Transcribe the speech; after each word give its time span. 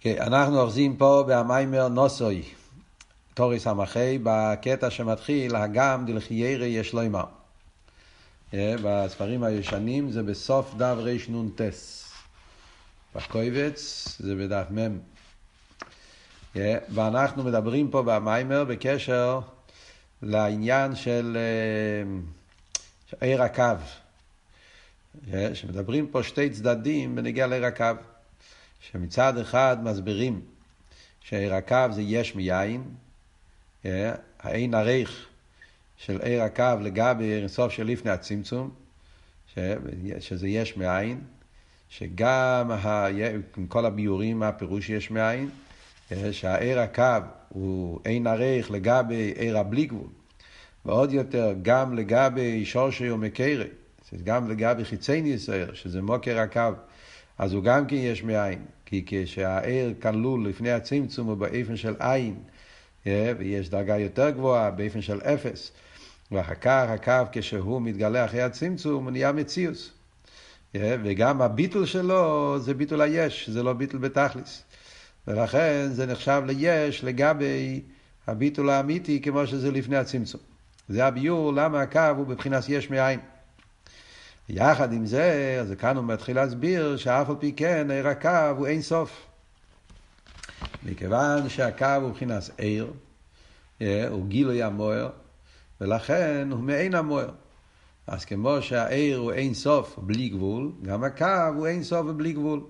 Okay, 0.00 0.22
אנחנו 0.22 0.60
אוחזים 0.60 0.96
פה 0.96 1.24
במיימר 1.28 1.88
נוסוי, 1.88 2.42
תורי 3.34 3.60
סמכי, 3.60 4.18
בקטע 4.22 4.90
שמתחיל, 4.90 5.56
הגם 5.56 6.06
דלחיירי 6.06 6.66
יש 6.66 6.92
לו 6.92 7.06
אמר. 7.06 7.24
Yeah, 8.52 8.54
בספרים 8.84 9.42
הישנים 9.42 10.10
זה 10.10 10.22
בסוף 10.22 10.74
דף 10.74 10.96
רנ"ט. 11.28 11.60
בקויבץ 13.14 14.16
זה 14.20 14.34
בדף 14.34 14.64
מ'. 14.70 14.98
Yeah, 16.54 16.58
ואנחנו 16.88 17.44
מדברים 17.44 17.90
פה 17.90 18.02
במיימר 18.02 18.64
בקשר 18.64 19.40
לעניין 20.22 20.94
של 20.94 21.36
uh, 23.10 23.16
עיר 23.20 23.42
הקו. 23.42 23.62
שמדברים 25.54 26.06
פה 26.06 26.22
שתי 26.22 26.50
צדדים 26.50 27.16
בנגיע 27.16 27.46
לעיר 27.46 27.66
הקו. 27.66 27.84
שמצד 28.80 29.38
אחד 29.38 29.76
מסבירים 29.84 30.40
שעיר 31.20 31.54
הקו 31.54 31.86
זה 31.90 32.02
יש 32.02 32.34
מיין, 32.34 32.82
האין 34.40 34.74
עריך 34.74 35.26
של 35.96 36.20
עיר 36.20 36.42
הקו 36.42 36.72
לגבי 36.80 37.32
אינסוף 37.32 37.72
של 37.72 37.86
לפני 37.86 38.10
הצמצום, 38.10 38.70
שזה 40.18 40.48
יש 40.48 40.76
מאין, 40.76 41.20
שגם 41.88 42.70
ה... 42.70 43.06
עם 43.56 43.66
כל 43.66 43.86
הביורים 43.86 44.38
מה 44.38 44.48
הפירוש 44.48 44.90
יש 44.90 45.10
מאין, 45.10 45.50
שהעיר 46.32 46.80
הקו 46.80 47.26
הוא 47.48 48.00
אין 48.04 48.26
עריך 48.26 48.70
לגבי 48.70 49.32
עיר 49.36 49.58
הבלי 49.58 49.86
גבול, 49.86 50.08
ועוד 50.84 51.12
יותר 51.12 51.54
גם 51.62 51.94
לגבי 51.94 52.64
שורשי 52.64 53.10
ומקרי, 53.10 53.68
גם 54.24 54.50
לגבי 54.50 54.84
חיצי 54.84 55.22
ניסייר, 55.22 55.74
שזה 55.74 56.02
מוקר 56.02 56.38
הקו. 56.38 56.72
אז 57.40 57.52
הוא 57.52 57.64
גם 57.64 57.86
כן 57.86 57.96
יש 57.96 58.22
מאין. 58.22 58.58
כי 58.86 59.04
כשהעיר 59.06 59.94
כלול 60.02 60.48
לפני 60.48 60.70
הצמצום 60.70 61.26
הוא 61.26 61.36
באופן 61.36 61.76
של 61.76 61.94
עין, 61.98 62.34
ויש 63.06 63.68
דרגה 63.68 63.98
יותר 63.98 64.30
גבוהה 64.30 64.70
באופן 64.70 65.02
של 65.02 65.20
אפס, 65.20 65.72
ואחר 66.32 66.54
כך 66.54 66.86
הקו 66.88 67.30
כשהוא 67.32 67.82
מתגלה 67.82 68.24
אחרי 68.24 68.42
הצמצום 68.42 69.04
הוא 69.04 69.10
נהיה 69.10 69.32
מציאוס. 69.32 69.92
וגם 70.74 71.42
הביטול 71.42 71.86
שלו 71.86 72.56
זה 72.58 72.74
ביטול 72.74 73.00
היש, 73.00 73.50
זה 73.50 73.62
לא 73.62 73.72
ביטול 73.72 74.00
בתכליס. 74.00 74.62
ולכן 75.28 75.88
זה 75.90 76.06
נחשב 76.06 76.42
ליש 76.46 77.04
לגבי 77.04 77.80
הביטול 78.26 78.70
האמיתי 78.70 79.20
כמו 79.20 79.46
שזה 79.46 79.70
לפני 79.70 79.96
הצמצום. 79.96 80.40
זה 80.88 81.06
הביור 81.06 81.52
למה 81.52 81.80
הקו 81.80 82.14
הוא 82.16 82.26
בבחינת 82.26 82.64
יש 82.68 82.90
מאין. 82.90 83.20
יחד 84.52 84.92
עם 84.92 85.06
זה, 85.06 85.58
אז 85.60 85.74
כאן 85.78 85.96
הוא 85.96 86.04
מתחיל 86.04 86.36
להסביר 86.36 86.96
שאף 86.96 87.30
על 87.30 87.36
פי 87.38 87.52
כן 87.52 87.90
עיר 87.90 88.08
הקו 88.08 88.56
הוא 88.56 88.66
אין 88.66 88.82
סוף. 88.82 89.26
מכיוון 90.82 91.48
שהקו 91.48 91.86
הוא 92.00 92.08
מבחינת 92.08 92.50
עיר, 92.58 92.92
אה, 93.82 94.08
הוא 94.08 94.26
גילוי 94.26 94.62
המוער, 94.62 95.10
ולכן 95.80 96.48
הוא 96.50 96.60
מעין 96.60 96.94
המוער. 96.94 97.30
אז 98.06 98.24
כמו 98.24 98.62
שהעיר 98.62 99.18
הוא 99.18 99.32
אין 99.32 99.54
סוף 99.54 99.98
בלי 99.98 100.28
גבול, 100.28 100.72
גם 100.82 101.04
הקו 101.04 101.54
הוא 101.56 101.66
אין 101.66 101.82
סוף 101.82 102.06
ובלי 102.08 102.32
גבול. 102.32 102.60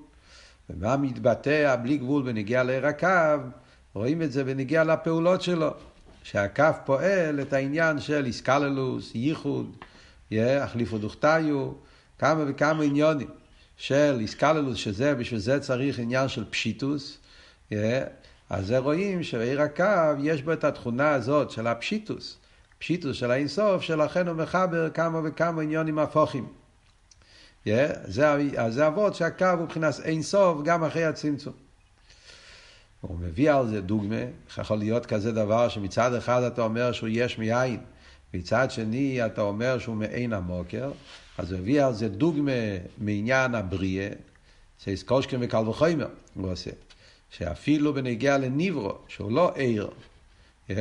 ומה 0.71 0.97
מתבטא 0.97 1.67
הבלי 1.67 1.99
גבול 1.99 2.23
בנגיע 2.23 2.63
לעיר 2.63 2.87
הקו? 2.87 3.43
רואים 3.95 4.23
את 4.23 4.33
זה 4.33 4.45
בנגיע 4.45 4.85
לפעולות 4.85 5.43
שלו. 5.43 5.71
שהקו 6.23 6.65
פועל 6.85 7.41
את 7.41 7.53
העניין 7.53 8.01
של 8.01 8.27
איסקללוס, 8.27 9.15
ייחוד, 9.15 9.77
החליפו 10.33 10.99
דוכתיו, 10.99 11.73
כמה 12.19 12.45
וכמה 12.49 12.85
עניונים 12.85 13.29
של 13.77 14.17
איסקללוס, 14.21 14.77
שזה, 14.77 15.15
בשביל 15.15 15.41
זה 15.41 15.61
צריך 15.61 15.99
עניין 15.99 16.29
של 16.29 16.45
פשיטוס. 16.51 17.19
אז 18.51 18.67
זה 18.67 18.79
רואים 18.79 19.23
שבעיר 19.23 19.63
הקו 19.63 20.23
יש 20.23 20.43
בו 20.43 20.53
את 20.53 20.65
התכונה 20.65 21.11
הזאת 21.11 21.51
של 21.51 21.67
הפשיטוס, 21.67 22.37
פשיטוס 22.79 23.17
של 23.17 23.31
האינסוף, 23.31 23.83
שלכן 23.83 24.29
הוא 24.29 24.37
מחבר 24.37 24.91
כמה 24.91 25.21
וכמה 25.25 25.63
עניונים 25.63 25.99
הפוכים. 25.99 26.47
זה, 27.67 27.93
זה 28.69 28.87
אבות 28.87 29.15
שהקו 29.15 29.45
הוא 29.45 29.63
מבחינת 29.63 29.95
אינסוף 30.05 30.63
גם 30.65 30.85
אחרי 30.85 31.05
הצמצום. 31.05 31.53
הוא 33.01 33.19
מביא 33.19 33.53
על 33.53 33.69
זה 33.69 33.81
דוגמה, 33.81 34.17
יכול 34.59 34.79
להיות 34.79 35.07
כזה 35.07 35.33
דבר 35.33 35.69
שמצד 35.69 36.15
אחד 36.15 36.43
אתה 36.43 36.63
אומר 36.63 36.93
שהוא 36.93 37.09
יש 37.13 37.39
מאין, 37.39 37.81
מצד 38.35 38.71
שני 38.71 39.27
אתה 39.27 39.41
אומר 39.41 39.79
שהוא 39.79 39.97
מעין 39.97 40.33
המוקר, 40.33 40.91
אז 41.39 41.53
הוא 41.53 41.59
הביא 41.59 41.85
על 41.85 41.95
זה 41.95 42.09
דוגמה 42.09 42.53
מעניין 42.99 43.55
הבריאה, 43.55 44.09
קושקן 45.07 45.37
וקל 45.41 45.69
וחומר, 45.69 46.09
הוא 46.35 46.53
עושה, 46.53 46.71
שאפילו 47.31 47.95
בנגיע 47.95 48.39
לניברו, 48.39 48.93
שהוא 49.09 49.33
לא 49.33 49.53
עיר, 49.55 49.91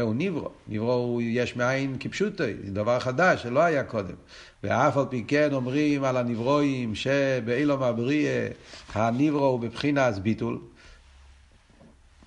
הוא 0.02 0.16
ניברו, 0.16 0.50
ניברו 0.68 0.94
הוא 0.94 1.22
יש 1.22 1.56
מאין 1.56 1.98
כפשוטו, 2.00 2.44
זה 2.66 2.72
דבר 2.72 3.00
חדש 3.00 3.44
שלא 3.44 3.60
היה 3.60 3.84
קודם. 3.84 4.16
ואף 4.64 4.98
על 4.98 5.06
פי 5.10 5.24
כן 5.28 5.54
אומרים 5.54 6.04
על 6.04 6.18
הניברואים 6.18 6.96
שבאילום 6.96 7.84
הבריאה 7.84 8.48
הניברו 8.94 9.46
הוא 9.46 9.60
בבחינת 9.60 10.20
ביטול, 10.20 10.60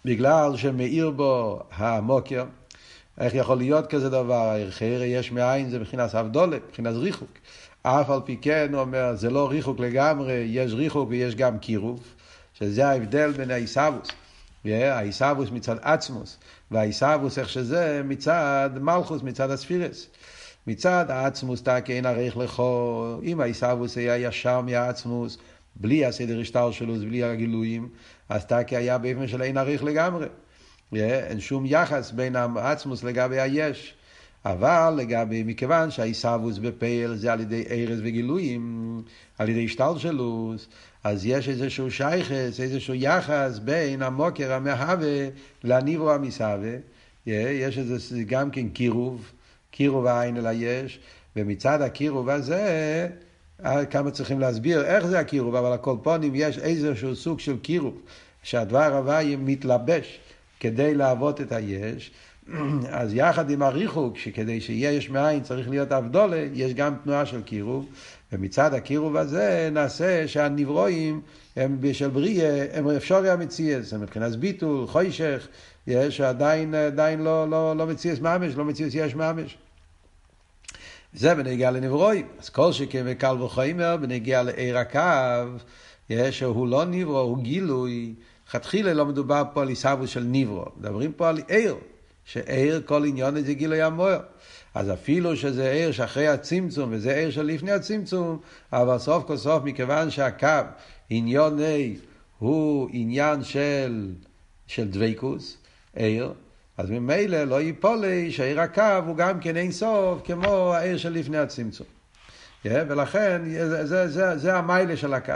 בגלל 0.04 0.56
שמאיר 0.56 1.10
בו 1.10 1.62
המוקר. 1.72 2.44
איך 3.18 3.34
יכול 3.34 3.58
להיות 3.58 3.86
כזה 3.86 4.10
דבר? 4.10 4.56
חיירה 4.70 5.04
יש 5.04 5.32
מאין 5.32 5.70
זה 5.70 5.78
מבחינת 5.78 6.14
אבדולת, 6.14 6.62
מבחינת 6.68 6.94
ריחוק. 6.94 7.30
אף 7.82 8.10
על 8.10 8.20
פי 8.24 8.36
כן 8.42 8.68
הוא 8.72 8.80
אומר, 8.80 9.14
זה 9.14 9.30
לא 9.30 9.50
ריחוק 9.50 9.80
לגמרי, 9.80 10.32
יש 10.32 10.72
ריחוק 10.72 11.08
ויש 11.10 11.34
גם 11.34 11.58
קירוב, 11.58 12.02
שזה 12.54 12.86
ההבדל 12.86 13.32
בין 13.32 13.50
העיסאוווס. 13.50 14.08
העיסאוווס 14.64 15.50
מצד 15.50 15.76
עצמוס, 15.82 16.38
והעיסאוווס 16.70 17.38
איך 17.38 17.48
שזה 17.48 18.02
מצד 18.04 18.70
מלכוס, 18.80 19.22
מצד 19.22 19.50
הספירס. 19.50 20.06
מצד 20.66 21.04
העצמוס 21.08 21.62
תקי 21.62 21.92
אין 21.92 22.06
ערך 22.06 22.36
לכו, 22.36 23.16
אם 23.22 23.40
העיסאוווס 23.40 23.96
היה 23.96 24.18
ישר 24.18 24.60
מהעצמוס, 24.60 25.38
בלי 25.76 26.06
הסדר 26.06 26.40
השטר 26.40 26.70
שלו, 26.70 26.94
בלי 26.94 27.24
הגילויים, 27.24 27.88
אז 28.28 28.46
תקי 28.46 28.76
היה 28.76 28.98
באופן 28.98 29.28
של 29.28 29.42
אין 29.42 29.56
ערך 29.56 29.82
לגמרי. 29.82 30.26
אין 30.94 31.40
שום 31.40 31.64
יחס 31.66 32.10
בין 32.10 32.36
העצמוס 32.36 33.04
לגבי 33.04 33.40
היש. 33.40 33.94
אבל 34.44 34.94
לגבי, 34.96 35.42
מכיוון 35.42 35.90
שהעיסאוווס 35.90 36.58
בפייל 36.58 37.14
זה 37.14 37.32
על 37.32 37.40
ידי 37.40 37.64
ארז 37.70 38.00
וגילויים, 38.02 39.02
על 39.38 39.48
ידי 39.48 39.64
השתלשלוס, 39.64 40.68
אז 41.04 41.26
יש 41.26 41.48
איזשהו 41.48 41.90
שייכס, 41.90 42.60
איזשהו 42.60 42.94
יחס 42.94 43.58
בין 43.64 44.02
המוקר 44.02 44.52
המהווה 44.52 45.28
לניברו 45.64 46.10
המסהווה. 46.10 46.72
יש 47.26 47.78
איזה 47.78 48.22
גם 48.26 48.50
כן 48.50 48.68
קירוב, 48.68 49.30
קירוב 49.70 50.06
העין 50.06 50.36
אל 50.36 50.46
היש, 50.46 51.00
ומצד 51.36 51.82
הקירוב 51.82 52.28
הזה, 52.28 53.08
כמה 53.90 54.10
צריכים 54.10 54.40
להסביר 54.40 54.84
איך 54.84 55.06
זה 55.06 55.18
הקירוב, 55.18 55.54
אבל 55.54 55.72
הכל 55.72 55.96
פונים 56.02 56.32
יש 56.34 56.58
איזשהו 56.58 57.16
סוג 57.16 57.40
של 57.40 57.58
קירוב, 57.58 58.02
שהדבר 58.42 58.96
הוואי 58.96 59.36
מתלבש 59.36 60.20
כדי 60.62 60.94
להוות 60.94 61.40
את 61.40 61.52
היש. 61.52 62.10
אז 62.90 63.14
יחד 63.14 63.50
עם 63.50 63.62
הריחוק, 63.62 64.18
שכדי 64.18 64.60
שיהיה 64.60 64.92
יש 64.92 65.10
מאין 65.10 65.42
צריך 65.42 65.68
להיות 65.68 65.92
אבדולה, 65.92 66.46
יש 66.54 66.74
גם 66.74 66.94
תנועה 67.04 67.26
של 67.26 67.42
קירוב, 67.42 67.86
ומצד 68.32 68.74
הקירוב 68.74 69.16
הזה 69.16 69.68
נעשה 69.72 70.28
שהנברואים 70.28 71.20
הם 71.56 71.78
של 71.92 72.08
בריאה, 72.08 72.66
הם 72.72 72.90
אפשרי 72.90 73.30
המציאס, 73.30 73.92
הם 73.92 74.00
מבחינת 74.00 74.36
ביטול, 74.36 74.86
חוישך, 74.86 75.48
יש 75.86 76.20
עדיין, 76.20 76.74
עדיין 76.74 77.22
לא, 77.22 77.50
לא, 77.50 77.76
לא 77.76 77.86
מציאס 77.86 78.18
ממש, 78.18 78.54
לא 78.54 78.64
מציאס 78.64 78.94
יש 78.94 79.14
ממש. 79.14 79.58
זה 81.12 81.34
בנגיע 81.34 81.70
לנברואים. 81.70 82.26
אז 82.40 82.48
כל 82.48 82.72
שכן 82.72 83.02
וקל 83.06 83.42
וחומר, 83.42 83.96
בנגיע 83.96 84.42
לעיר 84.42 84.78
הקו, 84.78 86.18
שהוא 86.30 86.68
לא 86.68 86.84
נברו, 86.84 87.18
הוא 87.18 87.42
גילוי. 87.42 88.14
לכתחילה 88.54 88.94
לא 88.94 89.06
מדובר 89.06 89.42
פה 89.52 89.62
על 89.62 89.68
עיסאוווס 89.68 90.10
של 90.10 90.24
נברו, 90.26 90.64
מדברים 90.76 91.12
פה 91.12 91.28
על 91.28 91.40
עיר. 91.48 91.76
שעיר 92.24 92.82
כל 92.86 93.04
עניון 93.04 93.44
זה 93.44 93.54
גילוי 93.54 93.82
המוער. 93.82 94.20
אז 94.74 94.90
אפילו 94.90 95.36
שזה 95.36 95.70
עיר 95.70 95.92
שאחרי 95.92 96.28
הצמצום, 96.28 96.88
וזה 96.92 97.14
עיר 97.14 97.30
של 97.30 97.42
לפני 97.42 97.72
הצמצום, 97.72 98.38
אבל 98.72 98.98
סוף 98.98 99.24
כל 99.26 99.36
סוף, 99.36 99.64
מכיוון 99.64 100.10
שהקו 100.10 100.46
עניון 101.10 101.58
A 101.58 101.62
הוא 102.38 102.88
עניין 102.92 103.44
של, 103.44 104.10
של 104.66 104.88
דבקוס, 104.88 105.56
עיר, 105.94 106.32
אז 106.78 106.90
ממילא 106.90 107.44
לא 107.44 107.60
ייפול 107.60 107.98
לי 107.98 108.30
שעיר 108.30 108.60
הקו 108.60 109.02
הוא 109.06 109.16
גם 109.16 109.40
כן 109.40 109.56
אין 109.56 109.72
סוף 109.72 110.20
כמו 110.24 110.74
העיר 110.74 110.96
של 110.96 111.12
לפני 111.12 111.38
הצמצום. 111.38 111.86
Yeah, 112.64 112.68
ולכן 112.88 113.42
זה, 113.44 113.86
זה, 113.86 114.08
זה, 114.08 114.38
זה 114.38 114.56
המיילה 114.56 114.96
של 114.96 115.14
הקו. 115.14 115.32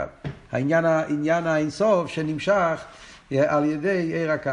העניין, 0.51 0.85
העניין 0.85 1.47
האינסוף 1.47 2.11
שנמשך 2.11 2.85
על 3.31 3.65
ידי 3.65 4.13
עיר 4.13 4.31
הקו. 4.31 4.51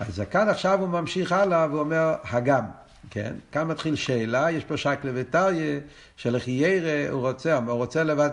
אז 0.00 0.22
כאן 0.30 0.48
עכשיו 0.48 0.80
הוא 0.80 0.88
ממשיך 0.88 1.32
הלאה 1.32 1.66
ואומר 1.72 2.14
הגם, 2.24 2.64
כן? 3.10 3.34
כאן 3.52 3.66
מתחיל 3.66 3.94
שאלה, 3.94 4.50
יש 4.50 4.64
פה 4.64 4.76
שקלה 4.76 5.10
וטריה, 5.14 5.78
שלחיירה 6.16 7.10
הוא 7.10 7.20
רוצה, 7.20 7.56
הוא 7.56 7.72
רוצה 7.72 8.04
לבד, 8.04 8.30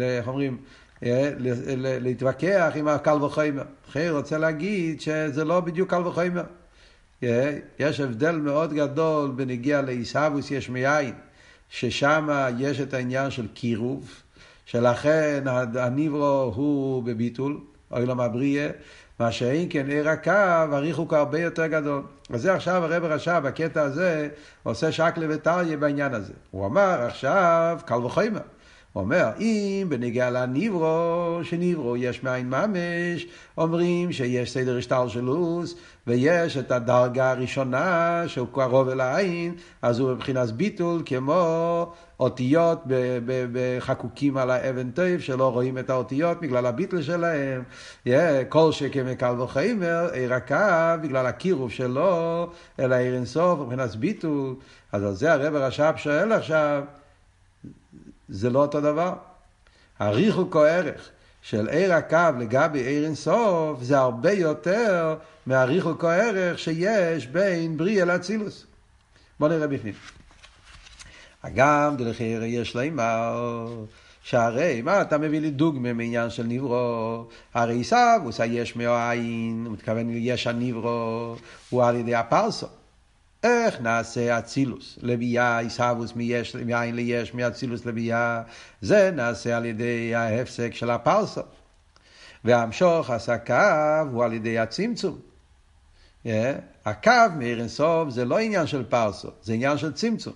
איך 0.00 0.28
אומרים, 0.28 0.56
להתווכח 1.76 2.72
עם 2.74 2.88
הקל 2.88 3.22
וחומר. 3.22 3.62
אחר 3.90 4.16
רוצה 4.16 4.38
להגיד 4.38 5.00
שזה 5.00 5.44
לא 5.44 5.60
בדיוק 5.60 5.90
קל 5.90 6.06
וחומר. 6.06 6.44
יש 7.78 8.00
הבדל 8.00 8.36
מאוד 8.36 8.72
גדול 8.72 9.30
בנגיע 9.30 9.82
לעיסאוווס 9.82 10.50
יש 10.50 10.70
מאין, 10.70 11.14
ששם 11.68 12.28
יש 12.58 12.80
את 12.80 12.94
העניין 12.94 13.30
של 13.30 13.48
קירוב, 13.54 14.10
שלכן 14.66 15.44
הניברו 15.74 16.52
הוא 16.54 17.02
בביטול, 17.02 17.60
אוי 17.90 18.06
לו 18.06 18.14
מבריה, 18.16 18.68
מה 19.20 19.32
שאין 19.32 19.66
כן 19.70 19.88
עיר 19.88 20.08
הקו, 20.08 20.30
הריחוק 20.72 21.14
הרבה 21.14 21.40
יותר 21.40 21.66
גדול. 21.66 22.02
וזה 22.30 22.54
עכשיו 22.54 22.84
הרב 22.84 23.04
רשע 23.04 23.40
בקטע 23.40 23.82
הזה 23.82 24.28
עושה 24.62 24.92
שקלה 24.92 25.26
וטריה 25.28 25.76
בעניין 25.76 26.14
הזה. 26.14 26.32
הוא 26.50 26.66
אמר 26.66 27.02
עכשיו 27.06 27.78
קל 27.84 27.94
וחומר. 27.94 28.40
אומר, 28.96 29.28
אם 29.38 29.86
בנגיע 29.88 30.30
לניברו, 30.30 31.38
שניברו 31.42 31.96
יש 31.96 32.22
מאין 32.22 32.50
ממש, 32.50 33.26
אומרים 33.58 34.12
שיש 34.12 34.52
סדר 34.52 34.76
השתלשלוס, 34.78 35.74
ויש 36.06 36.56
את 36.56 36.72
הדרגה 36.72 37.30
הראשונה 37.30 38.22
שהוא 38.26 38.48
קרוב 38.52 38.88
אל 38.88 39.00
העין, 39.00 39.54
אז 39.82 39.98
הוא 39.98 40.12
מבחינת 40.12 40.50
ביטול 40.50 41.02
כמו 41.06 41.92
אותיות 42.20 42.82
בחקוקים 43.52 44.36
על 44.36 44.50
האבן 44.50 44.90
טוב, 44.90 45.18
שלא 45.18 45.52
רואים 45.52 45.78
את 45.78 45.90
האותיות 45.90 46.40
בגלל 46.40 46.66
הביטול 46.66 47.02
שלהם. 47.02 47.62
כל 48.48 48.72
שכן 48.72 49.06
מקל 49.06 49.40
וחיימר, 49.40 50.08
עיר 50.12 50.34
הקו, 50.34 51.02
בגלל 51.02 51.26
הקירוב 51.26 51.70
שלו, 51.70 52.46
אל 52.80 52.92
העיר 52.92 53.14
אינסוף, 53.14 53.60
מבחינת 53.60 53.96
ביטול. 53.96 54.54
אז 54.92 55.04
על 55.04 55.14
זה 55.14 55.32
הרב 55.32 55.54
הרש"פ 55.54 55.94
שואל 55.96 56.32
עכשיו, 56.32 56.82
זה 58.30 58.50
לא 58.50 58.58
אותו 58.58 58.80
דבר. 58.80 59.14
הריחוק 59.98 60.56
או 60.56 60.60
ערך 60.60 61.08
של 61.42 61.68
עיר 61.68 61.92
הקו 61.94 62.38
לגבי 62.40 62.78
עיר 62.78 63.04
אינסוף 63.04 63.82
זה 63.82 63.98
הרבה 63.98 64.32
יותר 64.32 65.16
מהריחוק 65.46 66.04
או 66.04 66.08
ערך 66.08 66.58
שיש 66.58 67.26
בין 67.26 67.76
בריאה 67.76 68.04
לאצילוס. 68.04 68.66
בוא 69.40 69.48
נראה 69.48 69.66
בפנים. 69.66 69.94
הגם 71.42 71.94
דלחיר 71.98 72.42
יש 72.44 72.76
לימר, 72.76 73.66
שהרי, 74.22 74.82
מה 74.82 75.02
אתה 75.02 75.18
מביא 75.18 75.40
לי 75.40 75.50
דוגמה 75.50 75.92
מעניין 75.92 76.30
של 76.30 76.42
נברו? 76.42 77.24
הרי 77.54 77.80
עשיו, 77.80 78.18
הוא 78.22 78.28
עושה 78.28 78.44
יש 78.44 78.76
מאין, 78.76 79.62
הוא 79.66 79.72
מתכוון 79.72 80.10
יש 80.10 80.46
הנברו, 80.46 81.36
הוא 81.70 81.84
על 81.84 81.96
ידי 81.96 82.14
הפרסו. 82.14 82.66
איך 83.44 83.80
נעשה 83.80 84.38
אצילוס 84.38 84.98
לביאה, 85.02 85.58
עיסאוווס 85.58 86.12
מאין 86.66 86.96
ליש, 86.96 87.34
מאצילוס 87.34 87.86
לביאה, 87.86 88.42
זה 88.80 89.10
נעשה 89.10 89.56
על 89.56 89.64
ידי 89.64 90.14
ההפסק 90.14 90.74
של 90.74 90.90
הפרסו. 90.90 91.40
והמשוך 92.44 93.10
עסקיו 93.10 94.06
הוא 94.12 94.24
על 94.24 94.32
ידי 94.32 94.58
הצמצום. 94.58 95.18
Yeah. 96.24 96.28
הקו 96.84 97.12
מאיר 97.38 97.60
אינסוף 97.60 98.10
זה 98.10 98.24
לא 98.24 98.38
עניין 98.38 98.66
של 98.66 98.84
פרסו, 98.84 99.28
זה 99.42 99.52
עניין 99.52 99.78
של 99.78 99.92
צמצום. 99.92 100.32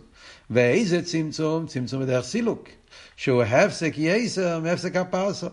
ואיזה 0.51 1.03
צמצום? 1.03 1.67
צמצום 1.67 2.03
בדרך 2.03 2.25
סילוק, 2.25 2.69
שהוא 3.17 3.43
הפסק 3.43 3.93
יסר 3.97 4.61
מהפסק 4.61 4.97
הפרסו. 4.97 5.47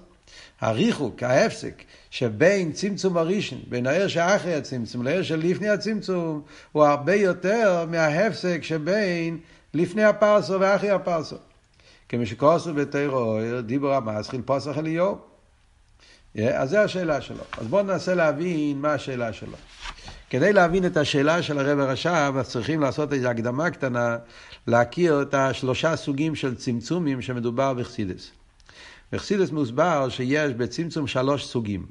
הריחוק, 0.61 1.23
ההפסק, 1.23 1.83
שבין 2.09 2.71
צמצום 2.71 3.17
הראשון, 3.17 3.59
בין 3.69 3.87
הער 3.87 4.07
שאחרי 4.07 4.53
הצמצום 4.53 5.03
לער 5.03 5.23
שלפני 5.23 5.69
הצמצום, 5.69 6.41
הוא 6.71 6.83
הרבה 6.83 7.15
יותר 7.15 7.85
מההפסק 7.89 8.59
שבין 8.63 9.37
לפני 9.73 10.03
הפרסו 10.03 10.59
ואחרי 10.59 10.89
הפרסו. 10.89 11.35
כמו 12.09 12.25
שכוסו 12.25 12.73
בתירו, 12.73 13.39
דיבור 13.65 13.93
המסחיל 13.93 14.41
פוסח 14.45 14.77
אליהו. 14.77 15.17
אז 16.39 16.69
זו 16.69 16.77
השאלה 16.77 17.21
שלו. 17.21 17.43
אז 17.57 17.67
בואו 17.67 17.83
ננסה 17.83 18.15
להבין 18.15 18.77
מה 18.81 18.93
השאלה 18.93 19.33
שלו. 19.33 19.57
כדי 20.29 20.53
להבין 20.53 20.85
את 20.85 20.97
השאלה 20.97 21.43
של 21.43 21.59
הרב 21.59 21.79
הרש"ב, 21.79 22.33
אז 22.39 22.49
צריכים 22.49 22.81
לעשות 22.81 23.13
איזו 23.13 23.27
הקדמה 23.27 23.69
קטנה, 23.69 24.17
להכיר 24.67 25.21
את 25.21 25.33
השלושה 25.33 25.95
סוגים 25.95 26.35
של 26.35 26.55
צמצומים 26.55 27.21
שמדובר 27.21 27.73
בחסידס. 27.73 28.31
בחסידס 29.11 29.51
מוסבר 29.51 30.09
שיש 30.09 30.53
בצמצום 30.53 31.07
שלוש 31.07 31.45
סוגים. 31.45 31.85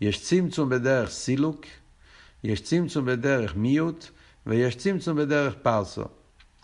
יש 0.00 0.22
צמצום 0.22 0.68
בדרך 0.68 1.10
סילוק, 1.10 1.66
יש 2.44 2.60
צמצום 2.60 3.04
בדרך 3.06 3.56
מיעוט, 3.56 4.06
ויש 4.46 4.76
צמצום 4.76 5.16
בדרך 5.16 5.54
פרסו. 5.62 6.04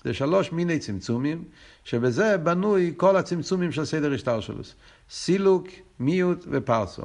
זה 0.05 0.15
שלוש 0.15 0.53
מיני 0.53 0.79
צמצומים, 0.79 1.45
שבזה 1.85 2.37
בנוי 2.39 2.95
כל 2.97 3.17
הצמצומים 3.17 3.73
של 3.73 3.85
סדר 3.85 4.13
השטלשלוס. 4.13 4.75
סילוק, 5.11 5.69
מיעוט 6.01 6.45
ופרסו. 6.51 7.03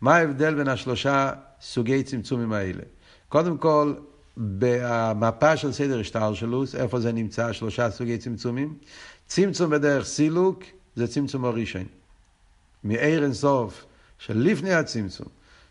מה 0.00 0.16
ההבדל 0.16 0.54
בין 0.54 0.68
השלושה 0.68 1.32
סוגי 1.60 2.02
צמצומים 2.02 2.52
האלה? 2.52 2.82
קודם 3.28 3.58
כל, 3.58 3.94
במפה 4.36 5.56
של 5.56 5.72
סדר 5.72 6.00
השטלשלוס, 6.00 6.74
איפה 6.74 7.00
זה 7.00 7.12
נמצא, 7.12 7.52
שלושה 7.52 7.90
סוגי 7.90 8.18
צמצומים? 8.18 8.74
צמצום 9.26 9.70
בדרך 9.70 10.04
סילוק 10.04 10.62
זה 10.96 11.06
צמצום 11.08 11.44
הראשון. 11.44 11.84
מאיר 12.84 13.24
אינסוף 13.24 13.84
של 14.18 14.38
לפני 14.38 14.74
הצמצום, 14.74 15.26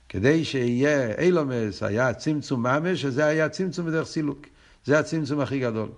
כדי 0.09 0.45
שיהיה 0.45 1.19
אילומס, 1.19 1.83
היה 1.83 2.13
צמצום 2.13 2.63
ממש, 2.63 3.01
שזה 3.01 3.25
היה 3.25 3.49
צמצום 3.49 3.85
בדרך 3.85 4.07
סילוק. 4.07 4.45
זה 4.85 4.99
הצמצום 4.99 5.39
הכי 5.39 5.59
גדול. 5.59 5.89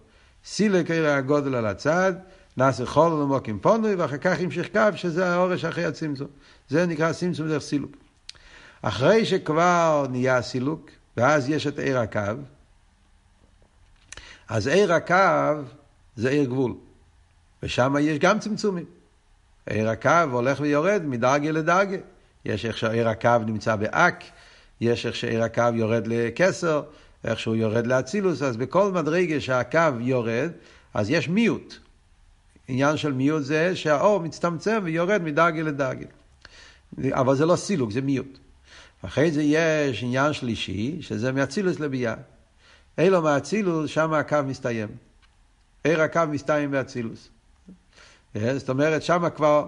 סילק 0.46 0.92
עיר 0.92 1.08
הגודל 1.08 1.56
על 1.56 1.66
הצד, 1.66 2.14
נעשה 2.58 2.86
חול 2.86 3.14
ומוקים 3.14 3.60
פונוי, 3.60 3.96
ואחר 3.96 4.18
כך 4.18 4.40
המשיך 4.40 4.68
קו, 4.72 4.80
שזה 4.96 5.34
האורש 5.34 5.66
אחרי 5.66 5.86
הצמצום. 5.86 6.28
זה 6.70 6.86
נקרא 6.86 7.14
צמצום 7.14 7.48
בדרך 7.48 7.62
סילוק. 7.62 7.92
אחרי 8.81 9.25
שכבר 9.25 10.06
נהיה 10.10 10.42
סילוק, 10.42 10.90
ואז 11.18 11.50
יש 11.50 11.68
את 11.68 11.80
עיר 11.80 12.00
הקו, 12.00 12.20
אז 14.48 14.68
עיר 14.68 14.94
הקו 14.94 15.64
זה 16.16 16.30
עיר 16.30 16.44
גבול, 16.44 16.74
ושם 17.64 17.96
יש 18.00 18.20
גם 18.20 18.40
צמצומים. 18.40 18.86
עיר 19.69 19.89
הקו 19.89 20.30
הולך 20.31 20.60
ויורד 20.60 21.01
מדרגה 21.06 21.51
לדרגה. 21.51 21.98
יש 22.45 22.65
איך 22.65 22.77
שעיר 22.77 23.10
הקו 23.10 23.38
נמצא 23.45 23.75
באק, 23.75 24.24
יש 24.81 25.06
איך 25.06 25.15
שעיר 25.15 25.44
הקו 25.44 25.69
יורד 25.74 26.07
לכסר, 26.07 26.81
איך 27.24 27.39
שהוא 27.39 27.56
יורד 27.56 27.88
לאצילוס, 27.88 28.42
אז 28.42 28.57
בכל 28.57 28.92
מדרגה 28.92 29.42
שהקו 29.42 29.80
יורד, 30.00 30.51
אז 30.94 31.10
יש 31.10 31.30
מיעוט. 31.30 31.75
עניין 32.68 32.98
של 32.98 33.12
מיעוט 33.13 33.44
זה 33.44 33.75
שהאור 33.75 34.19
מצטמצם 34.19 34.80
ויורד 34.83 35.21
מדרגה 35.21 35.62
לדרגה. 35.62 36.06
אבל 37.12 37.36
זה 37.36 37.45
לא 37.45 37.56
סילוק, 37.56 37.92
זה 37.92 38.01
מיעוט. 38.01 38.39
אחרי 39.01 39.31
זה 39.31 39.44
יש 39.44 40.04
עניין 40.04 40.34
שלישי, 40.34 40.98
שזה 41.01 41.32
מאצילוס 41.32 41.79
לביאה. 41.79 42.13
אילו 42.98 43.22
מאצילוס, 43.22 43.89
שם 43.89 44.13
הקו 44.13 44.38
מסתיים. 44.46 44.88
עיר 45.84 46.01
הקו 46.01 46.22
מסתיים 46.29 46.72
באצילוס. 46.72 47.29
אה, 48.36 48.58
זאת 48.60 48.70
אומרת, 48.70 49.04
שם 49.04 49.30
כבר 49.36 49.68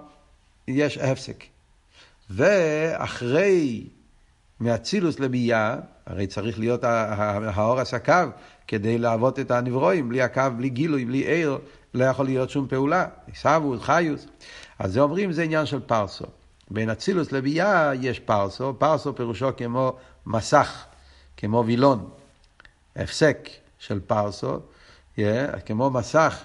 יש 0.68 0.98
הפסק. 0.98 1.44
ואחרי 2.30 3.84
מאצילוס 4.60 5.20
לביאה, 5.20 5.76
הרי 6.06 6.28
צריך 6.28 6.60
להיות 6.60 6.84
האור 6.84 7.80
הסקו 7.80 8.14
כדי 8.68 8.98
לעבוד 8.98 9.40
את 9.40 9.52
הנברואים, 9.52 10.10
בלי 10.10 10.22
הקו, 10.22 10.42
בלי 10.58 10.70
גילוי, 10.70 11.06
בלי 11.06 11.18
עיר, 11.18 11.58
לא 11.94 12.06
יכול 12.06 12.26
להיות 12.26 12.50
שום 12.50 12.68
פעולה. 12.68 13.08
עיסאוווס, 13.28 13.82
חיוס. 13.82 14.28
אז 14.80 14.94
זה 14.94 15.00
אומרים, 15.00 15.32
זה 15.32 15.44
עניין 15.44 15.66
של 15.66 15.80
פרסו. 15.80 16.26
בין 16.72 16.90
אצילוס 16.90 17.32
לביאה 17.32 17.92
יש 18.02 18.20
פרסו, 18.20 18.74
פרסו 18.78 19.16
פירושו 19.16 19.50
כמו 19.58 19.98
מסך, 20.26 20.86
כמו 21.38 21.64
וילון, 21.66 22.10
הפסק 22.96 23.50
של 23.80 24.00
פרסו, 24.00 24.60
yeah, 25.18 25.22
כמו 25.66 25.90
מסך 25.90 26.44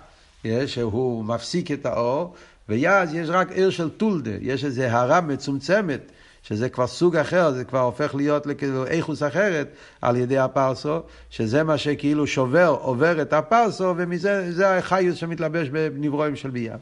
שהוא 0.67 1.25
מפסיק 1.25 1.71
את 1.71 1.87
האור, 1.87 2.35
ואז 2.69 3.15
יש 3.15 3.29
רק 3.29 3.53
עיר 3.53 3.71
של 3.71 3.91
טולדה, 3.91 4.31
יש 4.41 4.65
איזו 4.65 4.83
הערה 4.83 5.21
מצומצמת, 5.21 6.13
שזה 6.43 6.69
כבר 6.69 6.87
סוג 6.87 7.17
אחר, 7.17 7.53
זה 7.53 7.65
כבר 7.65 7.81
הופך 7.81 8.15
להיות 8.15 8.47
לכאילו 8.47 8.87
איכוס 8.87 9.23
אחרת 9.23 9.69
על 10.03 10.17
ידי 10.17 10.39
הפרסו, 10.39 11.01
שזה 11.31 11.63
מה 11.63 11.79
שכאילו 11.79 12.27
שובר, 12.27 12.77
עובר 12.81 13.23
את 13.23 13.33
הפרסו, 13.33 13.95
ומזה 13.97 14.77
החיוס 14.79 15.17
שמתלבש 15.17 15.69
בנברואים 15.69 16.37
של 16.37 16.51
ביה. 16.51 16.77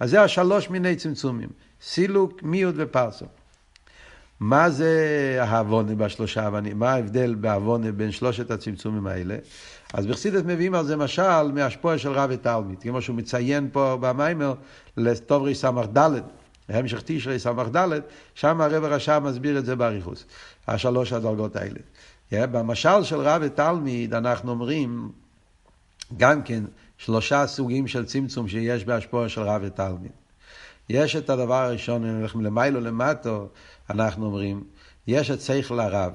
אז 0.00 0.10
זה 0.10 0.22
השלוש 0.22 0.70
מיני 0.70 0.96
צמצומים. 0.96 1.48
סילוק, 1.82 2.42
מיעוט 2.42 2.74
ופרסו. 2.78 3.26
מה 4.40 4.70
זה 4.70 5.38
העוונה 5.40 5.94
בשלושה 5.94 6.46
אבנים? 6.46 6.78
מה 6.78 6.92
ההבדל 6.92 7.34
בעוונה 7.34 7.92
בין 7.92 8.12
שלושת 8.12 8.50
הצמצומים 8.50 9.06
האלה? 9.06 9.36
אז 9.94 10.06
בחסידס 10.06 10.42
מביאים 10.44 10.74
על 10.74 10.86
זה 10.86 10.96
משל 10.96 11.52
מהשפוע 11.52 11.98
של 11.98 12.12
רב 12.12 12.30
ותלמיד, 12.32 12.78
כמו 12.80 13.02
שהוא 13.02 13.16
מציין 13.16 13.68
פה 13.72 13.96
במיימר 14.00 14.54
לטוב 14.96 15.52
ס"ד, 15.52 16.10
המשך 16.68 17.02
תשרי 17.04 17.38
ס"ד, 17.38 18.00
שם 18.34 18.60
הרב 18.60 18.84
הרשע 18.84 19.18
מסביר 19.18 19.58
את 19.58 19.64
זה 19.64 19.76
באריכוס, 19.76 20.24
השלוש 20.68 21.12
הדרגות 21.12 21.56
האלה. 21.56 21.80
Yeah, 22.32 22.46
במשל 22.46 23.02
של 23.02 23.20
רב 23.20 23.42
ותלמיד 23.44 24.14
אנחנו 24.14 24.50
אומרים 24.50 25.12
גם 26.16 26.42
כן 26.42 26.64
שלושה 26.98 27.46
סוגים 27.46 27.86
של 27.86 28.04
צמצום 28.04 28.48
שיש 28.48 28.84
בהשפוע 28.84 29.28
של 29.28 29.40
רב 29.40 29.60
ותלמיד. 29.64 30.12
יש 30.88 31.16
את 31.16 31.30
הדבר 31.30 31.54
הראשון, 31.64 32.04
אם 32.04 32.20
נלך 32.20 32.34
מלמיילו 32.34 32.80
למטו, 32.80 33.48
אנחנו 33.90 34.26
אומרים, 34.26 34.64
יש 35.06 35.30
את 35.30 35.40
שכל 35.40 35.80
הרב. 35.80 36.12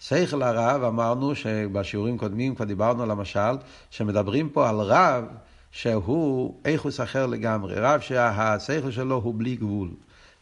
שכל 0.00 0.42
הרב, 0.42 0.84
אמרנו 0.84 1.34
שבשיעורים 1.34 2.18
קודמים 2.18 2.54
כבר 2.54 2.64
דיברנו 2.64 3.02
על 3.02 3.10
המשל, 3.10 3.56
שמדברים 3.90 4.48
פה 4.48 4.68
על 4.68 4.80
רב 4.80 5.24
שהוא 5.70 6.60
איכוס 6.64 7.00
אחר 7.00 7.26
לגמרי, 7.26 7.74
רב 7.74 8.00
שהשכל 8.00 8.90
שלו 8.90 9.16
הוא 9.16 9.34
בלי 9.36 9.56
גבול. 9.56 9.88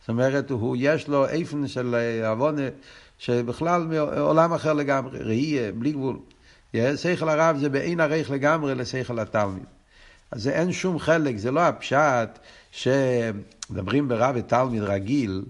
זאת 0.00 0.08
אומרת, 0.08 0.50
הוא, 0.50 0.76
יש 0.78 1.08
לו 1.08 1.28
איפן 1.28 1.66
של 1.66 1.96
עוונה 2.26 2.68
שבכלל 3.18 3.82
מעולם 3.82 4.52
אחר 4.52 4.72
לגמרי, 4.72 5.18
ראייה, 5.18 5.72
בלי 5.72 5.92
גבול. 5.92 6.18
שכל 6.96 7.28
הרב 7.28 7.56
זה 7.56 7.68
באין 7.68 8.00
ערך 8.00 8.30
לגמרי 8.30 8.74
לשכל 8.74 9.18
התלמיד. 9.18 9.64
אז 10.30 10.42
זה 10.42 10.50
אין 10.50 10.72
שום 10.72 10.98
חלק, 10.98 11.36
זה 11.36 11.50
לא 11.50 11.60
הפשט 11.60 12.38
שמדברים 12.70 14.08
ברב 14.08 14.34
ותלמיד 14.38 14.82
רגיל, 14.82 15.44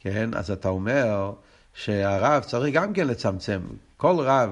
כן? 0.00 0.30
אז 0.34 0.50
אתה 0.50 0.68
אומר 0.68 1.32
שהרב 1.84 2.42
צריך 2.42 2.74
גם 2.74 2.92
כן 2.92 3.06
לצמצם. 3.06 3.60
כל 3.96 4.14
רב, 4.18 4.50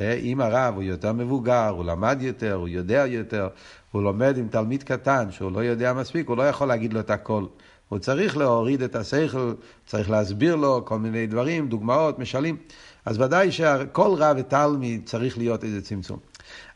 אם 0.00 0.40
הרב 0.40 0.74
הוא 0.74 0.82
יותר 0.82 1.12
מבוגר, 1.12 1.68
הוא 1.68 1.84
למד 1.84 2.18
יותר, 2.20 2.54
הוא 2.54 2.68
יודע 2.68 3.04
יותר, 3.06 3.48
הוא 3.92 4.02
לומד 4.02 4.38
עם 4.38 4.48
תלמיד 4.48 4.82
קטן 4.82 5.30
שהוא 5.30 5.52
לא 5.52 5.60
יודע 5.60 5.92
מספיק, 5.92 6.28
הוא 6.28 6.36
לא 6.36 6.48
יכול 6.48 6.68
להגיד 6.68 6.92
לו 6.92 7.00
את 7.00 7.10
הכל. 7.10 7.44
הוא 7.88 7.98
צריך 7.98 8.36
להוריד 8.36 8.82
את 8.82 8.96
השכל, 8.96 9.54
צריך 9.86 10.10
להסביר 10.10 10.56
לו 10.56 10.84
כל 10.84 10.98
מיני 10.98 11.26
דברים, 11.26 11.68
דוגמאות, 11.68 12.18
משלים. 12.18 12.56
אז 13.04 13.20
ודאי 13.20 13.52
שכל 13.52 14.14
רב 14.18 14.36
ותלמיד 14.38 15.02
צריך 15.04 15.38
להיות 15.38 15.64
איזה 15.64 15.82
צמצום. 15.82 16.18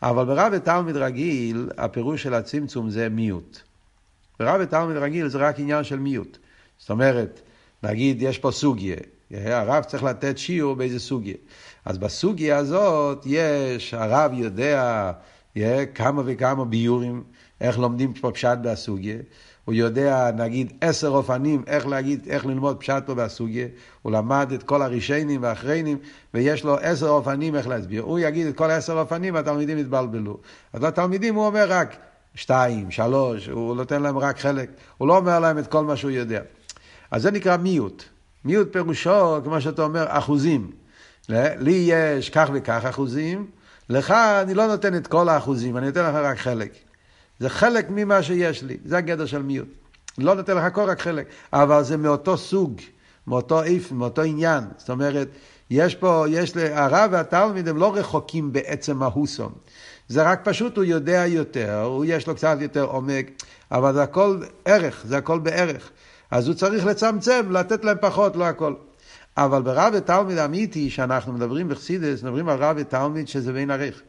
אבל 0.03 0.25
ברב 0.25 0.53
ותלמיד 0.57 0.97
רגיל, 0.97 1.69
הפירוש 1.79 2.23
של 2.23 2.35
הצמצום 2.35 2.91
זה 2.91 3.09
מיעוט. 3.09 3.59
ברב 4.41 4.61
ותלמיד 4.63 4.97
רגיל 4.97 5.29
זה 5.29 5.39
רק 5.39 5.61
עניין 5.61 5.85
של 5.85 5.99
מיעוט. 5.99 6.39
זאת 6.79 6.91
אומרת, 6.91 7.41
נגיד 7.83 8.23
יש 8.23 8.39
פה 8.39 8.51
סוגיה, 8.51 8.97
הרב 9.31 9.85
צריך 9.85 10.03
לתת 10.03 10.39
שיעור 10.39 10.77
באיזה 10.77 11.01
סוגיה. 11.01 11.35
אז 11.85 11.99
בסוגיה 11.99 12.57
הזאת 12.57 13.23
יש, 13.27 13.95
הרב 13.95 14.33
יודע 14.35 15.13
כמה 15.95 16.23
וכמה 16.25 16.65
ביורים, 16.65 17.23
איך 17.61 17.79
לומדים 17.79 18.13
פה 18.13 18.31
פשט 18.31 18.59
בסוגיה. 18.63 19.17
הוא 19.65 19.75
יודע, 19.75 20.31
נגיד, 20.31 20.73
עשר 20.81 21.09
אופנים 21.09 21.65
איך 21.67 21.87
להגיד, 21.87 22.27
איך 22.31 22.47
ללמוד 22.47 22.81
פשט 22.81 23.03
פה 23.07 23.15
בסוגיה, 23.15 23.67
הוא 24.03 24.13
למד 24.13 24.53
את 24.55 24.63
כל 24.63 24.83
הרישיינים 24.83 25.43
והאחריינים, 25.43 25.99
ויש 26.35 26.65
לו 26.65 26.77
עשר 26.77 27.09
אופנים 27.09 27.57
איך 27.57 27.69
להסביר. 27.69 28.03
הוא 28.03 28.19
יגיד 28.19 28.47
את 28.47 28.57
כל 28.57 28.71
עשר 28.71 28.99
אופנים, 28.99 29.37
התלמידים 29.37 29.79
יתבלבלו. 29.79 30.39
אז 30.73 30.83
לתלמידים 30.83 31.35
הוא 31.35 31.47
אומר 31.47 31.67
רק 31.69 31.97
שתיים, 32.35 32.91
שלוש, 32.91 33.49
הוא 33.49 33.77
נותן 33.77 34.03
להם 34.03 34.19
רק 34.19 34.39
חלק, 34.39 34.71
הוא 34.99 35.09
לא 35.09 35.17
אומר 35.17 35.41
להם 35.41 35.59
את 35.59 35.67
כל 35.67 35.85
מה 35.85 35.97
שהוא 35.97 36.11
יודע. 36.11 36.41
אז 37.11 37.23
זה 37.23 37.31
נקרא 37.31 37.57
מיעוט. 37.57 38.05
מיעוט 38.45 38.73
פירושו, 38.73 39.41
כמו 39.45 39.61
שאתה 39.61 39.83
אומר, 39.83 40.05
אחוזים. 40.09 40.71
לי 41.29 41.91
יש 41.93 42.31
כך 42.31 42.51
וכך 42.55 42.85
אחוזים, 42.85 43.47
לך 43.89 44.11
אני 44.11 44.55
לא 44.55 44.67
נותן 44.67 44.97
את 44.97 45.07
כל 45.07 45.29
האחוזים, 45.29 45.77
אני 45.77 45.87
נותן 45.87 46.05
לך 46.05 46.15
רק 46.15 46.39
חלק. 46.39 46.73
זה 47.41 47.49
חלק 47.49 47.87
ממה 47.91 48.23
שיש 48.23 48.63
לי, 48.63 48.77
זה 48.85 48.99
הגדר 48.99 49.27
של 49.27 49.43
מיעוט. 49.43 49.69
לא 50.19 50.35
נותן 50.35 50.57
לך 50.57 50.75
כל 50.75 50.81
רק 50.81 51.01
חלק, 51.01 51.27
אבל 51.53 51.83
זה 51.83 51.97
מאותו 51.97 52.37
סוג, 52.37 52.81
מאותו 53.27 53.63
איפן, 53.63 53.95
מאותו 53.97 54.23
עניין. 54.23 54.65
זאת 54.77 54.91
אומרת, 54.91 55.29
יש 55.71 55.95
פה, 55.95 56.25
יש, 56.29 56.57
הרב 56.57 57.11
והתלמיד 57.13 57.69
הם 57.69 57.77
לא 57.77 57.97
רחוקים 57.97 58.53
בעצם 58.53 58.97
מהוסום. 58.97 59.53
זה 60.09 60.23
רק 60.23 60.41
פשוט, 60.45 60.77
הוא 60.77 60.85
יודע 60.85 61.25
יותר, 61.27 61.83
הוא 61.83 62.05
יש 62.09 62.27
לו 62.27 62.35
קצת 62.35 62.57
יותר 62.61 62.85
עומק, 62.85 63.31
אבל 63.73 63.95
זה 63.95 64.03
הכל 64.03 64.43
ערך, 64.65 65.03
זה 65.07 65.17
הכל 65.17 65.39
בערך. 65.39 65.91
אז 66.31 66.49
הוא 66.49 66.55
צריך 66.55 66.87
לצמצם, 66.87 67.47
לתת 67.51 67.85
להם 67.85 67.97
פחות, 68.01 68.37
לא 68.37 68.45
הכל. 68.45 68.75
אבל 69.37 69.63
ברב 69.63 69.93
ותלמיד 69.97 70.39
אמיתי, 70.39 70.91
שאנחנו 70.91 71.33
מדברים 71.33 71.69
בחסידס, 71.69 72.23
מדברים 72.23 72.49
על 72.49 72.59
רב 72.59 72.77
ותלמיד 72.79 73.29
שזה 73.29 73.53
בין 73.53 73.71
ערך. 73.71 74.03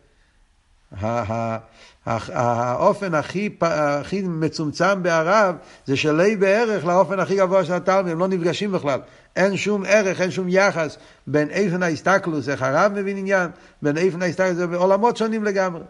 האופן 2.05 3.15
הכי, 3.15 3.49
הכי 3.61 4.21
מצומצם 4.21 5.03
בערב 5.03 5.55
זה 5.85 5.97
שלי 5.97 6.35
בערך 6.35 6.85
לאופן 6.85 7.19
הכי 7.19 7.35
גבוה 7.35 7.65
של 7.65 7.73
התלמיד, 7.73 8.11
הם 8.11 8.19
לא 8.19 8.27
נפגשים 8.27 8.71
בכלל. 8.71 8.99
אין 9.35 9.57
שום 9.57 9.83
ערך, 9.87 10.21
אין 10.21 10.31
שום 10.31 10.45
יחס 10.49 10.97
בין 11.27 11.49
איפן 11.49 11.83
ההסתכלוס, 11.83 12.49
איך 12.49 12.61
הרב 12.61 12.91
מבין 12.95 13.17
עניין, 13.17 13.49
בין 13.81 13.97
איפן 13.97 14.21
ההסתכלוס, 14.21 14.55
זה 14.55 14.67
בעולמות 14.67 15.17
שונים 15.17 15.43
לגמרי. 15.43 15.81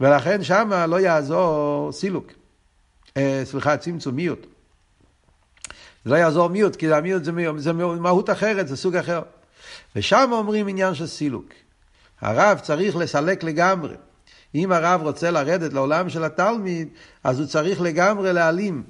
ולכן 0.00 0.42
שמה 0.42 0.86
לא 0.86 1.00
יעזור 1.00 1.92
סילוק, 1.92 2.26
אה, 3.16 3.42
סליחה, 3.44 3.76
צמצומיות. 3.76 4.46
זה 6.04 6.10
לא 6.10 6.16
יעזור 6.16 6.48
מיעוט, 6.48 6.76
כי 6.76 6.92
המיעוט 6.92 7.24
זה, 7.24 7.32
זה 7.56 7.72
מהות 7.72 8.30
אחרת, 8.30 8.68
זה 8.68 8.76
סוג 8.76 8.96
אחר. 8.96 9.22
ושם 9.96 10.30
אומרים 10.32 10.68
עניין 10.68 10.94
של 10.94 11.06
סילוק. 11.06 11.46
הרב 12.20 12.58
צריך 12.58 12.96
לסלק 12.96 13.44
לגמרי. 13.44 13.94
אם 14.54 14.72
הרב 14.72 15.02
רוצה 15.02 15.30
לרדת 15.30 15.72
לעולם 15.72 16.08
של 16.08 16.24
התלמיד, 16.24 16.88
אז 17.24 17.40
הוא 17.40 17.46
צריך 17.46 17.80
לגמרי 17.80 18.32
להעלים 18.32 18.82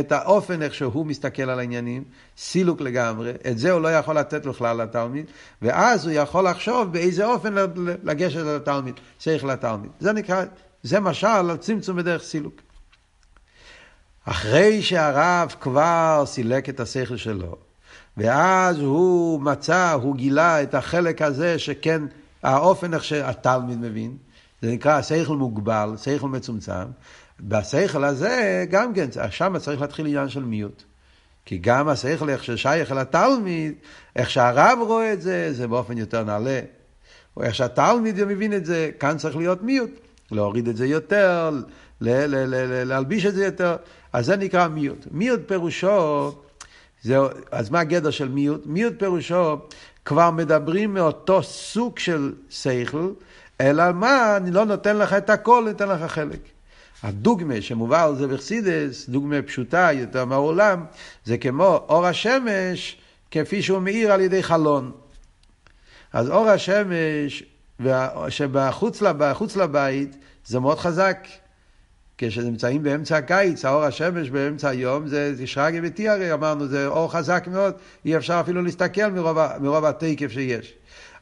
את 0.00 0.12
האופן 0.12 0.62
איך 0.62 0.74
שהוא 0.74 1.06
מסתכל 1.06 1.42
על 1.42 1.58
העניינים, 1.58 2.04
סילוק 2.36 2.80
לגמרי, 2.80 3.32
את 3.50 3.58
זה 3.58 3.72
הוא 3.72 3.80
לא 3.80 3.88
יכול 3.88 4.18
לתת 4.18 4.46
בכלל 4.46 4.82
לתלמיד, 4.82 5.26
ואז 5.62 6.06
הוא 6.06 6.12
יכול 6.12 6.48
לחשוב 6.48 6.92
באיזה 6.92 7.26
אופן 7.26 7.54
לגשת 8.02 8.40
לתלמיד, 8.40 8.94
צריך 9.18 9.44
לתלמיד. 9.44 9.90
זה 10.00 10.12
נקרא, 10.12 10.44
זה 10.82 11.00
משל 11.00 11.26
על 11.26 11.56
צמצום 11.56 11.96
בדרך 11.96 12.22
סילוק. 12.22 12.54
אחרי 14.28 14.82
שהרב 14.82 15.54
כבר 15.60 16.22
סילק 16.26 16.68
את 16.68 16.80
השכל 16.80 17.16
שלו, 17.16 17.56
ואז 18.16 18.78
הוא 18.78 19.40
מצא, 19.40 19.92
הוא 19.92 20.16
גילה 20.16 20.62
את 20.62 20.74
החלק 20.74 21.22
הזה 21.22 21.58
שכן, 21.58 22.02
האופן 22.42 22.94
איך 22.94 23.04
שהתלמיד 23.04 23.78
מבין, 23.78 24.16
זה 24.62 24.72
נקרא 24.72 25.02
שכל 25.02 25.36
מוגבל, 25.36 25.94
שכל 26.02 26.28
מצומצם. 26.28 26.84
בשכל 27.40 28.04
הזה 28.04 28.64
גם 28.70 28.94
כן, 28.94 29.08
שם 29.30 29.58
צריך 29.58 29.80
להתחיל 29.80 30.06
עניין 30.06 30.28
של 30.28 30.44
מיעוט. 30.44 30.82
כי 31.44 31.58
גם 31.58 31.88
השכל 31.88 32.30
איך 32.30 32.44
ששייך 32.44 32.92
אל 32.92 32.98
התלמיד, 32.98 33.72
איך 34.16 34.30
שהרב 34.30 34.78
רואה 34.80 35.12
את 35.12 35.22
זה, 35.22 35.52
זה 35.52 35.68
באופן 35.68 35.98
יותר 35.98 36.24
נעלה. 36.24 36.60
או 37.36 37.42
איך 37.42 37.54
שהתלמיד 37.54 38.24
מבין 38.24 38.52
את 38.52 38.66
זה, 38.66 38.90
כאן 39.00 39.16
צריך 39.16 39.36
להיות 39.36 39.62
מיעוט. 39.62 39.90
להוריד 40.30 40.68
את 40.68 40.76
זה 40.76 40.86
יותר, 40.86 41.50
ל- 42.00 42.26
ל- 42.26 42.54
ל- 42.54 42.84
להלביש 42.84 43.26
את 43.26 43.34
זה 43.34 43.44
יותר. 43.44 43.76
אז 44.12 44.26
זה 44.26 44.36
נקרא 44.36 44.68
מיעוט. 44.68 45.06
מיעוט 45.10 45.40
פירושו, 45.46 46.32
זה, 47.02 47.16
אז 47.50 47.70
מה 47.70 47.80
הגדר 47.80 48.10
של 48.10 48.28
מיעוט? 48.28 48.62
מיעוט 48.66 48.94
פירושו, 48.98 49.56
כבר 50.04 50.30
מדברים 50.30 50.94
מאותו 50.94 51.42
סוג 51.42 51.98
של 51.98 52.32
שכל, 52.50 53.10
אלא 53.60 53.92
מה, 53.92 54.36
אני 54.36 54.50
לא 54.50 54.64
נותן 54.64 54.96
לך 54.96 55.12
את 55.12 55.30
הכל, 55.30 55.64
נותן 55.66 55.88
לך 55.88 56.12
חלק. 56.12 56.40
הדוגמה 57.02 57.60
שמובא 57.60 58.04
על 58.04 58.16
זה 58.16 58.26
בחסידס, 58.26 59.08
דוגמה 59.08 59.42
פשוטה 59.42 59.88
יותר 59.92 60.24
מהעולם, 60.24 60.84
זה 61.24 61.38
כמו 61.38 61.84
אור 61.88 62.06
השמש 62.06 62.96
כפי 63.30 63.62
שהוא 63.62 63.78
מאיר 63.82 64.12
על 64.12 64.20
ידי 64.20 64.42
חלון. 64.42 64.92
אז 66.12 66.30
אור 66.30 66.48
השמש 66.48 67.44
שבחוץ 68.28 69.02
לבית 69.56 70.16
זה 70.46 70.60
מאוד 70.60 70.78
חזק. 70.78 71.26
כשנמצאים 72.18 72.82
באמצע 72.82 73.16
הקיץ, 73.16 73.64
האור 73.64 73.84
השמש 73.84 74.30
באמצע 74.30 74.68
היום 74.68 75.06
זה 75.08 75.46
שרגי 75.46 75.80
וטי 75.82 76.08
הרי, 76.08 76.32
אמרנו, 76.32 76.66
זה 76.66 76.86
אור 76.86 77.12
חזק 77.12 77.48
מאוד, 77.52 77.74
אי 78.04 78.16
אפשר 78.16 78.40
אפילו 78.40 78.62
להסתכל 78.62 79.06
מרוב, 79.06 79.38
מרוב 79.60 79.84
התקף 79.84 80.30
שיש. 80.30 80.74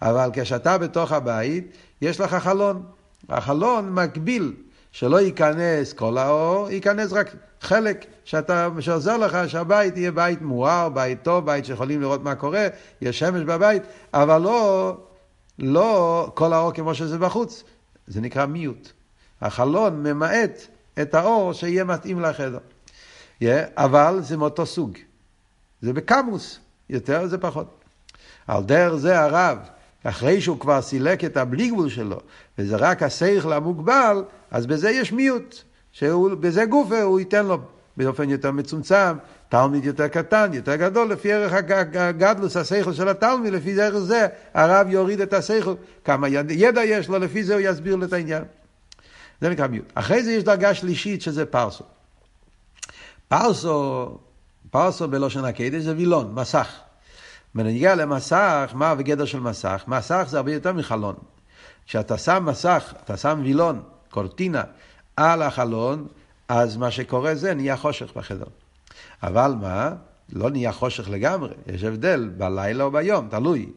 אבל 0.03 0.31
כשאתה 0.33 0.79
בתוך 0.79 1.13
הבית, 1.13 1.77
יש 2.03 2.21
לך 2.21 2.35
חלון. 2.35 2.83
החלון 3.29 3.93
מקביל, 3.93 4.53
שלא 4.93 5.21
ייכנס 5.21 5.93
כל 5.93 6.19
האור, 6.19 6.71
ייכנס 6.71 7.13
רק 7.13 7.35
חלק 7.61 8.05
שאתה, 8.25 8.69
שעוזר 8.81 9.17
לך 9.17 9.39
שהבית 9.47 9.97
יהיה 9.97 10.13
בית 10.13 10.43
מואר, 10.43 10.89
בית 10.89 11.23
טוב, 11.23 11.47
בית 11.47 11.65
שיכולים 11.65 12.01
לראות 12.01 12.23
מה 12.23 12.35
קורה, 12.35 12.67
יש 13.01 13.19
שמש 13.19 13.43
בבית, 13.43 13.83
אבל 14.15 14.41
לא, 14.41 14.97
לא 15.59 16.31
כל 16.35 16.53
האור 16.53 16.73
כמו 16.73 16.95
שזה 16.95 17.19
בחוץ. 17.19 17.65
זה 18.07 18.21
נקרא 18.21 18.47
מיעוט. 18.47 18.93
החלון 19.41 20.03
ממעט 20.03 20.67
את 21.03 21.15
האור 21.15 21.53
שיהיה 21.53 21.85
מתאים 21.85 22.21
לחדר. 22.21 22.59
Yeah, 23.43 23.47
אבל 23.77 24.19
זה 24.23 24.37
מאותו 24.37 24.67
סוג. 24.67 24.99
זה 25.83 25.93
בקמוס, 25.93 26.59
יותר 26.91 27.27
זה 27.27 27.39
פחות. 27.39 27.85
על 28.47 28.63
דרך 28.63 28.95
זה 28.95 29.21
הרב, 29.21 29.59
אחרי 30.05 30.41
שהוא 30.41 30.61
כבר 30.61 30.83
סילק 30.83 31.25
את 31.25 31.37
הבלי 31.37 31.69
גבול 31.69 31.89
שלו, 31.89 32.21
וזה 32.59 32.77
רק 32.77 33.03
השכל 33.03 33.53
המוגבל, 33.53 34.25
אז 34.51 34.67
בזה 34.67 34.91
יש 34.91 35.13
מיעוט, 35.13 35.63
שבזה 35.93 36.65
גופה 36.65 37.03
הוא 37.03 37.19
ייתן 37.19 37.47
לו 37.47 37.59
באופן 37.97 38.31
יותר 38.31 38.51
מצומצם, 38.51 39.17
תלמיד 39.49 39.85
יותר 39.85 40.09
קטן, 40.09 40.51
יותר 40.53 40.77
גדול, 40.77 41.13
לפי 41.13 41.33
ערך 41.33 41.53
הגדלוס, 41.95 42.57
השכל 42.57 42.93
של 42.93 43.09
התלמיד, 43.09 43.53
לפי 43.53 43.81
ערך 43.81 43.99
זה 43.99 44.27
הרב 44.55 44.87
יוריד 44.91 45.21
את 45.21 45.33
השכל, 45.33 45.75
כמה 46.05 46.29
ידע 46.29 46.85
יש 46.85 47.09
לו, 47.09 47.19
לפי 47.19 47.45
זה 47.45 47.55
הוא 47.55 47.63
יסביר 47.65 47.97
לו 47.97 48.07
את 48.07 48.13
העניין. 48.13 48.45
זה 49.41 49.49
נקרא 49.51 49.67
מיעוט. 49.67 49.93
אחרי 49.95 50.25
זה 50.25 50.33
יש 50.33 50.45
דרגה 50.45 50.75
שלישית 50.75 51.23
שזה 51.23 51.47
פרסו. 51.47 51.85
פרסו, 53.29 54.19
פרסו 54.71 55.09
בלושן 55.09 55.45
הקדש 55.45 55.83
זה 55.83 55.95
וילון, 55.97 56.35
מסך. 56.35 56.69
בנגיע 57.55 57.95
למסך, 57.95 58.71
מה 58.75 58.91
הגדר 58.91 59.25
של 59.25 59.41
מסך? 59.41 59.85
מסך 59.87 60.27
זה 60.29 60.37
הרבה 60.37 60.55
יותר 60.55 60.73
מחלון. 60.73 61.15
כשאתה 61.87 62.19
שם 62.19 62.45
מסך, 62.47 62.95
אתה 63.05 63.17
שם 63.17 63.41
וילון, 63.45 63.83
קורטינה, 64.11 64.63
על 65.17 65.43
החלון, 65.43 66.07
אז 66.49 66.77
מה 66.77 66.91
שקורה 66.91 67.35
זה 67.35 67.55
נהיה 67.55 67.77
חושך 67.77 68.17
בחדר. 68.17 68.47
אבל 69.23 69.55
מה? 69.61 69.91
לא 70.33 70.51
נהיה 70.51 70.73
חושך 70.73 71.09
לגמרי, 71.09 71.55
יש 71.67 71.85
הבדל 71.85 72.31
בלילה 72.37 72.85
או 72.85 72.91
ביום, 72.91 73.29
תלוי. 73.29 73.71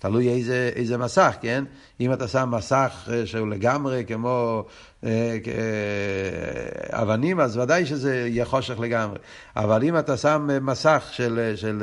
תלוי 0.00 0.28
איזה, 0.28 0.70
איזה 0.76 0.98
מסך, 0.98 1.36
כן? 1.40 1.64
אם 2.00 2.12
אתה 2.12 2.28
שם 2.28 2.50
מסך 2.56 3.08
אה, 3.12 3.26
שהוא 3.26 3.48
לגמרי 3.48 4.04
כמו 4.04 4.64
אה, 5.04 5.38
אה, 5.46 7.02
אבנים, 7.02 7.40
אז 7.40 7.56
ודאי 7.56 7.86
שזה 7.86 8.26
יהיה 8.28 8.44
חושך 8.44 8.80
לגמרי. 8.80 9.18
אבל 9.56 9.82
אם 9.84 9.98
אתה 9.98 10.16
שם 10.16 10.48
מסך 10.62 11.08
של, 11.12 11.52
של, 11.56 11.82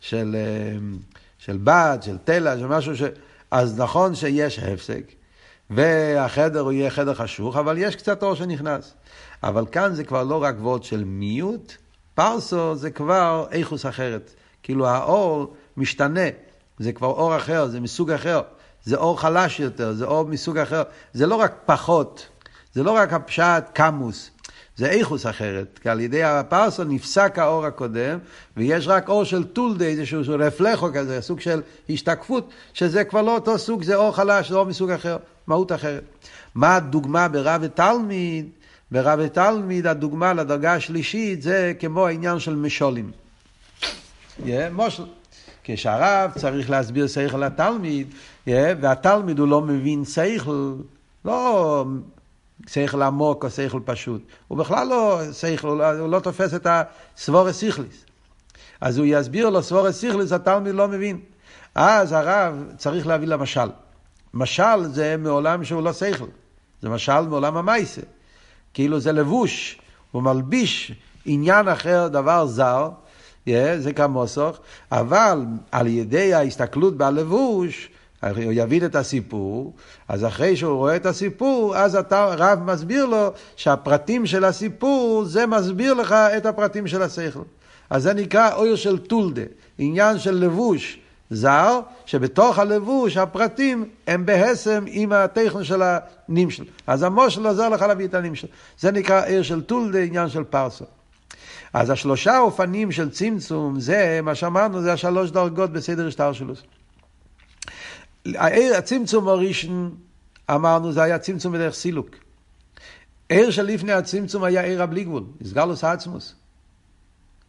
של, 0.00 0.36
של 1.38 1.58
בד, 1.64 1.98
של 2.02 2.18
תלע, 2.24 2.58
של 2.58 2.66
משהו 2.66 2.96
ש... 2.96 3.02
אז 3.50 3.80
נכון 3.80 4.14
שיש 4.14 4.58
הפסק, 4.58 5.12
והחדר 5.70 6.60
הוא 6.60 6.72
יהיה 6.72 6.90
חדר 6.90 7.14
חשוך, 7.14 7.56
אבל 7.56 7.78
יש 7.78 7.96
קצת 7.96 8.22
אור 8.22 8.34
שנכנס. 8.34 8.94
אבל 9.42 9.66
כאן 9.72 9.94
זה 9.94 10.04
כבר 10.04 10.22
לא 10.22 10.42
רק 10.42 10.54
וורד 10.58 10.82
של 10.82 11.04
מיעוט, 11.04 11.72
פרסו 12.14 12.74
זה 12.74 12.90
כבר 12.90 13.46
איכוס 13.50 13.86
אחרת. 13.86 14.34
כאילו 14.62 14.88
האור 14.88 15.54
משתנה. 15.76 16.47
זה 16.78 16.92
כבר 16.92 17.06
אור 17.06 17.36
אחר, 17.36 17.66
זה 17.66 17.80
מסוג 17.80 18.10
אחר. 18.10 18.40
זה 18.84 18.96
אור 18.96 19.20
חלש 19.20 19.60
יותר, 19.60 19.92
זה 19.92 20.04
אור 20.04 20.26
מסוג 20.26 20.58
אחר. 20.58 20.82
זה 21.12 21.26
לא 21.26 21.34
רק 21.34 21.54
פחות, 21.66 22.26
זה 22.74 22.82
לא 22.82 22.90
רק 22.90 23.12
הפשט 23.12 23.64
קמוס, 23.72 24.30
זה 24.76 24.90
איכוס 24.90 25.26
אחרת. 25.26 25.78
כי 25.82 25.88
על 25.88 26.00
ידי 26.00 26.22
הפרסו 26.22 26.84
נפסק 26.84 27.38
האור 27.38 27.66
הקודם, 27.66 28.18
ויש 28.56 28.88
רק 28.88 29.08
אור 29.08 29.24
של 29.24 29.44
טולדה, 29.44 29.84
איזשהו 29.84 30.22
רפלכו 30.38 30.88
כזה, 30.94 31.20
סוג 31.20 31.40
של 31.40 31.62
השתקפות, 31.90 32.50
שזה 32.74 33.04
כבר 33.04 33.22
לא 33.22 33.34
אותו 33.34 33.58
סוג, 33.58 33.82
זה 33.82 33.96
אור 33.96 34.16
חלש, 34.16 34.48
זה 34.48 34.56
אור 34.56 34.66
מסוג 34.66 34.90
אחר, 34.90 35.16
מהות 35.46 35.72
אחרת. 35.72 36.04
מה 36.54 36.76
הדוגמה 36.76 37.28
ברב 37.28 37.60
ותלמיד? 37.64 38.48
ברב 38.90 39.18
ותלמיד 39.22 39.86
הדוגמה 39.86 40.32
לדרגה 40.32 40.74
השלישית 40.74 41.42
זה 41.42 41.72
כמו 41.78 42.06
העניין 42.06 42.38
של 42.38 42.54
משולים. 42.54 43.10
Yeah. 44.40 44.46
כשהרב 45.74 46.30
צריך 46.34 46.70
להסביר 46.70 47.06
שכל 47.06 47.38
לתלמיד, 47.38 48.14
והתלמיד 48.46 49.38
הוא 49.38 49.48
לא 49.48 49.60
מבין 49.60 50.04
שכל, 50.04 50.74
לא 51.24 51.84
שכל 52.66 53.02
עמוק 53.02 53.44
או 53.44 53.50
שכל 53.50 53.80
פשוט, 53.84 54.22
הוא 54.48 54.58
בכלל 54.58 54.86
לא 54.86 55.20
שכל, 55.32 55.68
הוא 55.68 55.78
לא, 55.78 56.10
לא 56.10 56.20
תופס 56.20 56.54
את 56.54 56.66
הסבורס 56.70 57.56
סיכליס. 57.56 58.04
אז 58.80 58.98
הוא 58.98 59.06
יסביר 59.08 59.50
לו 59.50 59.62
סבורס 59.62 60.00
סיכליס, 60.00 60.32
התלמיד 60.32 60.74
לא 60.74 60.88
מבין. 60.88 61.20
אז 61.74 62.12
הרב 62.12 62.64
צריך 62.76 63.06
להביא 63.06 63.28
למשל. 63.28 63.70
משל 64.34 64.84
זה 64.84 65.16
מעולם 65.18 65.64
שהוא 65.64 65.82
לא 65.82 65.92
שכל, 65.92 66.26
זה 66.82 66.88
משל 66.88 67.20
מעולם 67.20 67.56
המייסה. 67.56 68.02
כאילו 68.74 69.00
זה 69.00 69.12
לבוש, 69.12 69.78
הוא 70.10 70.22
מלביש 70.22 70.92
עניין 71.26 71.68
אחר, 71.68 72.08
דבר 72.08 72.46
זר, 72.46 72.90
זה 73.78 73.92
כמוסוך, 73.92 74.58
אבל 74.92 75.44
על 75.72 75.86
ידי 75.86 76.34
ההסתכלות 76.34 76.96
בלבוש, 76.96 77.90
הוא 78.22 78.52
יבין 78.52 78.84
את 78.84 78.96
הסיפור, 78.96 79.72
אז 80.08 80.24
אחרי 80.24 80.56
שהוא 80.56 80.76
רואה 80.76 80.96
את 80.96 81.06
הסיפור, 81.06 81.76
אז 81.76 81.96
אתה, 81.96 82.34
רב 82.38 82.62
מסביר 82.62 83.06
לו 83.06 83.32
שהפרטים 83.56 84.26
של 84.26 84.44
הסיפור, 84.44 85.24
זה 85.24 85.46
מסביר 85.46 85.94
לך 85.94 86.12
את 86.12 86.46
הפרטים 86.46 86.86
של 86.86 87.02
השכל. 87.02 87.42
אז 87.90 88.02
זה 88.02 88.14
נקרא 88.14 88.54
אויר 88.54 88.76
של 88.76 88.98
טולדה, 88.98 89.42
עניין 89.78 90.18
של 90.18 90.34
לבוש 90.34 90.98
זר, 91.30 91.80
שבתוך 92.06 92.58
הלבוש 92.58 93.16
הפרטים 93.16 93.84
הם 94.06 94.26
בהסם 94.26 94.84
עם 94.86 95.12
הטכן 95.12 95.64
של 95.64 95.82
הנמשל. 95.82 96.64
אז 96.86 97.02
המושל 97.02 97.46
עוזר 97.46 97.68
לך 97.68 97.82
להביא 97.82 98.06
את 98.06 98.14
הנמשל. 98.14 98.46
זה 98.78 98.90
נקרא 98.90 99.24
עיר 99.24 99.42
של 99.42 99.62
טולדה, 99.62 99.98
עניין 99.98 100.28
של 100.28 100.44
פרסו. 100.44 100.84
אז 101.72 101.90
השלושה 101.90 102.38
אופנים 102.38 102.92
של 102.92 103.10
צמצום, 103.10 103.80
זה, 103.80 104.20
מה 104.22 104.34
שאמרנו, 104.34 104.82
זה 104.82 104.92
השלוש 104.92 105.30
דרגות 105.30 105.72
בסדר 105.72 106.06
השטר 106.06 106.32
שלו. 106.32 106.54
הצמצום 108.76 109.28
הראשון, 109.28 109.94
אמרנו, 110.50 110.92
זה 110.92 111.02
היה 111.02 111.18
צמצום 111.18 111.52
בדרך 111.52 111.74
סילוק. 111.74 112.08
עיר 113.28 113.50
שלפני 113.50 113.92
הצמצום 113.92 114.44
היה 114.44 114.62
עיר 114.62 114.82
הבלי 114.82 115.04
גבול, 115.04 115.24
הסגלוס 115.40 115.84
העצמוס. 115.84 116.34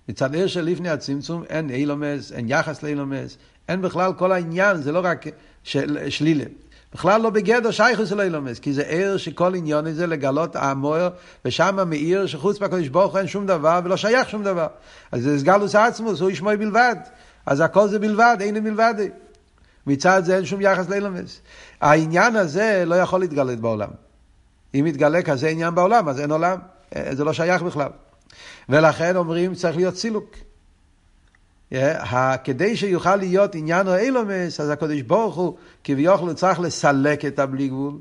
מצד 0.10 0.36
עיר 0.36 0.48
שלפני 0.48 0.90
הצמצום 0.90 1.44
אין 1.50 1.70
אילומס, 1.70 2.32
אין 2.32 2.46
יחס 2.50 2.84
לאילומס, 2.84 3.38
אין 3.68 3.82
בכלל 3.82 4.14
כל 4.14 4.32
העניין, 4.32 4.78
זה 4.78 4.92
לא 4.92 5.02
רק 5.04 5.26
של, 5.64 6.10
שלילה. 6.10 6.46
בכלל 6.93 7.21
לא 7.21 7.30
בגדר 7.30 7.71
שייכוס 7.71 8.12
אלוהי 8.12 8.30
לומס, 8.30 8.60
כי 8.60 8.73
זה 8.73 8.82
ער 8.82 9.17
שכל 9.17 9.56
עניון 9.56 9.93
זה 9.93 10.08
לגלות 10.08 10.56
המוער, 10.56 11.10
ושם 11.45 11.89
מאיר 11.89 12.28
שחוץ 12.28 12.62
מהקדוש 12.62 12.88
ברוך 12.88 13.12
הוא 13.12 13.19
אין 13.19 13.28
שום 13.28 13.45
דבר 13.45 13.80
ולא 13.84 13.97
שייך 13.97 14.30
שום 14.30 14.43
דבר. 14.43 14.67
אז 15.12 15.23
זה 15.23 15.39
סגלוס 15.39 15.75
עצמוס, 15.75 16.19
הוא 16.19 16.30
ישמוי 16.30 16.58
בלבד. 16.58 16.95
אז 17.45 17.62
הכל 17.62 17.88
זה 17.88 17.99
בלבד, 17.99 18.38
אין 18.39 18.63
מלבד. 18.63 18.93
מצד 19.88 20.21
זה 20.25 20.36
אין 20.36 20.45
שום 20.45 20.62
יחס 20.62 20.89
לאילומס. 20.89 21.41
העניין 21.82 22.36
הזה 22.36 22.84
לא 22.86 22.95
יכול 22.95 23.19
להתגלת 23.19 23.60
בעולם. 23.60 23.89
אם 24.75 24.88
יתגלה 24.88 25.21
כזה 25.21 25.47
עניין 25.47 25.75
בעולם, 25.75 26.10
אז 26.10 26.19
אין 26.19 26.32
עולם. 26.32 26.58
אה, 26.95 27.15
זה 27.15 27.23
לא 27.23 27.34
שייך 27.34 27.62
בכלל. 27.62 27.89
ולכן 28.69 29.15
אומרים 29.15 29.56
צריך 29.56 29.78
להיות 29.78 29.95
סילוק. 29.95 30.36
כדי 32.44 32.78
שיוכל 32.78 33.16
להיות 33.16 33.56
עניין 33.56 33.88
האילומס, 33.88 34.60
אז 34.60 34.70
הקדוש 34.70 35.02
ברוך 35.02 35.36
הוא 35.36 35.56
כביכול 35.84 36.34
צריך 36.34 36.60
לסלק 36.60 37.26
את 37.26 37.40
הבלי 37.40 37.68
גבול. 37.68 37.94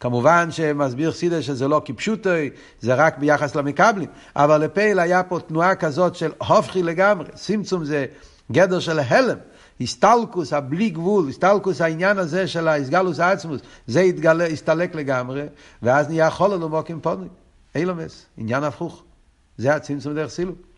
כמובן 0.00 0.50
שמסביר 0.50 1.12
סידר 1.12 1.40
שזה 1.40 1.68
לא 1.68 1.82
כפשוטוי, 1.84 2.50
זה 2.80 2.94
רק 2.94 3.18
ביחס 3.18 3.54
למקבלים, 3.54 4.08
אבל 4.36 4.60
לפייל 4.64 4.98
היה 4.98 5.22
פה 5.22 5.40
תנועה 5.40 5.74
כזאת 5.74 6.14
של 6.14 6.32
הופכי 6.48 6.82
לגמרי, 6.82 7.26
סימצום 7.36 7.84
זה 7.84 8.06
גדר 8.52 8.80
של 8.80 8.98
הלם, 8.98 9.36
הסטלקוס, 9.80 10.52
הבלי 10.52 10.90
גבול, 10.90 11.28
הסטלקוס 11.28 11.80
העניין 11.80 12.18
הזה 12.18 12.48
של 12.48 12.68
האסגלוס 12.68 13.20
העצמוס, 13.20 13.60
זה 13.86 14.00
התגלה, 14.00 14.46
הסתלק 14.46 14.94
לגמרי, 14.94 15.42
ואז 15.82 16.08
נהיה 16.08 16.30
חולו 16.30 16.58
למוקים 16.58 17.00
פונים, 17.00 17.28
אילומס, 17.74 18.26
עניין 18.36 18.64
הפוך, 18.64 19.02
זה 19.58 19.74
הצמצום 19.74 20.14
דרך 20.14 20.30
סילוק. 20.30 20.69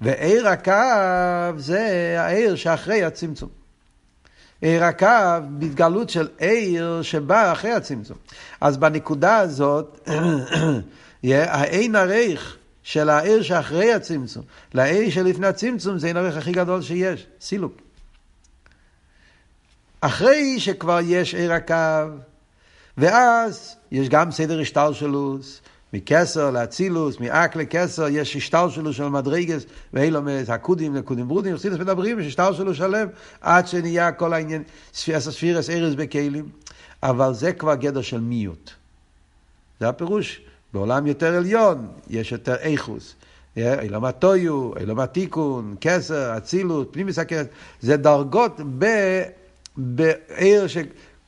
ועיר 0.00 0.48
הקו 0.48 1.58
זה 1.58 2.14
העיר 2.18 2.56
שאחרי 2.56 3.04
הצמצום. 3.04 3.48
עיר 4.60 4.84
הקו 4.84 5.06
בהתגלות 5.50 6.10
של 6.10 6.28
עיר 6.38 7.02
שבא 7.02 7.52
אחרי 7.52 7.72
הצמצום. 7.72 8.16
אז 8.60 8.76
בנקודה 8.76 9.38
הזאת, 9.38 10.08
העין 11.24 11.96
הריך 11.96 12.56
של 12.82 13.08
העיר 13.08 13.42
שאחרי 13.42 13.92
הצמצום, 13.92 14.42
לעיר 14.74 15.10
שלפני 15.10 15.46
הצמצום, 15.46 15.98
זה 15.98 16.06
העין 16.06 16.16
הריך 16.16 16.36
הכי 16.36 16.52
גדול 16.52 16.82
שיש, 16.82 17.26
סילוק. 17.40 17.72
אחרי 20.00 20.60
שכבר 20.60 20.98
יש 21.04 21.34
עיר 21.34 21.52
הקו, 21.52 21.74
ואז 22.98 23.76
יש 23.92 24.08
גם 24.08 24.30
סדר 24.30 24.60
השתלשלוס, 24.60 25.60
מקסר 25.92 26.50
לאצילוס, 26.50 27.20
מאק 27.20 27.56
לקסר, 27.56 28.08
יש 28.08 28.36
השטר 28.36 28.68
שלו 28.68 28.92
של 28.92 29.08
מדרגס, 29.08 29.64
ואילומס, 29.92 30.50
הקודים 30.50 30.94
לקודים 30.94 31.28
ברודים, 31.28 31.56
חסידס 31.56 31.76
מדברים, 31.76 32.20
יש 32.20 32.26
השטר 32.26 32.52
שלו 32.52 32.74
שלם, 32.74 33.08
עד 33.40 33.68
שנהיה 33.68 34.12
כל 34.12 34.32
העניין, 34.32 34.62
ספירס 34.92 35.70
ארז 35.70 35.94
בכלים, 35.94 36.48
אבל 37.02 37.34
זה 37.34 37.52
כבר 37.52 37.74
גדר 37.74 38.02
של 38.02 38.20
מיעוט. 38.20 38.70
זה 39.80 39.88
הפירוש, 39.88 40.40
בעולם 40.72 41.06
יותר 41.06 41.34
עליון, 41.34 41.88
יש 42.10 42.32
יותר 42.32 42.54
איכוס. 42.54 43.14
אילום 43.56 44.04
הטויו, 44.04 44.76
אילום 44.76 45.00
התיקון, 45.00 45.74
כסר, 45.80 46.36
אצילות, 46.36 46.88
פנימיס 46.92 47.18
הכסר, 47.18 47.42
זה 47.80 47.96
דרגות 47.96 48.60
בעיר 49.76 50.66
ש... 50.66 50.76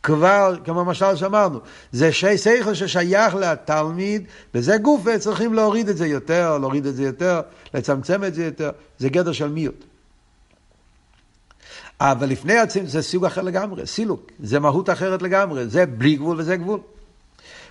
כבר, 0.02 0.56
כמו 0.64 0.84
משל 0.84 1.16
שאמרנו, 1.16 1.60
זה 1.92 2.12
שי 2.12 2.38
שכל 2.38 2.74
ששייך 2.74 3.34
לתלמיד, 3.34 4.24
וזה 4.54 4.76
גוף 4.76 5.00
וצריכים 5.04 5.54
להוריד 5.54 5.88
את 5.88 5.96
זה 5.96 6.06
יותר, 6.06 6.58
להוריד 6.58 6.86
את 6.86 6.96
זה 6.96 7.02
יותר, 7.02 7.40
לצמצם 7.74 8.24
את 8.24 8.34
זה 8.34 8.44
יותר, 8.44 8.70
זה 8.98 9.08
גדר 9.08 9.32
של 9.32 9.48
מיעוט. 9.48 9.84
אבל 12.00 12.28
לפני 12.28 12.58
הצמצום 12.58 12.88
זה 12.88 13.02
סוג 13.02 13.24
אחר 13.24 13.42
לגמרי, 13.42 13.86
סילוק, 13.86 14.30
זה 14.42 14.58
מהות 14.58 14.90
אחרת 14.90 15.22
לגמרי, 15.22 15.68
זה 15.68 15.86
בלי 15.86 16.16
גבול 16.16 16.40
וזה 16.40 16.56
גבול. 16.56 16.80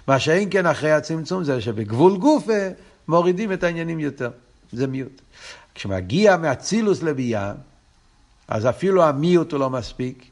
מה 0.07 0.19
שאין 0.19 0.47
כן 0.51 0.65
אחרי 0.65 0.91
הצמצום 0.91 1.43
זה 1.43 1.61
שבגבול 1.61 2.17
גוף 2.17 2.47
מורידים 3.07 3.53
את 3.53 3.63
העניינים 3.63 3.99
יותר, 3.99 4.29
זה 4.73 4.87
מיעוט. 4.87 5.21
כשמגיע 5.75 6.37
מאצילוס 6.37 7.03
לביאה, 7.03 7.53
אז 8.47 8.65
אפילו 8.65 9.03
המיעוט 9.03 9.51
הוא 9.51 9.59
לא 9.59 9.69
מספיק, 9.69 10.30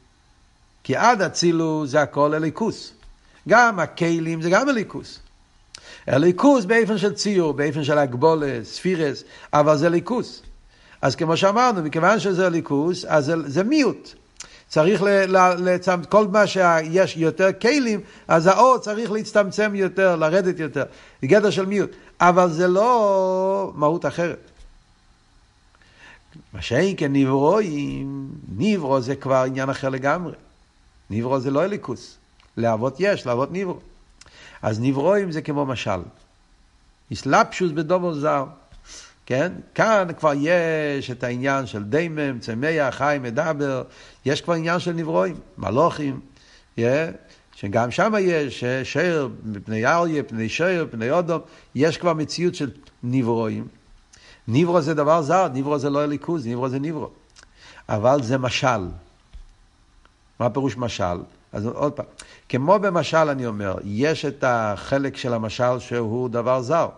כי 0.84 0.96
עד 0.96 1.22
אצילו 1.22 1.86
זה 1.86 2.02
הכל 2.02 2.34
אליקוס. 2.34 2.92
גם 3.48 3.78
הכלים 3.78 4.42
זה 4.42 4.50
גם 4.50 4.68
אליקוס. 4.68 5.18
הליכוס 6.06 6.64
באופן 6.64 6.98
של 6.98 7.14
ציור, 7.14 7.52
באופן 7.52 7.84
של 7.84 7.98
הגבולת, 7.98 8.64
ספירס, 8.64 9.24
אבל 9.52 9.76
זה 9.76 9.88
ליכוס. 9.88 10.42
אז 11.02 11.16
כמו 11.16 11.36
שאמרנו, 11.36 11.82
מכיוון 11.82 12.20
שזה 12.20 12.48
ליכוס, 12.48 13.04
אז 13.04 13.24
זה, 13.24 13.34
זה 13.46 13.64
מיעוט. 13.64 14.14
צריך 14.68 15.02
לצמצם, 15.58 16.04
כל 16.08 16.28
מה 16.28 16.46
שיש 16.46 17.16
יותר 17.16 17.48
כלים, 17.60 18.00
אז 18.28 18.46
האור 18.46 18.78
צריך 18.78 19.10
להצטמצם 19.10 19.74
יותר, 19.74 20.16
לרדת 20.16 20.58
יותר. 20.58 20.84
זה 21.22 21.26
גדר 21.26 21.50
של 21.50 21.66
מיעוט. 21.66 21.90
אבל 22.20 22.50
זה 22.50 22.68
לא 22.68 23.72
מהות 23.74 24.06
אחרת. 24.06 24.50
מה 26.52 26.62
שאין 26.62 26.94
כן 26.96 27.12
נברואים, 27.12 28.28
נברו 28.56 29.00
זה 29.00 29.16
כבר 29.16 29.44
עניין 29.46 29.70
אחר 29.70 29.88
לגמרי. 29.88 30.32
נברו 31.10 31.40
זה 31.40 31.50
לא 31.50 31.64
אליקוס. 31.64 32.16
להבות 32.56 32.96
יש, 32.98 33.26
להבות 33.26 33.48
נברו. 33.52 33.78
אז 34.62 34.80
נברואים 34.80 35.32
זה 35.32 35.42
כמו 35.42 35.66
משל. 35.66 36.00
אסלאפשוס 37.12 37.70
בדובר 37.70 38.14
זר. 38.14 38.44
כן? 39.26 39.52
כאן 39.74 40.08
כבר 40.18 40.32
יש 40.36 41.10
את 41.10 41.24
העניין 41.24 41.66
של 41.66 41.84
דיימם, 41.84 42.38
צמח, 42.38 42.94
חי, 42.94 43.18
מדבר, 43.22 43.82
יש 44.24 44.40
כבר 44.40 44.54
עניין 44.54 44.78
של 44.78 44.92
נברואים, 44.92 45.36
מלוכים, 45.58 46.20
yeah, 46.78 46.80
שגם 47.54 47.90
שם 47.90 48.12
יש 48.20 48.64
שיר, 48.82 49.28
פני 49.64 49.86
אריה, 49.86 50.22
פני 50.22 50.48
שיר, 50.48 50.86
פני 50.90 51.10
אודום, 51.10 51.40
יש 51.74 51.98
כבר 51.98 52.14
מציאות 52.14 52.54
של 52.54 52.70
נברואים. 53.02 53.68
נברו 54.48 54.80
זה 54.80 54.94
דבר 54.94 55.22
זר, 55.22 55.48
נברו 55.54 55.78
זה 55.78 55.90
לא 55.90 56.06
ליכוז, 56.06 56.46
נברו 56.46 56.68
זה 56.68 56.78
נברו. 56.78 57.10
אבל 57.88 58.22
זה 58.22 58.38
משל. 58.38 58.88
מה 60.40 60.50
פירוש 60.50 60.76
משל? 60.76 61.18
אז 61.52 61.66
עוד 61.66 61.92
פעם, 61.92 62.06
כמו 62.48 62.78
במשל 62.78 63.16
אני 63.16 63.46
אומר, 63.46 63.74
יש 63.84 64.24
את 64.24 64.44
החלק 64.46 65.16
של 65.16 65.34
המשל 65.34 65.78
שהוא 65.78 66.28
דבר 66.28 66.62
זר. 66.62 66.88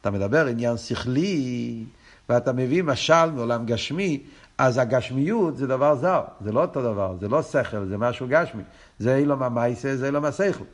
אתה 0.00 0.10
מדבר 0.10 0.46
עניין 0.46 0.76
שכלי, 0.76 1.84
ואתה 2.28 2.52
מביא 2.52 2.82
משל 2.82 3.30
מעולם 3.30 3.66
גשמי, 3.66 4.22
אז 4.58 4.78
הגשמיות 4.78 5.56
זה 5.56 5.66
דבר 5.66 5.94
זר, 5.94 6.22
זה 6.40 6.52
לא 6.52 6.60
אותו 6.60 6.82
דבר, 6.82 7.14
זה 7.20 7.28
לא 7.28 7.42
שכל, 7.42 7.84
זה 7.88 7.98
משהו 7.98 8.26
גשמי. 8.28 8.62
זה 8.98 9.16
אילום 9.16 9.42
המייסה, 9.42 9.96
זה 9.96 10.06
אילום 10.06 10.24
השכל. 10.24 10.64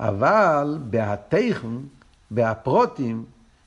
אבל 0.00 0.78
בהתכן, 0.80 1.68
בהפרוטים, 2.30 3.24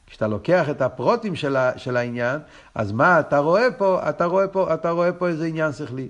כשאתה 0.07 0.27
לוקח 0.27 0.69
את 0.69 0.81
הפרוטים 0.81 1.35
של, 1.35 1.55
ה, 1.55 1.71
של 1.77 1.97
העניין, 1.97 2.39
אז 2.75 2.91
מה 2.91 3.19
אתה 3.19 3.37
רואה 3.37 3.71
פה? 3.77 4.09
אתה 4.09 4.25
רואה 4.25 4.47
פה, 4.47 4.73
אתה 4.73 4.89
רואה 4.89 5.11
פה 5.13 5.27
איזה 5.27 5.45
עניין 5.45 5.73
שכלי. 5.73 6.07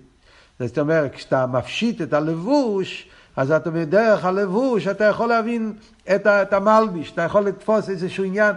זאת 0.60 0.80
אומרת, 0.80 1.14
כשאתה 1.14 1.46
מפשיט 1.46 2.02
את 2.02 2.14
הלבוש, 2.14 3.08
אז 3.36 3.52
אתה 3.52 3.72
בדרך 3.72 4.26
הלבוש, 4.26 4.88
אתה 4.88 5.04
יכול 5.04 5.30
להבין 5.30 5.74
את, 6.16 6.54
המלביש, 6.54 7.12
אתה 7.12 7.22
יכול 7.22 7.46
לתפוס 7.46 7.90
איזשהו 7.90 8.24
עניין, 8.24 8.56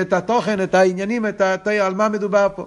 את 0.00 0.12
התוכן, 0.12 0.62
את 0.62 0.74
העניינים, 0.74 1.26
את 1.26 1.40
ה, 1.40 1.54
על 1.86 1.94
מה 1.94 2.08
מדובר 2.08 2.48
פה. 2.56 2.66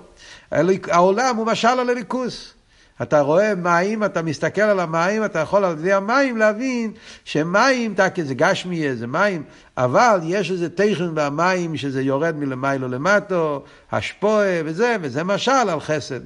העולם 0.91 1.35
הוא 1.35 1.45
משל 1.45 1.67
על 1.67 1.89
הליכוס. 1.89 2.53
אתה 3.01 3.19
רואה 3.19 3.55
מים, 3.55 4.03
אתה 4.03 4.21
מסתכל 4.21 4.61
על 4.61 4.79
המים, 4.79 5.25
אתה 5.25 5.39
יכול 5.39 5.65
על 5.65 5.71
ידי 5.79 5.93
המים 5.93 6.37
להבין 6.37 6.91
שמים, 7.25 7.95
זה 8.23 8.33
גשמי, 8.33 8.95
זה 8.95 9.07
מים, 9.07 9.43
אבל 9.77 10.19
יש 10.23 10.51
איזה 10.51 10.69
תכן 10.69 11.15
במים 11.15 11.77
שזה 11.77 12.01
יורד 12.01 12.35
מלמיילו 12.35 12.87
למטו, 12.87 13.63
השפועה 13.91 14.61
וזה, 14.65 14.95
וזה 15.01 15.23
משל 15.23 15.51
על 15.51 15.79
חסד. 15.79 16.19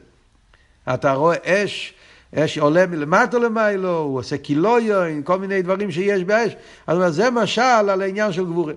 אתה 0.94 1.14
רואה 1.14 1.38
אש, 1.46 1.94
אש 2.36 2.58
עולה 2.58 2.88
מלמטו 2.88 3.40
למיילו, 3.40 3.98
הוא 3.98 4.20
עושה 4.20 4.38
קילויו, 4.38 4.96
כל 5.24 5.40
מיני 5.40 5.62
דברים 5.62 5.92
שיש 5.92 6.24
באש. 6.24 6.56
אז 6.88 7.16
זה 7.16 7.30
משל 7.30 7.62
על 7.62 8.02
העניין 8.02 8.32
של 8.32 8.46
גבורה. 8.46 8.74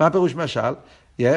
מה 0.00 0.10
פירוש 0.10 0.34
משל? 0.34 0.74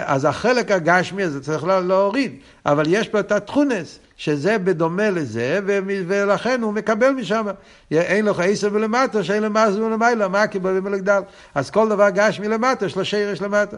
אז 0.06 0.26
החלק 0.26 0.72
הגשמי 0.72 1.24
הזה 1.24 1.44
צריך 1.44 1.64
להוריד, 1.64 2.36
אבל 2.66 2.84
יש 2.88 3.08
פה 3.08 3.20
את 3.20 3.32
התכונס, 3.32 4.00
שזה 4.18 4.58
בדומה 4.58 5.10
לזה, 5.10 5.60
ולכן 6.08 6.62
הוא 6.62 6.74
מקבל 6.74 7.10
משם. 7.10 7.46
אין 7.92 8.26
לך 8.26 8.40
עשר 8.40 8.70
ולמטה, 8.72 9.24
שאין 9.24 9.44
לו 9.44 9.50
מס 9.50 9.76
ולמעלה, 9.76 10.28
מה 10.28 10.48
כי 10.48 10.60
בו 10.60 10.70
ומלגדל. 10.72 11.22
אז 11.56 11.70
כל 11.70 11.90
דבר 11.90 12.10
גשמי 12.10 12.48
למטה, 12.48 12.86
יש 12.86 12.96
לו 12.96 13.06
שרש 13.06 13.42
למטה. 13.42 13.78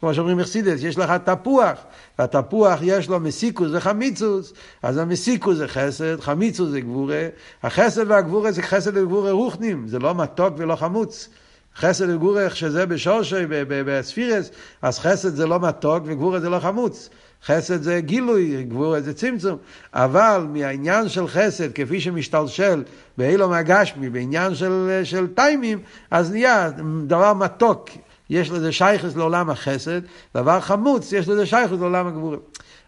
כמו 0.00 0.14
שאומרים 0.14 0.36
מחסידס, 0.36 0.82
יש 0.82 0.98
לך 0.98 1.12
תפוח, 1.24 1.78
והתפוח 2.18 2.78
יש 2.82 3.08
לו 3.08 3.20
מסיקוס 3.20 3.68
וחמיצוס, 3.72 4.52
אז 4.82 4.98
המסיקוס 4.98 5.56
זה 5.56 5.68
חסד, 5.68 6.20
חמיצוס 6.20 6.70
זה 6.70 6.80
גבורה, 6.80 7.28
החסד 7.62 8.10
והגבורה 8.10 8.52
זה 8.52 8.62
חסד 8.62 8.96
וגבורה 8.96 9.30
רוחנים, 9.30 9.88
זה 9.88 9.98
לא 9.98 10.14
מתוק 10.14 10.54
ולא 10.56 10.76
חמוץ. 10.76 11.28
חסד 11.76 12.10
וגבורה, 12.10 12.50
שזה 12.50 12.86
בשורשי, 12.86 13.44
בספירס, 13.68 14.50
אז 14.82 14.98
חסד 14.98 15.34
זה 15.34 15.46
לא 15.46 15.60
מתוק 15.60 16.02
וגבורה 16.06 16.40
זה 16.40 16.48
לא 16.48 16.58
חמוץ. 16.58 17.08
חסד 17.46 17.82
זה 17.82 18.00
גילוי, 18.00 18.64
גבורה 18.64 19.00
זה 19.00 19.14
צמצום, 19.14 19.58
אבל 19.94 20.46
מהעניין 20.52 21.08
של 21.08 21.28
חסד, 21.28 21.72
כפי 21.72 22.00
שמשתלשל 22.00 22.82
באילום 23.18 23.52
הגשמי, 23.52 24.10
בעניין 24.10 24.54
של, 24.54 25.00
של 25.04 25.26
טיימים, 25.26 25.78
אז 26.10 26.32
נהיה 26.32 26.70
דבר 27.06 27.34
מתוק. 27.34 27.90
יש 28.30 28.50
לזה 28.50 28.72
שייכס 28.72 29.16
לעולם 29.16 29.50
החסד, 29.50 30.00
דבר 30.34 30.60
חמוץ, 30.60 31.12
יש 31.12 31.28
לזה 31.28 31.46
שייכס 31.46 31.72
לעולם 31.72 32.06
הגבורה. 32.06 32.36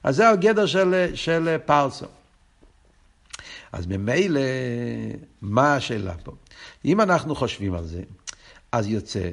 אז 0.03 0.17
זה 0.17 0.29
הגדר 0.29 0.67
של, 0.67 1.11
של 1.15 1.57
פרסו. 1.67 2.07
אז 3.73 3.87
ממילא, 3.87 4.41
מה 5.43 5.75
השאלה 5.77 6.15
פה? 6.25 6.33
אם 6.85 7.01
אנחנו 7.01 7.35
חושבים 7.35 7.75
על 7.75 7.87
זה, 7.87 8.03
אז 8.73 8.87
יוצא 8.87 9.29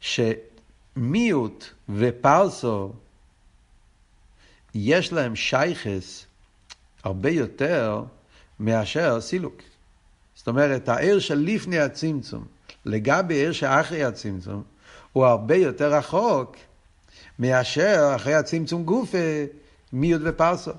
שמיעוט 0.00 1.64
ופרסו, 1.88 2.92
יש 4.74 5.12
להם 5.12 5.36
שייכס 5.36 6.26
הרבה 7.04 7.30
יותר 7.30 8.02
מאשר 8.60 9.20
סילוק. 9.20 9.62
זאת 10.34 10.48
אומרת, 10.48 10.88
העיר 10.88 11.18
של 11.18 11.38
לפני 11.38 11.78
הצמצום, 11.78 12.44
לגבי 12.84 13.34
עיר 13.34 13.52
שאחרי 13.52 14.04
הצמצום, 14.04 14.62
הוא 15.12 15.26
הרבה 15.26 15.56
יותר 15.56 15.94
רחוק 15.94 16.56
מאשר 17.38 18.12
אחרי 18.16 18.34
הצמצום 18.34 18.84
גופה, 18.84 19.18
מיעוט 19.92 20.22
ופרסו. 20.24 20.70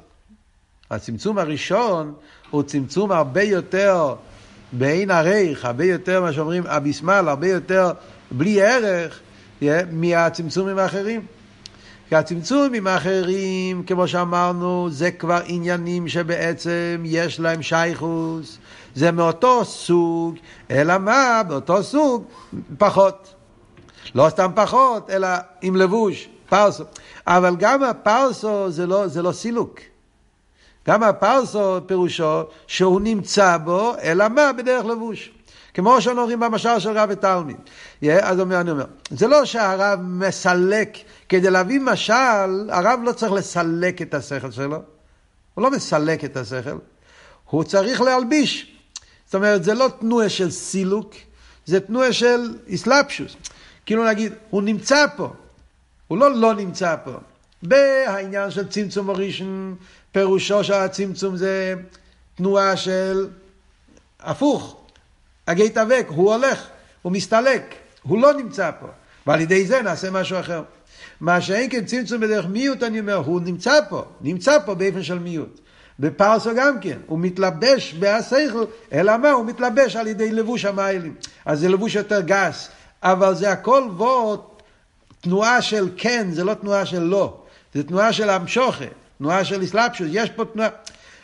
הצמצום 0.91 1.37
הראשון 1.37 2.13
הוא 2.49 2.63
צמצום 2.63 3.11
הרבה 3.11 3.43
יותר 3.43 4.15
בעין 4.71 5.11
הריך, 5.11 5.65
הרבה 5.65 5.85
יותר, 5.85 6.21
מה 6.21 6.33
שאומרים, 6.33 6.67
אביסמל, 6.67 7.25
הרבה 7.27 7.47
יותר 7.47 7.91
בלי 8.31 8.61
ערך 8.61 9.19
מהצמצומים 9.91 10.77
האחרים. 10.77 11.25
כי 12.09 12.15
הצמצומים 12.15 12.87
האחרים, 12.87 13.83
כמו 13.83 14.07
שאמרנו, 14.07 14.87
זה 14.91 15.11
כבר 15.11 15.41
עניינים 15.45 16.07
שבעצם 16.07 17.03
יש 17.05 17.39
להם 17.39 17.61
שייכוס, 17.61 18.57
זה 18.95 19.11
מאותו 19.11 19.65
סוג, 19.65 20.35
אלא 20.71 20.97
מה? 20.97 21.41
באותו 21.47 21.83
סוג 21.83 22.23
פחות. 22.77 23.33
לא 24.15 24.29
סתם 24.29 24.51
פחות, 24.55 25.09
אלא 25.09 25.27
עם 25.61 25.75
לבוש, 25.75 26.29
פרסו. 26.49 26.83
אבל 27.27 27.55
גם 27.55 27.83
הפרסו 27.83 28.71
זה 28.71 28.85
לא, 28.85 29.07
זה 29.07 29.21
לא 29.21 29.31
סילוק. 29.31 29.79
גם 30.87 31.03
הפרסו 31.03 31.79
פירושו 31.85 32.43
שהוא 32.67 33.01
נמצא 33.01 33.57
בו, 33.57 33.93
אלא 34.01 34.29
מה? 34.29 34.53
בדרך 34.53 34.85
לבוש. 34.85 35.31
כמו 35.73 36.01
שאנחנו 36.01 36.21
אומרים 36.21 36.39
במשל 36.39 36.79
של 36.79 36.97
רב 36.97 37.09
ותלמיד. 37.11 37.57
אז 38.21 38.39
אומר, 38.39 38.61
אני 38.61 38.71
אומר, 38.71 38.85
זה 39.09 39.27
לא 39.27 39.45
שהרב 39.45 39.99
מסלק, 40.01 40.97
כדי 41.29 41.49
להביא 41.49 41.79
משל, 41.79 42.69
הרב 42.69 42.99
לא 43.03 43.11
צריך 43.11 43.31
לסלק 43.31 44.01
את 44.01 44.13
השכל 44.13 44.51
שלו, 44.51 44.81
הוא 45.53 45.63
לא 45.63 45.71
מסלק 45.71 46.23
את 46.23 46.37
השכל, 46.37 46.77
הוא 47.49 47.63
צריך 47.63 48.01
להלביש. 48.01 48.75
זאת 49.25 49.35
אומרת, 49.35 49.63
זה 49.63 49.73
לא 49.73 49.89
תנועה 49.99 50.29
של 50.29 50.51
סילוק, 50.51 51.13
זה 51.65 51.79
תנועה 51.79 52.13
של 52.13 52.55
אסלאפשוס. 52.73 53.35
כאילו 53.85 54.03
להגיד, 54.03 54.33
הוא 54.49 54.61
נמצא 54.61 55.05
פה, 55.15 55.33
הוא 56.07 56.17
לא 56.17 56.35
לא 56.35 56.53
נמצא 56.53 56.95
פה. 57.03 57.11
בעניין 57.63 58.51
של 58.51 58.67
צמצום 58.67 59.09
הראשון, 59.09 59.75
פירושו 60.11 60.63
של 60.63 60.73
הצמצום 60.73 61.37
זה 61.37 61.75
תנועה 62.35 62.77
של 62.77 63.27
הפוך. 64.19 64.77
הגית 65.47 65.77
אבק, 65.77 66.05
הוא 66.07 66.33
הולך, 66.33 66.67
הוא 67.01 67.11
מסתלק, 67.11 67.75
הוא 68.03 68.21
לא 68.21 68.33
נמצא 68.33 68.71
פה. 68.79 68.87
ועל 69.27 69.41
ידי 69.41 69.65
זה 69.65 69.81
נעשה 69.81 70.11
משהו 70.11 70.39
אחר. 70.39 70.63
מה 71.21 71.41
שאין 71.41 71.69
כן 71.69 71.85
צמצום 71.85 72.21
בדרך 72.21 72.45
מיעוט, 72.45 72.83
אני 72.83 72.99
אומר, 72.99 73.15
הוא 73.15 73.41
נמצא 73.41 73.79
פה, 73.89 74.05
נמצא 74.21 74.59
פה 74.65 74.75
באופן 74.75 75.03
של 75.03 75.19
מיעוט. 75.19 75.59
בפרסו 75.99 76.49
גם 76.55 76.79
כן, 76.79 76.97
הוא 77.05 77.19
מתלבש 77.19 77.93
בהשכל, 77.93 78.63
אלא 78.93 79.17
מה? 79.17 79.31
הוא 79.31 79.45
מתלבש 79.45 79.95
על 79.95 80.07
ידי 80.07 80.31
לבוש 80.31 80.65
המיילים. 80.65 81.15
אז 81.45 81.59
זה 81.59 81.69
לבוש 81.69 81.95
יותר 81.95 82.21
גס, 82.21 82.69
אבל 83.03 83.35
זה 83.35 83.51
הכל 83.51 83.83
וורד, 83.97 84.39
תנועה 85.21 85.61
של 85.61 85.89
כן, 85.97 86.27
זה 86.31 86.43
לא 86.43 86.53
תנועה 86.53 86.85
של 86.85 87.03
לא. 87.03 87.43
זה 87.73 87.83
תנועה 87.83 88.13
של 88.13 88.29
המשוכה, 88.29 88.85
תנועה 89.17 89.45
של 89.45 89.63
אסלאפשוס, 89.63 90.07
יש 90.11 90.29
פה 90.29 90.45
תנועה. 90.45 90.69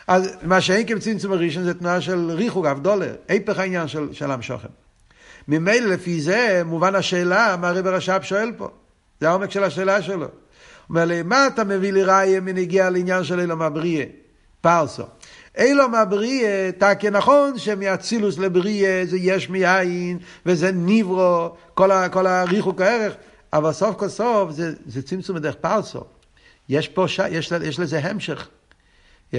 אז 0.06 0.30
מה 0.42 0.60
שאין 0.60 0.86
כמצמצום 0.86 1.32
הראשון 1.32 1.64
זה 1.64 1.74
תנועה 1.74 2.00
של 2.00 2.30
ריחוק, 2.30 2.66
אבדולר, 2.66 3.14
היפך 3.28 3.58
העניין 3.58 3.88
של, 3.88 4.08
של 4.12 4.30
המשוכם. 4.30 4.68
ממילא 5.48 5.86
לפי 5.86 6.20
זה 6.20 6.62
מובן 6.64 6.94
השאלה 6.94 7.56
מה 7.56 7.68
הרב 7.68 7.86
הרש"פ 7.86 8.22
שואל 8.22 8.52
פה. 8.56 8.70
זה 9.20 9.28
העומק 9.28 9.50
של 9.50 9.64
השאלה 9.64 10.02
שלו. 10.02 10.18
הוא 10.20 10.28
אומר 10.88 11.04
לי, 11.04 11.22
מה 11.22 11.46
אתה 11.46 11.64
מביא 11.64 11.92
לי 11.92 12.02
ראיה 12.02 12.40
מנגיע 12.40 12.90
לעניין 12.90 13.24
של 13.24 13.40
אילום 13.40 13.62
הבריא? 13.62 14.04
פרסו. 14.60 15.04
אילום 15.60 15.94
הבריא, 15.94 16.70
תקי 16.78 17.10
נכון 17.10 17.58
שמאצילוס 17.58 18.38
לבריא 18.38 19.04
זה 19.04 19.16
יש 19.16 19.50
מאין 19.50 20.18
וזה 20.46 20.72
ניברו, 20.72 21.50
כל, 21.74 21.90
ה, 21.90 22.08
כל 22.08 22.26
הריחוק 22.26 22.80
הערך, 22.80 23.14
אבל 23.52 23.72
סוף 23.72 23.96
כל 23.96 24.08
סוף 24.08 24.50
זה, 24.50 24.72
זה 24.86 25.02
צמצום 25.02 25.36
בדרך 25.36 25.54
פרסו. 25.54 26.04
יש 26.68 26.88
פה, 26.88 27.08
ש... 27.08 27.20
יש, 27.30 27.52
יש 27.64 27.80
לזה 27.80 27.98
המשך. 27.98 28.48
Yeah? 29.32 29.36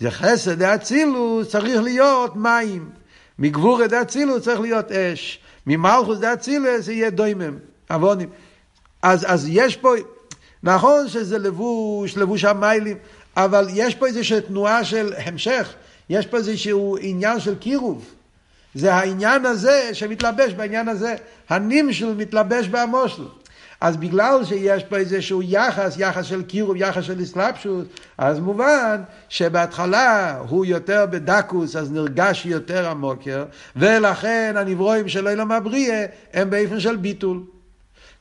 זה 0.00 0.10
חסד 0.10 0.58
דאצילוס 0.58 1.48
צריך 1.48 1.82
להיות 1.82 2.36
מים. 2.36 2.90
מגבור 3.38 3.86
דאצילוס 3.86 4.42
צריך 4.42 4.60
להיות 4.60 4.92
אש. 4.92 5.40
ממלכוס 5.66 6.18
דאצילוס 6.18 6.88
יהיה 6.88 7.10
דוימם, 7.10 7.58
אבונים. 7.90 8.28
אז, 9.02 9.24
אז 9.28 9.48
יש 9.50 9.76
פה, 9.76 9.94
נכון 10.62 11.08
שזה 11.08 11.38
לבוש, 11.38 12.16
לבוש 12.16 12.44
המיילים, 12.44 12.96
אבל 13.36 13.66
יש 13.74 13.94
פה 13.94 14.06
איזושהי 14.06 14.40
תנועה 14.40 14.84
של 14.84 15.12
המשך, 15.16 15.74
יש 16.10 16.26
פה 16.26 16.36
איזשהו 16.36 16.96
עניין 17.00 17.40
של 17.40 17.54
קירוב. 17.54 18.04
זה 18.74 18.94
העניין 18.94 19.46
הזה 19.46 19.90
שמתלבש 19.92 20.52
בעניין 20.52 20.88
הזה, 20.88 21.14
הנמשל 21.48 22.14
מתלבש 22.14 22.68
בהמושל. 22.68 23.22
אז 23.80 23.96
בגלל 23.96 24.44
שיש 24.44 24.84
פה 24.84 24.96
איזשהו 24.96 25.42
יחס, 25.42 25.94
יחס 25.98 26.24
של 26.24 26.42
קירוב, 26.42 26.76
יחס 26.76 27.04
של 27.04 27.22
אסלאפשות, 27.22 27.86
אז 28.18 28.38
מובן 28.38 29.02
שבהתחלה 29.28 30.38
הוא 30.48 30.64
יותר 30.64 31.06
בדקוס, 31.10 31.76
אז 31.76 31.92
נרגש 31.92 32.46
יותר 32.46 32.88
המוקר, 32.88 33.44
ולכן 33.76 34.54
הנברואים 34.56 35.08
של 35.08 35.28
אילם 35.28 35.52
הבריאה 35.52 36.06
הם 36.32 36.50
באופן 36.50 36.80
של 36.80 36.96
ביטול. 36.96 37.42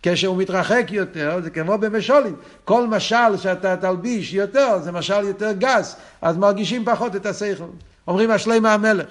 כשהוא 0.04 0.38
מתרחק 0.38 0.86
יותר, 0.92 1.40
זה 1.44 1.50
כמו 1.50 1.78
במשולים. 1.78 2.36
כל 2.66 2.88
משל 2.88 3.38
שאתה 3.38 3.76
תלביש 3.76 4.34
יותר, 4.34 4.80
זה 4.84 4.92
משל 4.92 5.24
יותר 5.24 5.52
גס, 5.52 5.96
אז 6.22 6.38
מרגישים 6.38 6.86
פחות 6.86 7.16
את 7.16 7.26
השכל. 7.26 7.64
אומרים 8.08 8.32
השלי 8.32 8.60
מהמלך, 8.60 9.08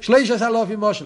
שליש 0.00 0.30
אלוף 0.42 0.68
עם 0.70 0.80
מושל. 0.80 1.04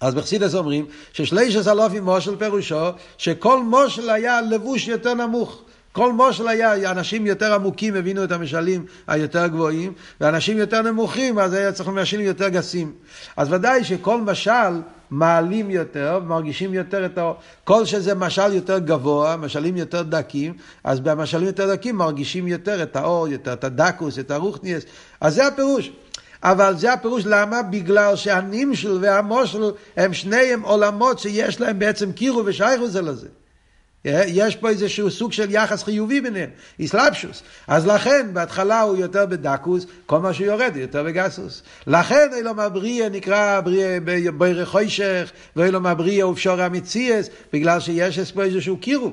אז 0.00 0.14
בחסידס 0.14 0.54
אומרים 0.54 0.86
ששלישס 1.12 1.68
אלופים 1.68 2.04
מושל 2.04 2.36
פירושו 2.36 2.90
שכל 3.18 3.62
מושל 3.62 4.10
היה 4.10 4.40
לבוש 4.40 4.88
יותר 4.88 5.14
נמוך. 5.14 5.62
כל 5.92 6.12
מושל 6.12 6.48
היה, 6.48 6.90
אנשים 6.90 7.26
יותר 7.26 7.54
עמוקים 7.54 7.94
הבינו 7.94 8.24
את 8.24 8.32
המשלים 8.32 8.86
היותר 9.06 9.46
גבוהים, 9.46 9.92
ואנשים 10.20 10.58
יותר 10.58 10.82
נמוכים, 10.82 11.38
אז 11.38 11.52
היה 11.52 11.72
צריך 11.72 11.88
משלים 11.88 12.26
יותר 12.26 12.48
גסים. 12.48 12.92
אז 13.36 13.52
ודאי 13.52 13.84
שכל 13.84 14.20
משל 14.20 14.80
מעלים 15.14 15.70
יותר, 15.70 16.20
מרגישים 16.26 16.74
יותר 16.74 17.06
את 17.06 17.18
ה... 17.18 17.32
כל 17.64 17.84
שזה 17.84 18.14
משל 18.14 18.52
יותר 18.52 18.78
גבוה, 18.78 19.36
משלים 19.36 19.76
יותר 19.76 20.02
דקים, 20.02 20.54
אז 20.84 21.00
במשלים 21.00 21.46
יותר 21.46 21.74
דקים 21.74 21.96
מרגישים 21.96 22.48
יותר 22.48 22.82
את 22.82 22.96
האור, 22.96 23.28
יותר 23.28 23.52
את 23.52 23.64
הדקוס, 23.64 24.18
את 24.18 24.30
הרוחניאס. 24.30 24.82
אז 25.20 25.34
זה 25.34 25.46
הפירוש. 25.46 25.92
אבל 26.42 26.76
זה 26.76 26.92
הפירוש 26.92 27.22
למה? 27.26 27.62
בגלל 27.62 28.16
שהנמשל 28.16 28.98
והמושל 29.00 29.70
הם 29.96 30.12
שניהם 30.14 30.62
עולמות 30.62 31.18
שיש 31.18 31.60
להם 31.60 31.78
בעצם 31.78 32.12
קירו 32.12 32.42
ושייכו 32.46 32.88
זה 32.88 33.02
לזה. 33.02 33.28
יש 34.04 34.56
פה 34.56 34.68
איזשהו 34.68 35.10
סוג 35.10 35.32
של 35.32 35.46
יחס 35.50 35.82
חיובי 35.82 36.20
ביניהם, 36.20 36.50
איסלאפשוס. 36.78 37.42
אז 37.68 37.86
לכן, 37.86 38.26
בהתחלה 38.32 38.80
הוא 38.80 38.96
יותר 38.96 39.26
בדקוס, 39.26 39.86
כל 40.06 40.18
מה 40.18 40.34
שהוא 40.34 40.46
יורד 40.46 40.76
יותר 40.76 41.02
בגסוס. 41.02 41.62
לכן 41.86 42.28
אילום 42.36 42.60
הבריא 42.60 43.08
נקרא 43.08 43.60
בירי 44.34 44.66
חוישך, 44.66 45.32
ואילום 45.56 45.86
הבריא 45.86 46.24
אפשר 46.32 46.62
המציאס, 46.62 47.28
בגלל 47.52 47.80
שיש 47.80 48.32
פה 48.32 48.42
איזשהו 48.42 48.76
קירוב. 48.76 49.12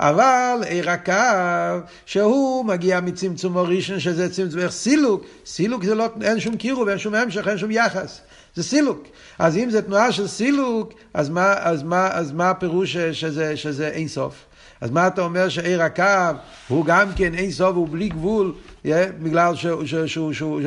אבל 0.00 0.60
עיר 0.68 0.90
הקו, 0.90 1.86
שהוא 2.06 2.64
מגיע 2.64 3.00
מצמצום 3.00 3.56
הראשון, 3.56 4.00
שזה 4.00 4.32
צמצום 4.32 4.68
סילוק, 4.68 5.24
סילוק 5.46 5.84
זה 5.84 5.94
לא, 5.94 6.08
אין 6.22 6.40
שום 6.40 6.56
קירוב, 6.56 6.88
אין 6.88 6.98
שום 6.98 7.14
המשך, 7.14 7.48
אין 7.48 7.58
שום 7.58 7.70
יחס. 7.70 8.20
זה 8.54 8.62
סילוק. 8.62 9.06
אז 9.38 9.56
אם 9.56 9.70
זה 9.70 9.82
תנועה 9.82 10.12
של 10.12 10.26
סילוק, 10.26 10.92
אז 11.14 11.28
מה, 11.28 11.54
אז 11.58 11.82
מה, 11.82 12.08
אז 12.12 12.32
מה 12.32 12.50
הפירוש 12.50 12.96
שזה, 12.96 13.56
שזה 13.56 13.88
אין 13.88 14.08
סוף? 14.08 14.44
אז 14.80 14.90
מה 14.90 15.06
אתה 15.06 15.22
אומר 15.22 15.48
שעיר 15.48 15.82
הקו 15.82 16.38
הוא 16.68 16.84
גם 16.84 17.08
כן 17.16 17.34
אין 17.34 17.50
סוף, 17.50 17.76
הוא 17.76 17.88
בלי 17.90 18.08
גבול, 18.08 18.54
yeah, 18.84 18.88
בגלל 19.22 19.54
שהוא, 19.54 19.86
שהוא, 19.86 20.06
שהוא, 20.06 20.32
שהוא 20.32 20.60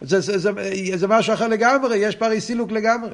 זה, 0.00 0.20
זה, 0.20 0.38
זה, 0.38 0.50
זה 0.94 1.08
משהו 1.08 1.34
אחר 1.34 1.48
לגמרי, 1.48 1.96
יש 1.96 2.16
פה 2.16 2.26
הרי 2.26 2.40
סילוק 2.40 2.72
לגמרי. 2.72 3.10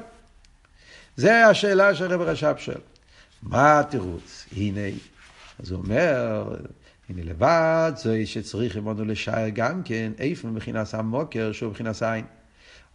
זה 1.17 1.47
השאלה 1.47 1.95
שהרב 1.95 2.21
רש"פ 2.21 2.55
שואל. 2.57 2.77
מה 3.43 3.79
התירוץ? 3.79 4.45
הנה. 4.57 4.97
אז 5.63 5.71
הוא 5.71 5.81
אומר, 5.83 6.43
הנה 7.09 7.23
לבד, 7.23 7.91
זה 7.95 8.25
שצריך 8.25 8.75
עמנו 8.75 9.05
לשער 9.05 9.49
גם 9.49 9.83
כן, 9.83 10.11
איפה 10.19 10.47
מבחינת 10.47 10.93
המוקר 10.93 11.51
שהוא 11.51 11.69
מבחינת 11.69 12.01
העין. 12.01 12.25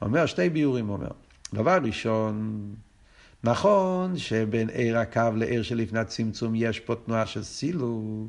אומר 0.03 0.27
שתי 0.27 0.49
ביורים, 0.49 0.87
הוא 0.87 0.97
אומר. 0.97 1.11
דבר 1.55 1.79
ראשון, 1.83 2.65
נכון 3.45 4.19
שבין 4.19 4.69
עיר 4.69 4.99
הקו 4.99 5.31
לעיר 5.37 5.63
שלפני 5.63 5.99
הצמצום 5.99 6.55
יש 6.55 6.81
פה 6.81 6.95
תנועה 6.95 7.27
של 7.27 7.43
סילוק, 7.43 8.29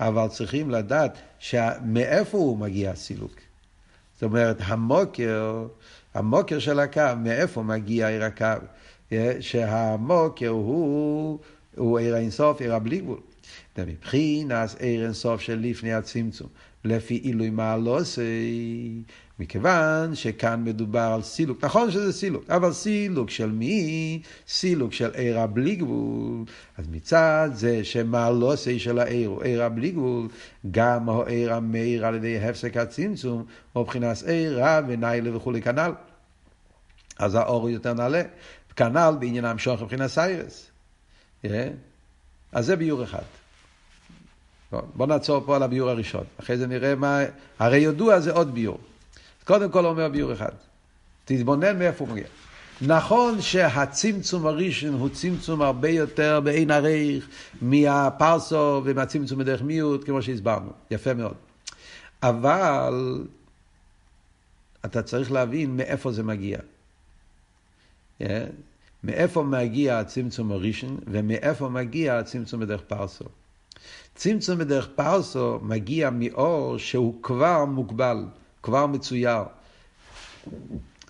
אבל 0.00 0.28
צריכים 0.28 0.70
לדעת 0.70 1.18
מאיפה 1.84 2.38
הוא 2.38 2.58
מגיע 2.58 2.90
הסילוק. 2.90 3.34
זאת 4.14 4.22
אומרת, 4.22 4.56
המוקר, 4.60 5.66
המוקר 6.14 6.58
של 6.58 6.80
הקו, 6.80 7.02
מאיפה 7.22 7.62
מגיע 7.62 8.08
עיר 8.08 8.24
הקו? 8.24 8.46
שהמוקר 9.40 10.48
הוא, 10.48 11.38
הוא 11.76 11.98
עיר 11.98 12.14
האינסוף, 12.14 12.60
עיר 12.60 12.74
הבלי 12.74 12.98
גבול. 12.98 13.20
מבחינת 13.78 14.80
עיר 14.80 15.04
אינסוף 15.04 15.40
של 15.40 15.58
לפני 15.58 15.92
הצמצום, 15.92 16.48
לפי 16.84 17.14
עילוי 17.14 17.50
מעלוסי, 17.50 19.02
מכיוון 19.38 20.14
שכאן 20.14 20.64
מדובר 20.64 21.10
על 21.14 21.22
סילוק, 21.22 21.64
נכון 21.64 21.90
שזה 21.90 22.12
סילוק, 22.12 22.50
אבל 22.50 22.72
סילוק 22.72 23.30
של 23.30 23.50
מי? 23.50 24.22
סילוק 24.48 24.92
של 24.92 25.10
עיר 25.14 25.40
הבלי 25.40 25.76
גבול. 25.76 26.44
אז 26.78 26.88
מצד 26.90 27.50
זה 27.52 27.84
שמעלוסי 27.84 28.78
של 28.78 28.98
העיר 28.98 29.28
הוא 29.28 29.42
עיר 29.42 29.62
הבלי 29.62 29.90
גבול, 29.90 30.28
גם 30.70 31.08
העיר 31.08 31.54
המאיר 31.54 32.06
על 32.06 32.14
ידי 32.14 32.38
הפסק 32.38 32.76
הצמצום, 32.76 33.44
או 33.74 33.82
מבחינת 33.82 34.22
עיר 34.26 34.60
רע 34.60 34.80
וניילה 34.88 35.36
וכולי 35.36 35.62
כנ"ל. 35.62 35.92
אז 37.18 37.34
האור 37.34 37.62
הוא 37.62 37.70
יותר 37.70 37.94
נעלה. 37.94 38.22
כנ"ל 38.76 39.14
בעניין 39.20 39.44
המשוך 39.44 39.82
מבחינת 39.82 40.10
סיירס. 40.10 40.70
Yeah. 41.44 41.48
אז 42.52 42.66
זה 42.66 42.76
ביור 42.76 43.04
אחד. 43.04 43.22
בוא 44.70 45.06
נעצור 45.06 45.42
פה 45.46 45.56
על 45.56 45.62
הביור 45.62 45.90
הראשון, 45.90 46.24
אחרי 46.40 46.56
זה 46.56 46.66
נראה 46.66 46.94
מה... 46.94 47.20
הרי 47.58 47.78
ידוע 47.78 48.20
זה 48.20 48.32
עוד 48.32 48.54
ביור. 48.54 48.78
קודם 49.46 49.70
כל 49.70 49.86
אומר 49.86 50.08
ביור 50.08 50.32
אחד. 50.32 50.52
תתבונן 51.24 51.78
מאיפה 51.78 52.04
הוא 52.04 52.12
מגיע. 52.12 52.26
נכון 52.80 53.40
שהצמצום 53.40 54.46
הראשון 54.46 54.94
הוא 54.94 55.08
צמצום 55.08 55.62
הרבה 55.62 55.88
יותר 55.88 56.40
באין 56.40 56.70
עריך 56.70 57.28
מהפרסו 57.62 58.82
ומהצמצום 58.84 59.38
בדרך 59.38 59.62
מיעוט, 59.62 60.04
כמו 60.04 60.22
שהסברנו. 60.22 60.70
יפה 60.90 61.14
מאוד. 61.14 61.34
אבל 62.22 63.24
אתה 64.84 65.02
צריך 65.02 65.32
להבין 65.32 65.76
מאיפה 65.76 66.12
זה 66.12 66.22
מגיע. 66.22 66.58
Yeah. 68.22 68.24
מאיפה 69.04 69.42
מגיע 69.42 69.98
הצמצום 69.98 70.52
הראשון 70.52 70.98
ומאיפה 71.06 71.68
מגיע 71.68 72.18
הצמצום 72.18 72.60
בדרך 72.60 72.80
פרסו. 72.80 73.24
צמצום 74.14 74.58
בדרך 74.58 74.88
פרסו 74.94 75.58
מגיע 75.62 76.10
מאור 76.10 76.78
שהוא 76.78 77.22
כבר 77.22 77.64
מוגבל, 77.64 78.24
כבר 78.66 78.86
מצויר. 78.86 79.42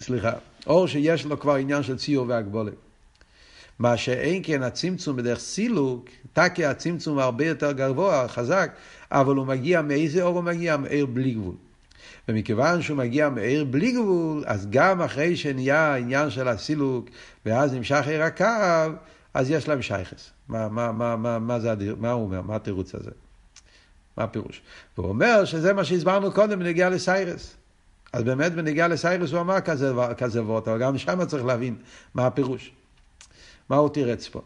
סליחה, 0.01 0.33
אור 0.66 0.87
שיש 0.87 1.25
לו 1.25 1.40
כבר 1.40 1.55
עניין 1.55 1.83
של 1.83 1.97
ציור 1.97 2.27
והגבולת. 2.29 2.73
מה 3.79 3.97
שאין 3.97 4.42
כן 4.45 4.62
הצמצום 4.62 5.16
בדרך 5.16 5.38
סילוק, 5.38 6.09
תקי 6.33 6.64
הצמצום 6.64 7.19
הרבה 7.19 7.47
יותר 7.47 7.73
גבוה, 7.73 8.29
חזק, 8.29 8.73
אבל 9.11 9.37
הוא 9.37 9.47
מגיע 9.47 9.83
מאיזה 9.83 10.23
אור 10.23 10.35
הוא 10.37 10.45
מגיע? 10.45 10.77
מאיר 10.77 11.07
בלי 11.07 11.31
גבול. 11.31 11.55
ומכיוון 12.29 12.83
שהוא 12.83 12.99
מגיע 12.99 13.29
מאיר 13.29 13.64
בלי 13.64 13.92
גבול, 13.92 14.45
אז 14.47 14.66
גם 14.71 15.03
אחרי 15.03 15.37
שנהיה 15.37 15.81
העניין 15.81 16.31
של 16.31 16.49
הסילוק, 16.49 17.09
ואז 17.47 17.75
נמשך 17.75 18.07
עיר 18.07 18.23
הקו, 18.23 18.95
אז 19.35 19.51
יש 19.51 19.69
להם 19.69 19.83
שייכס. 19.83 20.31
מה, 20.49 20.69
מה, 20.69 20.92
מה, 20.92 21.16
מה, 21.16 21.38
מה, 21.38 21.61
זה, 21.61 21.75
מה 21.99 22.11
הוא 22.11 22.23
אומר? 22.23 22.42
מה 22.42 22.57
התירוץ 22.57 22.95
הזה? 22.95 23.11
מה 24.16 24.24
הפירוש? 24.24 24.62
והוא 24.98 25.09
אומר 25.09 25.44
שזה 25.44 25.72
מה 25.72 25.85
שהסברנו 25.85 26.33
קודם 26.33 26.59
בנגיעה 26.59 26.90
לסיירס. 26.90 27.57
אז 28.12 28.22
באמת 28.22 28.52
בנגיעה 28.52 28.88
לסיירס 28.88 29.33
הוא 29.33 29.40
אמר 29.40 29.61
כזה, 29.61 29.92
כזה 30.18 30.42
וורט, 30.42 30.68
אבל 30.68 30.79
גם 30.79 30.98
שם 30.98 31.24
צריך 31.24 31.44
להבין 31.44 31.76
מה 32.14 32.26
הפירוש. 32.26 32.72
מה 33.68 33.76
הוא 33.76 33.88
תירץ 33.88 34.29
פה? 34.29 34.42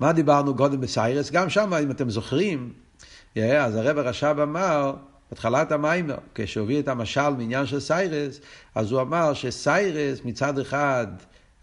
מה 0.00 0.12
דיברנו 0.12 0.56
קודם 0.56 0.80
בשערות? 0.80 1.30
גם 1.30 1.50
שם, 1.50 1.74
אם 1.74 1.90
אתם 1.90 2.10
זוכרים, 2.10 2.72
אז 3.36 3.76
הרבי 3.76 3.98
הרש"ב 3.98 4.36
אמר 4.42 4.94
בהתחלת 5.30 5.72
המאמר, 5.72 6.16
כשהביא 6.34 6.80
את 6.80 6.88
המשל 6.88 7.30
מעניין 7.30 7.66
של 7.66 7.80
שערות, 7.80 8.40
אז 8.74 8.92
הוא 8.92 9.00
אמר 9.00 9.34
שסיירס 9.34 10.20
מצד 10.24 10.58
אחד, 10.58 11.06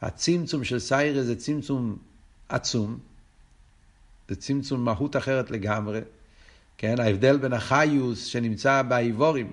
הצמצום 0.02 0.64
של 0.64 0.80
שערות 0.80 1.26
זה 1.26 1.36
צמצום 1.36 1.98
עצום, 2.50 2.98
זה 4.30 4.36
צמצום 4.36 4.86
מהות 4.86 5.16
אחרת 5.16 5.52
לגמרי, 5.52 6.00
כן, 6.78 7.00
ההבדל 7.00 7.38
בין 7.38 7.54
החיות 7.54 8.26
שנמצא 8.26 8.82
באיברים 8.82 9.52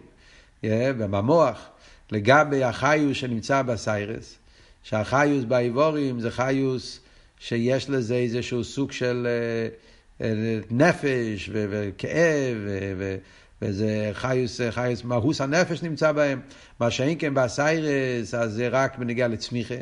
ובמוח, 0.64 1.68
לגבי 2.12 2.64
החיוס 2.64 3.16
שנמצא 3.16 3.62
בסיירס, 3.62 4.38
שהחיוס 4.82 5.44
באיבורים 5.44 6.20
זה 6.20 6.30
חיוס 6.30 7.00
שיש 7.38 7.90
לזה 7.90 8.14
איזשהו 8.14 8.64
סוג 8.64 8.92
של 8.92 9.26
אה, 9.26 10.26
אה, 10.26 10.58
נפש 10.70 11.50
וכאב 11.52 12.56
וזה 13.62 14.10
חיוס, 14.12 14.60
חיוס, 14.70 15.04
מהוס 15.04 15.40
הנפש 15.40 15.82
נמצא 15.82 16.12
בהם. 16.12 16.40
מה 16.80 16.90
שאין 16.90 17.18
כן 17.18 17.34
בסיירס, 17.34 18.34
אז 18.34 18.52
זה 18.52 18.68
רק 18.68 18.98
בנגיע 18.98 19.28
לצמיחה. 19.28 19.74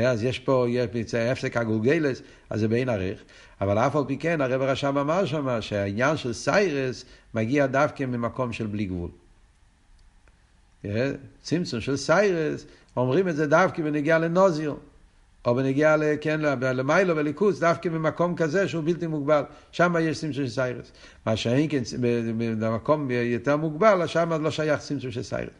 אז 0.00 0.24
יש 0.24 0.38
פה, 0.38 0.66
יש 0.68 1.14
הפסק 1.14 1.56
הגולגלס, 1.56 2.22
אז 2.50 2.60
זה 2.60 2.68
בין 2.68 2.88
ערך. 2.88 3.18
אבל 3.60 3.78
אף 3.78 3.96
על 3.96 4.04
פי 4.06 4.16
כן, 4.16 4.40
הרב 4.40 4.62
הרשם 4.62 4.98
אמר 4.98 5.24
שם 5.24 5.60
שהעניין 5.60 6.16
של 6.16 6.32
סיירס 6.32 7.04
מגיע 7.34 7.66
דווקא 7.66 8.04
ממקום 8.04 8.52
של 8.52 8.66
בלי 8.66 8.84
גבול. 8.84 9.10
צמצום 11.42 11.80
של 11.80 11.96
סיירס, 11.96 12.66
אומרים 12.96 13.28
את 13.28 13.36
זה 13.36 13.46
דווקא 13.46 13.82
בנגיע 13.82 14.18
לנוזיר. 14.18 14.74
או 15.44 15.54
בנגיעה 15.54 15.96
כן, 16.20 16.40
למיילו 16.40 17.16
וליכוס, 17.16 17.58
דווקא 17.58 17.90
במקום 17.90 18.36
כזה 18.36 18.68
שהוא 18.68 18.84
בלתי 18.84 19.06
מוגבל. 19.06 19.42
שם 19.72 19.94
יש 20.00 20.20
צמצום 20.20 20.32
של 20.32 20.48
סיירס. 20.48 20.92
מה 21.26 21.36
שאין 21.36 21.68
כן, 21.70 21.82
במקום 22.58 23.10
יותר 23.10 23.56
מוגבל, 23.56 24.06
שם 24.06 24.42
לא 24.42 24.50
שייך 24.50 24.80
צמצום 24.80 25.10
של 25.10 25.22
סיירס. 25.22 25.50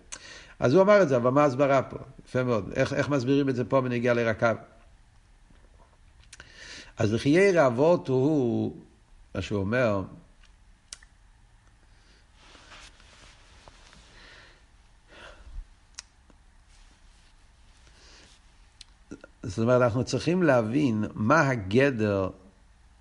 אז 0.63 0.75
הוא 0.75 0.83
אמר 0.83 1.03
את 1.03 1.09
זה, 1.09 1.17
אבל 1.17 1.31
מה 1.31 1.43
ההסברה 1.43 1.83
פה? 1.83 1.97
יפה 2.27 2.43
מאוד. 2.43 2.73
איך, 2.75 2.93
איך 2.93 3.09
מסבירים 3.09 3.49
את 3.49 3.57
זה 3.57 3.65
פה 3.65 3.81
בנגיעה 3.81 4.15
לרקב? 4.15 4.55
אז 6.97 7.13
לחיי 7.13 7.53
רעבות 7.53 8.09
הוא, 8.09 8.77
מה 9.35 9.43
שהוא 9.43 9.61
אומר, 9.61 10.03
זאת 19.43 19.59
אומרת, 19.59 19.83
אנחנו 19.83 20.05
צריכים 20.05 20.43
להבין 20.43 21.05
מה 21.15 21.49
הגדר 21.49 22.31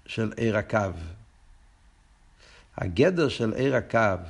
של 0.06 0.34
עיר 0.38 0.58
הקו. 0.58 0.80
הגדר 2.78 3.30
של 3.30 3.54
עיר 3.54 3.76
הקו, 3.76 4.24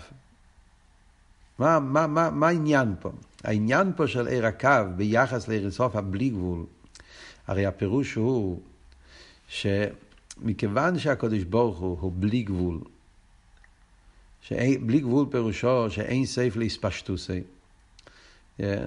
מה, 1.62 1.80
מה, 1.80 2.08
מה, 2.08 2.30
מה 2.30 2.48
העניין 2.48 2.96
פה? 3.00 3.12
העניין 3.44 3.92
פה 3.96 4.08
של 4.08 4.28
עיר 4.28 4.46
הקו 4.46 4.70
ביחס 4.96 5.48
לעיר 5.48 5.72
סוף 5.72 5.96
הבלי 5.96 6.30
גבול, 6.30 6.66
הרי 7.48 7.66
הפירוש 7.66 8.14
הוא 8.14 8.60
שמכיוון 9.48 11.00
שהקדוש 11.00 11.44
ברוך 11.44 11.78
הוא 11.80 11.98
הוא 12.02 12.12
בלי 12.16 12.44
גבול, 12.44 12.80
בלי 14.82 15.00
גבול 15.00 15.26
פירושו 15.32 15.90
שאין 15.90 16.26
סייף 16.26 16.56
להספשטוסי. 16.56 17.42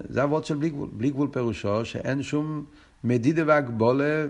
זה 0.09 0.23
אבות 0.25 0.45
של 0.45 0.55
בלי 0.55 0.71
גבול. 0.71 0.89
בלי 0.93 1.11
גבול 1.11 1.29
פירושו 1.33 1.85
שאין 1.85 2.23
שום 2.23 2.65
מדידה 3.05 3.43
והגבולה, 3.47 4.27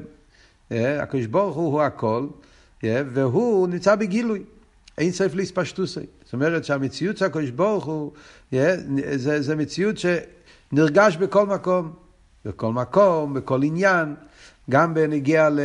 אה, 0.72 1.02
הקדוש 1.02 1.26
ברוך 1.26 1.57
הוא 1.57 1.72
הוא 1.72 1.83
הכל, 1.83 2.26
אה, 2.85 3.02
והוא 3.07 3.68
נמצא 3.68 3.94
בגילוי. 3.94 4.42
אין 4.98 5.12
סוף 5.12 5.35
להספשטוסי. 5.35 6.00
זאת 6.24 6.33
אומרת 6.33 6.64
שהמציאות 6.64 7.16
של 7.16 7.24
הקדוש 7.24 7.50
ברוך 7.50 7.85
הוא, 7.85 8.12
זה, 8.52 9.42
זה 9.42 9.57
מציאות 9.57 9.96
שנרגש 9.98 11.16
בכל 11.16 11.46
מקום. 11.46 11.92
בכל 12.44 12.72
מקום, 12.72 13.35
בכל 13.35 13.62
עניין. 13.62 14.14
גם 14.70 14.94
בנגיע, 14.94 15.50
ל, 15.50 15.61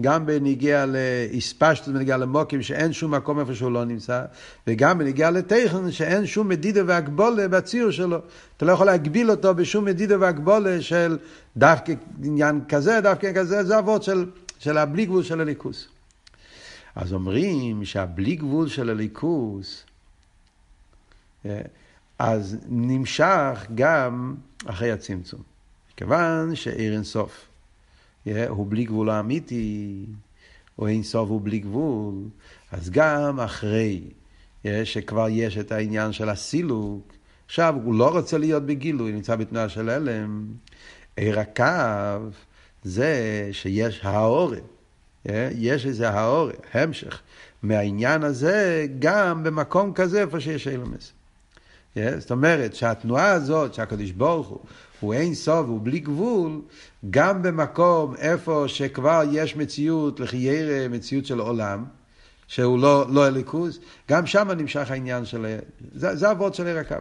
גם 0.00 0.26
בנגיע 0.26 0.84
לאספשטוס, 0.86 1.88
בנגיע 1.88 2.16
למוקים, 2.16 2.62
שאין 2.62 2.92
שום 2.92 3.14
מקום 3.14 3.40
איפה 3.40 3.54
שהוא 3.54 3.72
לא 3.72 3.84
נמצא, 3.84 4.24
וגם 4.66 4.98
בנגיע 4.98 5.30
לטכן, 5.30 5.90
שאין 5.90 6.26
שום 6.26 6.48
מדידה 6.48 6.80
והגבולה 6.86 7.48
בציר 7.48 7.90
שלו. 7.90 8.18
אתה 8.56 8.64
לא 8.64 8.72
יכול 8.72 8.86
להגביל 8.86 9.30
אותו 9.30 9.54
בשום 9.54 9.84
מדידה 9.84 10.16
והגבולה 10.20 10.82
של 10.82 11.18
דווקא 11.56 11.92
עניין 12.24 12.60
כזה, 12.68 13.00
דווקא 13.00 13.32
כזה, 13.34 13.64
זה 13.64 13.78
אבות 13.78 14.02
של, 14.02 14.26
של 14.58 14.78
הבלי 14.78 15.06
גבול 15.06 15.22
של 15.22 15.40
הליכוס. 15.40 15.88
אז 16.94 17.12
אומרים 17.12 17.84
שהבלי 17.84 18.36
גבול 18.36 18.68
של 18.68 18.90
הליכוס, 18.90 19.84
אה, 21.46 21.60
אז 22.18 22.58
נמשך 22.68 23.66
גם 23.74 24.34
אחרי 24.66 24.92
הצמצום. 24.92 25.42
כיוון 25.96 26.54
שאין 26.54 27.04
סוף. 27.04 27.46
הוא 28.48 28.66
בלי 28.70 28.84
גבול 28.84 29.10
האמיתי, 29.10 30.04
או 30.78 30.86
אין 30.86 31.02
סוף 31.02 31.28
הוא 31.28 31.40
בלי 31.44 31.58
גבול, 31.58 32.14
אז 32.72 32.90
גם 32.90 33.40
אחרי 33.40 34.00
שכבר 34.84 35.26
יש 35.30 35.58
את 35.58 35.72
העניין 35.72 36.12
של 36.12 36.28
הסילוק, 36.28 37.12
עכשיו 37.46 37.74
הוא 37.84 37.94
לא 37.94 38.08
רוצה 38.08 38.38
להיות 38.38 38.66
בגילוי, 38.66 39.12
נמצא 39.12 39.36
בתנועה 39.36 39.68
של 39.68 39.88
הלם. 39.88 40.46
עיר 41.16 41.40
הקו 41.40 42.30
זה 42.82 43.48
שיש 43.52 44.00
האורן, 44.02 44.58
יש 45.54 45.86
איזה 45.86 46.10
האורן, 46.10 46.52
המשך, 46.74 47.20
מהעניין 47.62 48.22
הזה 48.22 48.86
גם 48.98 49.44
במקום 49.44 49.92
כזה 49.92 50.20
איפה 50.20 50.40
שיש 50.40 50.68
אילומס. 50.68 51.12
זאת 51.96 52.30
אומרת 52.30 52.74
שהתנועה 52.74 53.30
הזאת 53.30 53.74
שהקדוש 53.74 54.10
ברוך 54.10 54.48
הוא 54.48 54.60
הוא 55.00 55.14
אין 55.14 55.34
סוף, 55.34 55.66
הוא 55.66 55.80
בלי 55.82 55.98
גבול, 55.98 56.60
גם 57.10 57.42
במקום 57.42 58.14
איפה 58.16 58.64
שכבר 58.66 59.22
יש 59.32 59.56
מציאות 59.56 60.20
לחיירה, 60.20 60.88
מציאות 60.88 61.26
של 61.26 61.38
עולם, 61.38 61.84
שהוא 62.46 62.78
לא, 62.78 63.06
לא 63.10 63.26
הליכוז, 63.26 63.80
גם 64.10 64.26
שם 64.26 64.50
נמשך 64.50 64.90
העניין 64.90 65.24
של... 65.24 65.58
זה, 65.94 66.16
זה 66.16 66.30
אבות 66.30 66.54
של 66.54 66.66
עיר 66.66 66.78
הקו. 66.78 66.96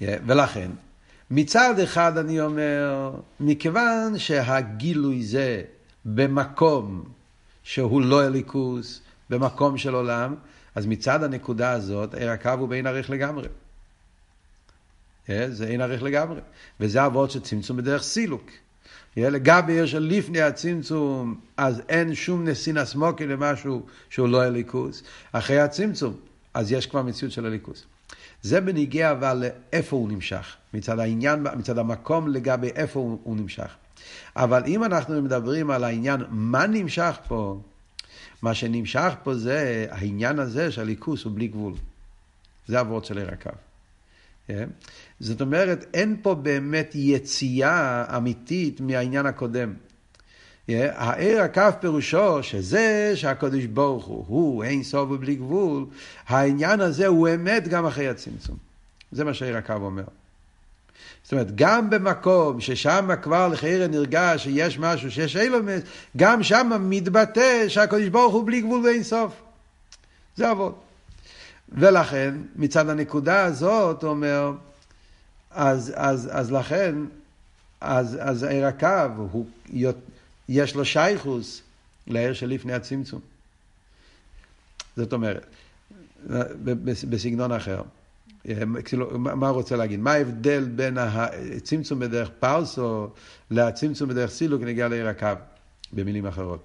ולכן, 0.00 0.70
מצד 1.30 1.78
אחד 1.78 2.18
אני 2.18 2.40
אומר, 2.40 3.10
מכיוון 3.40 4.18
שהגילוי 4.18 5.22
זה 5.22 5.62
במקום 6.04 7.04
שהוא 7.62 8.02
לא 8.02 8.22
הליכוז, 8.22 9.00
במקום 9.30 9.78
של 9.78 9.94
עולם, 9.94 10.34
אז 10.74 10.86
מצד 10.86 11.22
הנקודה 11.22 11.72
הזאת, 11.72 12.14
הקו 12.14 12.50
הוא 12.58 12.68
בין 12.68 12.86
ערך 12.86 13.10
לגמרי. 13.10 13.48
זה 15.28 15.66
אין 15.66 15.80
ערך 15.80 16.02
לגמרי. 16.02 16.40
וזה 16.80 17.06
אבות 17.06 17.30
של 17.30 17.40
צמצום 17.40 17.76
בדרך 17.76 18.02
סילוק. 18.02 18.50
לגבי 19.16 19.72
עיר 19.72 19.86
של 19.86 19.98
לפני 19.98 20.40
הצמצום, 20.40 21.40
אז 21.56 21.82
אין 21.88 22.14
שום 22.14 22.48
נסינס 22.48 22.94
מוקי 22.94 23.26
למשהו 23.26 23.86
שהוא 24.10 24.28
לא 24.28 24.42
הליכוס. 24.42 25.02
אחרי 25.32 25.60
הצמצום, 25.60 26.16
אז 26.54 26.72
יש 26.72 26.86
כבר 26.86 27.02
מציאות 27.02 27.32
של 27.32 27.46
הליכוס. 27.46 27.84
זה 28.42 28.60
בניגיע 28.60 29.10
אבל 29.10 29.44
לאיפה 29.72 29.96
הוא 29.96 30.08
נמשך, 30.08 30.56
מצד 30.74 30.98
העניין, 30.98 31.46
מצד 31.56 31.78
המקום 31.78 32.28
לגבי 32.28 32.68
איפה 32.68 33.00
הוא, 33.00 33.18
הוא 33.22 33.36
נמשך. 33.36 33.74
אבל 34.36 34.62
אם 34.66 34.84
אנחנו 34.84 35.22
מדברים 35.22 35.70
על 35.70 35.84
העניין 35.84 36.20
מה 36.30 36.66
נמשך 36.66 37.16
פה, 37.28 37.60
מה 38.42 38.54
שנמשך 38.54 39.12
פה 39.22 39.34
זה 39.34 39.86
העניין 39.90 40.38
הזה 40.38 40.72
שהליכוס 40.72 41.24
הוא 41.24 41.32
בלי 41.34 41.48
גבול. 41.48 41.74
זה 42.68 42.80
אבות 42.80 43.04
של 43.04 43.18
עיר. 43.18 43.30
כן? 44.46 44.68
זאת 45.20 45.40
אומרת, 45.40 45.86
אין 45.94 46.16
פה 46.22 46.34
באמת 46.34 46.90
יציאה 46.94 48.04
אמיתית 48.16 48.80
מהעניין 48.80 49.26
הקודם. 49.26 49.74
הער 50.68 51.40
הקו 51.40 51.62
פירושו 51.80 52.42
שזה 52.42 53.12
שהקדוש 53.14 53.64
ברוך 53.64 54.04
הוא, 54.04 54.24
הוא 54.26 54.64
אין 54.64 54.82
סוף 54.82 55.10
ובלי 55.10 55.34
גבול, 55.34 55.86
העניין 56.26 56.80
הזה 56.80 57.06
הוא 57.06 57.28
אמת 57.34 57.68
גם 57.68 57.86
אחרי 57.86 58.08
הצמצום. 58.08 58.56
זה 59.12 59.24
מה 59.24 59.34
שהער 59.34 59.56
הקו 59.56 59.72
אומר. 59.72 60.04
זאת 61.30 61.32
אומרת, 61.32 61.54
גם 61.54 61.90
במקום 61.90 62.60
ששם 62.60 63.08
כבר 63.22 63.48
לחיירה 63.48 63.86
נרגש 63.86 64.44
שיש 64.44 64.78
משהו 64.78 65.10
שיש 65.10 65.36
אילומס, 65.36 65.82
גם 66.16 66.42
שם 66.42 66.70
מתבטא 66.80 67.68
שהקדוש 67.68 68.08
ברוך 68.08 68.34
הוא 68.34 68.46
בלי 68.46 68.60
גבול 68.60 68.86
ואין 68.86 69.02
סוף. 69.02 69.32
זה 70.36 70.50
אבות. 70.50 70.82
ולכן, 71.68 72.34
מצד 72.56 72.88
הנקודה 72.88 73.44
הזאת, 73.44 74.02
הוא 74.02 74.10
אומר, 74.10 74.52
אז, 75.50 75.92
אז, 75.96 76.28
אז 76.32 76.52
לכן, 76.52 76.94
אז, 77.80 78.18
אז 78.20 78.44
עיר 78.44 78.66
הקו, 78.66 79.26
הוא, 79.32 79.46
יש 80.48 80.74
לו 80.74 80.84
שייכוס 80.84 81.62
לעיר 82.06 82.32
שלפני 82.32 82.72
הצמצום. 82.72 83.20
זאת 84.96 85.12
אומרת, 85.12 85.46
בסגנון 86.84 87.52
אחר. 87.52 87.82
כאילו, 88.84 89.18
מה 89.18 89.48
הוא 89.48 89.56
רוצה 89.56 89.76
להגיד? 89.76 90.00
מה 90.00 90.12
ההבדל 90.12 90.64
בין 90.64 90.98
הצמצום 90.98 91.98
בדרך 91.98 92.30
פרסו 92.38 93.08
לצמצום 93.50 94.08
בדרך 94.08 94.30
סילוק 94.30 94.62
נגיע 94.62 94.88
לעיר 94.88 95.08
הקו, 95.08 95.28
במילים 95.92 96.26
אחרות? 96.26 96.60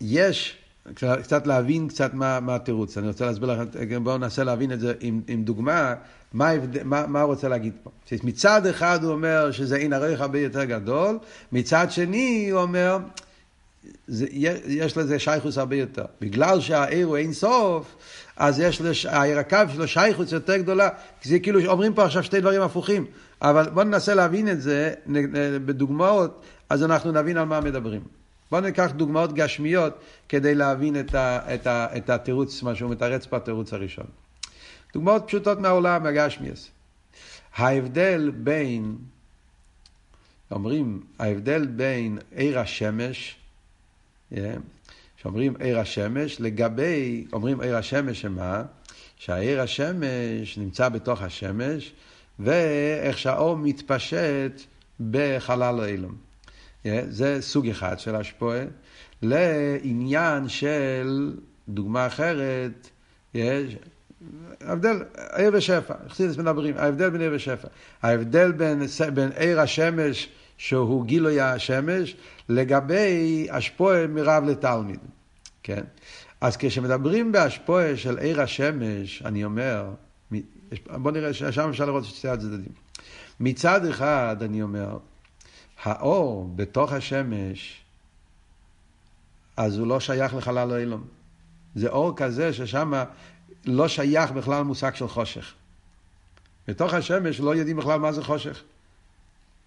יש 0.00 0.58
קצת 0.94 1.46
להבין 1.46 1.88
קצת 1.88 2.14
מה, 2.14 2.40
מה 2.40 2.54
התירוץ. 2.54 2.98
אני 2.98 3.08
רוצה 3.08 3.26
להסביר 3.26 3.52
לכם, 3.52 4.04
בואו 4.04 4.18
ננסה 4.18 4.44
להבין 4.44 4.72
את 4.72 4.80
זה 4.80 4.92
עם, 5.00 5.20
עם 5.28 5.44
דוגמה, 5.44 5.94
מה, 6.32 6.50
מה, 6.84 7.06
מה 7.06 7.20
הוא 7.20 7.30
רוצה 7.30 7.48
להגיד 7.48 7.72
פה. 7.82 7.90
מצד 8.22 8.66
אחד 8.66 9.04
הוא 9.04 9.12
אומר 9.12 9.50
שזה 9.50 9.76
אין 9.76 9.92
ערך 9.92 10.20
הרבה 10.20 10.38
יותר 10.38 10.64
גדול, 10.64 11.18
מצד 11.52 11.86
שני 11.90 12.48
הוא 12.50 12.60
אומר, 12.60 12.98
זה, 14.06 14.26
יש 14.66 14.96
לזה 14.96 15.18
שייכוס 15.18 15.58
הרבה 15.58 15.76
יותר. 15.76 16.04
בגלל 16.20 16.60
שהעיר 16.60 17.06
הוא 17.06 17.16
אין 17.16 17.32
סוף, 17.32 17.96
אז 18.36 18.60
יש 18.60 18.80
לש... 18.80 19.06
הקו 19.06 19.58
שלו 19.74 19.88
שייכוס 19.88 20.32
יותר 20.32 20.56
גדולה, 20.56 20.88
זה 21.22 21.38
כאילו 21.38 21.64
אומרים 21.66 21.94
פה 21.94 22.04
עכשיו 22.04 22.22
שתי 22.22 22.40
דברים 22.40 22.62
הפוכים. 22.62 23.06
אבל 23.42 23.70
בואו 23.70 23.84
ננסה 23.84 24.14
להבין 24.14 24.48
את 24.48 24.62
זה 24.62 24.94
בדוגמאות, 25.66 26.42
אז 26.70 26.84
אנחנו 26.84 27.12
נבין 27.12 27.36
על 27.36 27.44
מה 27.44 27.60
מדברים. 27.60 28.00
בואו 28.50 28.60
ניקח 28.60 28.90
דוגמאות 28.96 29.32
גשמיות 29.32 29.98
כדי 30.28 30.54
להבין 30.54 31.00
את, 31.00 31.14
ה, 31.14 31.54
את, 31.54 31.66
ה, 31.66 31.96
את 31.96 32.10
התירוץ, 32.10 32.62
מה 32.62 32.74
שהוא 32.74 32.90
מתרץ 32.90 33.26
בתירוץ 33.26 33.72
הראשון. 33.72 34.06
דוגמאות 34.94 35.24
פשוטות 35.26 35.60
מהעולם, 35.60 36.02
מהגשמיאס. 36.02 36.70
ההבדל 37.56 38.30
בין, 38.34 38.96
אומרים, 40.50 41.02
ההבדל 41.18 41.66
בין 41.66 42.18
עיר 42.34 42.58
השמש, 42.58 43.36
שאומרים 45.24 45.54
עיר 45.58 45.78
השמש, 45.78 46.40
לגבי, 46.40 47.24
אומרים 47.32 47.60
עיר 47.60 47.76
השמש 47.76 48.20
שמה? 48.20 48.62
שהעיר 49.16 49.60
השמש 49.60 50.58
נמצא 50.58 50.88
בתוך 50.88 51.22
השמש, 51.22 51.92
ואיך 52.38 53.18
שהאור 53.18 53.56
מתפשט 53.56 54.60
בחלל 55.10 55.80
האילום. 55.80 56.14
זה 57.08 57.36
סוג 57.40 57.68
אחד 57.68 57.98
של 57.98 58.16
השפועה. 58.16 58.64
לעניין 59.22 60.48
של 60.48 61.34
דוגמה 61.68 62.06
אחרת, 62.06 62.90
יש 63.34 63.76
הבדל, 64.60 65.02
עיר 65.32 65.50
ושפע, 65.52 65.94
חסידס 66.08 66.36
מדברים, 66.36 66.76
ההבדל 66.76 67.10
בין 67.10 67.20
עיר 67.20 67.32
ושפע. 67.34 67.68
ההבדל 68.02 68.52
בין 69.14 69.32
עיר 69.36 69.60
השמש, 69.60 70.28
שהוא 70.56 71.04
גילוי 71.04 71.40
השמש, 71.40 72.16
לגבי 72.48 73.46
השפועה 73.50 74.06
מרב 74.06 74.44
לתלמיד. 74.44 75.00
כן? 75.62 75.84
אז 76.40 76.56
כשמדברים 76.56 77.32
בהשפועה 77.32 77.96
של 77.96 78.18
עיר 78.18 78.40
השמש, 78.40 79.22
אני 79.22 79.44
אומר, 79.44 79.90
בוא 80.86 81.10
נראה, 81.10 81.34
שם 81.34 81.68
אפשר 81.68 81.86
לראות 81.86 82.04
שתי 82.04 82.28
הצדדים. 82.28 82.72
מצד 83.40 83.86
אחד, 83.86 84.36
אני 84.40 84.62
אומר, 84.62 84.98
האור 85.82 86.50
בתוך 86.56 86.92
השמש, 86.92 87.84
אז 89.56 89.78
הוא 89.78 89.86
לא 89.86 90.00
שייך 90.00 90.34
לחלל 90.34 90.72
האילום. 90.72 91.04
זה 91.74 91.88
אור 91.88 92.16
כזה 92.16 92.52
ששם 92.52 92.92
לא 93.64 93.88
שייך 93.88 94.30
בכלל 94.30 94.62
מושג 94.62 94.94
של 94.94 95.08
חושך. 95.08 95.54
בתוך 96.68 96.94
השמש 96.94 97.40
לא 97.40 97.56
יודעים 97.56 97.76
בכלל 97.76 98.00
מה 98.00 98.12
זה 98.12 98.24
חושך. 98.24 98.62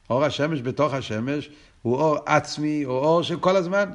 אור 0.10 0.24
השמש 0.26 0.62
בתוך 0.62 0.94
השמש 0.94 1.50
הוא 1.82 1.96
אור 1.96 2.18
עצמי, 2.26 2.84
הוא 2.84 2.98
אור 2.98 3.24
של 3.24 3.40
כל 3.40 3.56
הזמן. 3.56 3.90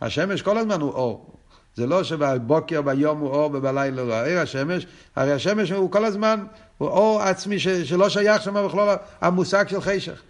השמש 0.00 0.42
כל 0.42 0.58
הזמן 0.58 0.80
הוא 0.80 0.92
אור. 0.92 1.36
זה 1.74 1.86
לא 1.86 2.04
שבבוקר, 2.04 2.82
ביום 2.82 3.18
הוא 3.18 3.30
אור 3.30 3.50
ובלילה 3.54 4.02
הוא 4.02 4.12
עיר 4.12 4.40
השמש, 4.40 4.86
הרי 5.16 5.32
השמש 5.32 5.70
הוא 5.70 5.90
כל 5.90 6.04
הזמן, 6.04 6.44
הוא 6.78 6.88
אור 6.88 7.22
עצמי 7.22 7.58
ש, 7.58 7.68
שלא 7.68 8.08
שייך 8.08 8.42
שם 8.42 8.66
בכלל 8.66 8.96
המושג 9.20 9.68
של 9.68 9.80
חשך. 9.80 10.22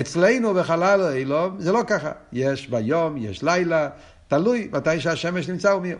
אצלנו 0.00 0.54
בחלל 0.54 1.00
האילום 1.00 1.56
זה 1.60 1.72
לא 1.72 1.82
ככה. 1.86 2.12
יש 2.32 2.68
ביום, 2.68 3.16
יש 3.16 3.42
לילה, 3.42 3.88
תלוי 4.28 4.68
מתי 4.72 5.00
שהשמש 5.00 5.48
נמצא 5.48 5.68
ומי. 5.68 5.92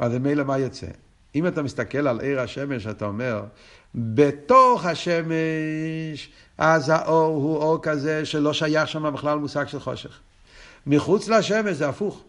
אבל 0.00 0.18
ממילא 0.18 0.44
מה 0.44 0.58
יוצא? 0.58 0.86
אם 1.34 1.46
אתה 1.46 1.62
מסתכל 1.62 2.08
על 2.08 2.20
עיר 2.20 2.40
השמש, 2.40 2.86
אתה 2.86 3.04
אומר, 3.04 3.42
בתוך 3.94 4.86
השמש, 4.86 6.30
אז 6.64 6.88
האור 6.88 7.36
הוא 7.36 7.56
אור 7.56 7.78
כזה 7.82 8.24
שלא 8.24 8.52
שייך 8.52 8.88
שם 8.88 9.14
בכלל 9.14 9.38
מושג 9.38 9.68
של 9.68 9.80
חושך. 9.80 10.18
מחוץ 10.86 11.28
לשמש 11.28 11.76
זה 11.76 11.88
הפוך. 11.88 12.22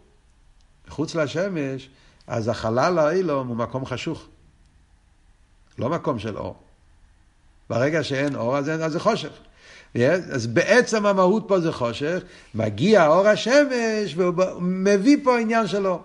מחוץ 0.87 1.15
לשמש, 1.15 1.89
אז 2.27 2.47
החלל 2.47 2.99
האילום 2.99 3.47
הוא 3.47 3.55
מקום 3.57 3.85
חשוך. 3.85 4.25
לא 5.79 5.89
מקום 5.89 6.19
של 6.19 6.37
אור. 6.37 6.55
ברגע 7.69 8.03
שאין 8.03 8.35
אור, 8.35 8.57
אז, 8.57 8.69
אז 8.69 8.91
זה 8.91 8.99
חושך. 8.99 9.31
אז 9.95 10.47
בעצם 10.47 11.05
המהות 11.05 11.43
פה 11.47 11.59
זה 11.59 11.71
חושך, 11.71 12.23
מגיע 12.55 13.07
אור 13.07 13.27
השמש 13.27 14.15
והוא 14.15 14.61
מביא 14.61 15.17
פה 15.23 15.39
עניין 15.39 15.67
של 15.67 15.87
אור. 15.87 16.03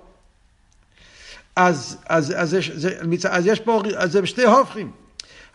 אז, 1.57 1.97
אז, 2.07 2.35
אז, 2.37 2.57
זה, 2.75 3.31
אז 3.31 3.47
יש 3.47 3.61
פה, 3.61 3.83
אז 3.97 4.13
זה 4.13 4.27
שתי 4.27 4.45
הופכים. 4.45 4.93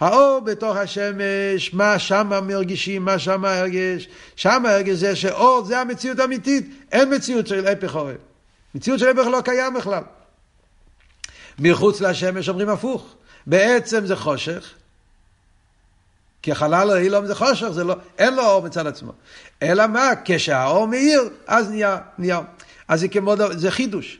האור 0.04 0.40
בתוך 0.40 0.78
השמש, 0.78 1.74
מה 1.74 2.00
שמה 2.00 2.42
מרגישים, 2.42 3.06
מה 3.06 3.20
שמה 3.20 3.60
הרגש, 3.60 4.08
שמה 4.36 4.70
הרגש 4.70 4.96
זה 4.96 5.16
שאור 5.16 5.64
זה 5.66 5.80
המציאות 5.80 6.20
האמיתית, 6.20 6.70
אין 6.92 7.16
מציאות 7.16 7.48
של 7.48 7.68
הפך 7.68 7.96
אור. 7.96 8.10
מציאות 8.76 9.00
של 9.00 9.08
הפך 9.08 9.28
לא 9.28 9.42
קיים 9.42 9.74
בכלל. 9.74 10.04
מחוץ 11.60 12.02
לשמש 12.02 12.50
אומרים 12.50 12.70
הפוך, 12.70 13.16
בעצם 13.48 14.06
זה 14.06 14.16
חושך, 14.16 14.74
כי 16.42 16.52
החלל 16.52 16.92
האילום 16.92 17.26
זה 17.26 17.36
חושך, 17.36 17.68
זה 17.70 17.84
לא, 17.84 17.96
אין 18.18 18.36
לו 18.36 18.44
אור 18.44 18.64
מצד 18.64 18.88
עצמו. 18.88 19.12
אלא 19.62 19.88
מה, 19.88 20.10
כשהאור 20.26 20.88
מאיר, 20.88 21.22
אז 21.48 21.70
נהיה, 21.70 21.98
נהיה. 22.18 22.42
אז 22.88 23.00
זה 23.00 23.08
כמו, 23.08 23.36
זה 23.52 23.72
חידוש. 23.72 24.20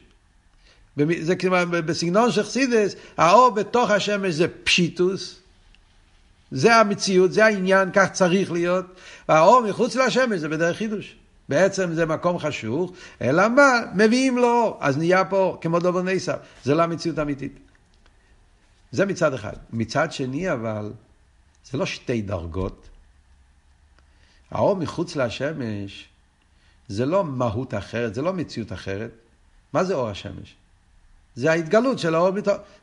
זה 1.22 1.36
כמו 1.36 1.56
בסגנון 1.70 2.32
של 2.32 2.44
חסידס, 2.44 2.96
האור 3.18 3.50
בתוך 3.50 3.92
השמש 3.92 4.34
זה 4.34 4.48
פשיטוס, 4.64 5.43
זה 6.54 6.76
המציאות, 6.76 7.32
זה 7.32 7.46
העניין, 7.46 7.90
כך 7.94 8.12
צריך 8.12 8.52
להיות, 8.52 8.86
והאור 9.30 9.62
מחוץ 9.70 9.96
לשמש 9.96 10.40
זה 10.40 10.50
בדרך 10.50 10.78
חידוש. 10.78 11.16
בעצם 11.50 11.94
זה 11.94 12.06
מקום 12.06 12.40
חשוך, 12.40 12.92
אלא 13.22 13.50
מה? 13.50 13.80
מביאים 13.96 14.38
לו 14.38 14.48
אור, 14.48 14.78
אז 14.82 14.98
נהיה 14.98 15.26
פה 15.26 15.58
כמו 15.62 15.80
דובר 15.80 16.02
נסר, 16.02 16.36
זה 16.64 16.76
לא 16.76 16.84
המציאות 16.84 17.18
האמיתית. 17.18 17.60
זה 18.92 19.06
מצד 19.06 19.34
אחד. 19.34 19.54
מצד 19.74 20.12
שני 20.12 20.52
אבל, 20.52 20.92
זה 21.72 21.78
לא 21.78 21.86
שתי 21.86 22.22
דרגות. 22.22 22.90
האור 24.52 24.76
מחוץ 24.76 25.16
לשמש 25.16 26.10
זה 26.88 27.06
לא 27.06 27.24
מהות 27.24 27.74
אחרת, 27.74 28.16
זה 28.16 28.22
לא 28.22 28.34
מציאות 28.34 28.74
אחרת. 28.74 29.12
מה 29.74 29.84
זה 29.84 29.94
אור 29.94 30.10
השמש? 30.10 30.56
זה 31.36 31.52
ההתגלות 31.52 32.00
של 32.00 32.16
האור. 32.16 32.32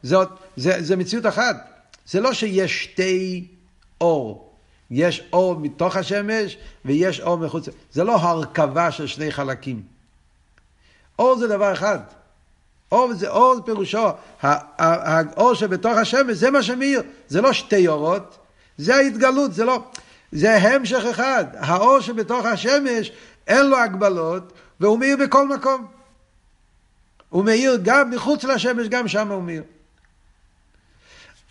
זה, 0.03 0.17
זה, 0.57 0.83
זה 0.83 0.97
מציאות 0.97 1.27
אחת. 1.27 1.57
זה 2.07 2.21
לא 2.21 2.33
שיש 2.33 2.85
שתי 2.85 3.47
אור. 4.01 4.51
יש 4.91 5.23
אור 5.33 5.57
מתוך 5.57 5.97
השמש 5.97 6.57
ויש 6.85 7.21
אור 7.21 7.39
מחוץ. 7.39 7.69
זה 7.93 8.05
לא 8.05 8.17
הרכבה 8.17 8.91
של 8.91 9.07
שני 9.07 9.33
חלקים. 9.33 9.83
אור 11.19 11.39
זה 11.39 11.49
דבר 11.49 11.73
אחד. 11.73 11.99
אור 12.93 13.15
זה 13.15 13.29
אור 13.29 13.55
פירושו, 13.65 14.09
האור 14.43 15.55
שבתוך 15.55 15.97
השמש 15.97 16.37
זה 16.37 16.51
מה 16.51 16.63
שמאיר. 16.63 17.03
זה 17.29 17.41
לא 17.41 17.53
שתי 17.53 17.89
אורות, 17.89 18.39
זה 18.79 18.97
ההתגלות, 18.97 19.55
זה 19.55 19.65
לא... 19.65 19.83
זה 20.33 20.57
המשך 20.57 21.05
אחד. 21.11 21.45
האור 21.59 22.01
שבתוך 22.01 22.47
השמש 22.47 23.13
אין 23.47 23.67
לו 23.67 23.77
הגבלות 23.79 24.53
והוא 24.81 24.99
מאיר 24.99 25.17
בכל 25.17 25.49
מקום. 25.49 25.87
הוא 27.29 27.45
מאיר 27.45 27.79
גם 27.83 28.11
מחוץ 28.11 28.45
לשמש, 28.45 28.89
גם 28.89 29.09
שם 29.09 29.31
הוא 29.33 29.43
מאיר. 29.43 29.63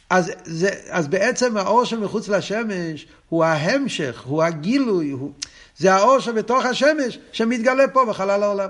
אז, 0.09 0.31
זה, 0.45 0.69
אז 0.89 1.07
בעצם 1.07 1.57
האור 1.57 1.85
שמחוץ 1.85 2.27
לשמש 2.27 3.07
הוא 3.29 3.43
ההמשך, 3.43 4.21
הוא 4.25 4.43
הגילוי, 4.43 5.11
הוא, 5.11 5.31
זה 5.77 5.93
האור 5.93 6.19
שבתוך 6.19 6.65
השמש 6.65 7.19
שמתגלה 7.31 7.87
פה 7.87 8.05
בחלל 8.05 8.43
העולם. 8.43 8.69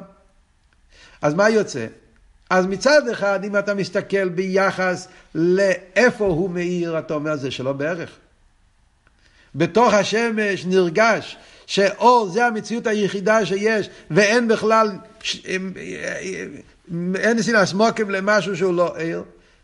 אז 1.22 1.34
מה 1.34 1.50
יוצא? 1.50 1.86
אז 2.50 2.66
מצד 2.66 3.08
אחד, 3.08 3.44
אם 3.44 3.58
אתה 3.58 3.74
מסתכל 3.74 4.30
ביחס 4.30 5.08
לאיפה 5.36 6.26
הוא 6.26 6.50
מאיר, 6.50 7.00
אתה 7.00 7.14
אומר 7.14 7.36
זה 7.36 7.52
שלא 7.52 7.74
בערך. 7.74 8.10
בתוך 9.56 9.94
השמש 9.94 10.66
נרגש 10.66 11.38
שאור 11.68 12.30
זה 12.30 12.46
המציאות 12.46 12.88
היחידה 12.88 13.46
שיש, 13.46 13.90
ואין 14.12 14.48
בכלל, 14.48 14.92
אין 17.16 17.42
סינס 17.42 17.74
מוקם 17.74 18.10
למשהו 18.10 18.58
שהוא 18.58 18.74
לא 18.74 18.96
ער. 18.98 19.24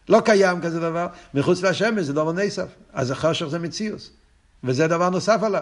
לא 0.10 0.22
קיים 0.26 0.62
כזה 0.62 0.80
דבר. 0.80 1.08
מחוץ 1.34 1.62
לשמש 1.62 2.06
זה 2.06 2.14
דבר 2.14 2.32
נסף. 2.32 2.68
אז 2.94 3.12
החושך 3.12 3.46
זה 3.46 3.60
מציאוס. 3.60 4.12
וזה 4.64 4.88
דבר 4.88 5.10
נוסף 5.10 5.44
עליו. 5.44 5.62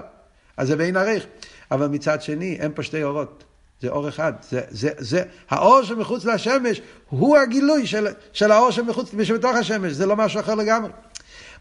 אז 0.58 0.68
זה 0.68 0.76
בין 0.76 0.98
עריך. 0.98 1.26
אבל 1.72 1.88
מצד 1.88 2.22
שני, 2.22 2.58
אין 2.60 2.72
פה 2.76 2.84
שתי 2.84 3.04
אורות. 3.04 3.44
זה 3.82 3.90
אור 3.90 4.10
אחד. 4.10 4.34
זה, 4.50 4.62
זה, 4.70 4.90
זה, 4.98 5.24
האור 5.50 5.84
שמחוץ 5.84 6.26
לשמש 6.26 6.82
הוא 7.10 7.38
הגילוי 7.38 7.88
של, 7.88 8.08
של 8.34 8.52
האור 8.52 8.72
שמחוץ, 8.72 9.12
שבתוך 9.24 9.56
השמש. 9.56 9.92
זה 9.92 10.06
לא 10.06 10.16
משהו 10.16 10.40
אחר 10.40 10.56
לגמרי. 10.56 10.92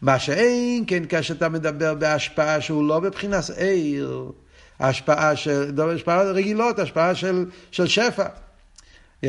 מה 0.02 0.18
שאין 0.18 0.84
כן 0.86 1.02
כשאתה 1.08 1.48
מדבר 1.48 1.94
בהשפעה 1.94 2.60
שהוא 2.60 2.88
לא 2.88 3.00
בבחינת 3.00 3.50
עיר, 3.56 4.32
השפעה 4.80 5.36
של, 5.36 5.80
השפעה 5.94 6.22
רגילות, 6.22 6.78
השפעה 6.78 7.14
של, 7.14 7.44
של 7.70 7.86
שפע. 7.86 8.26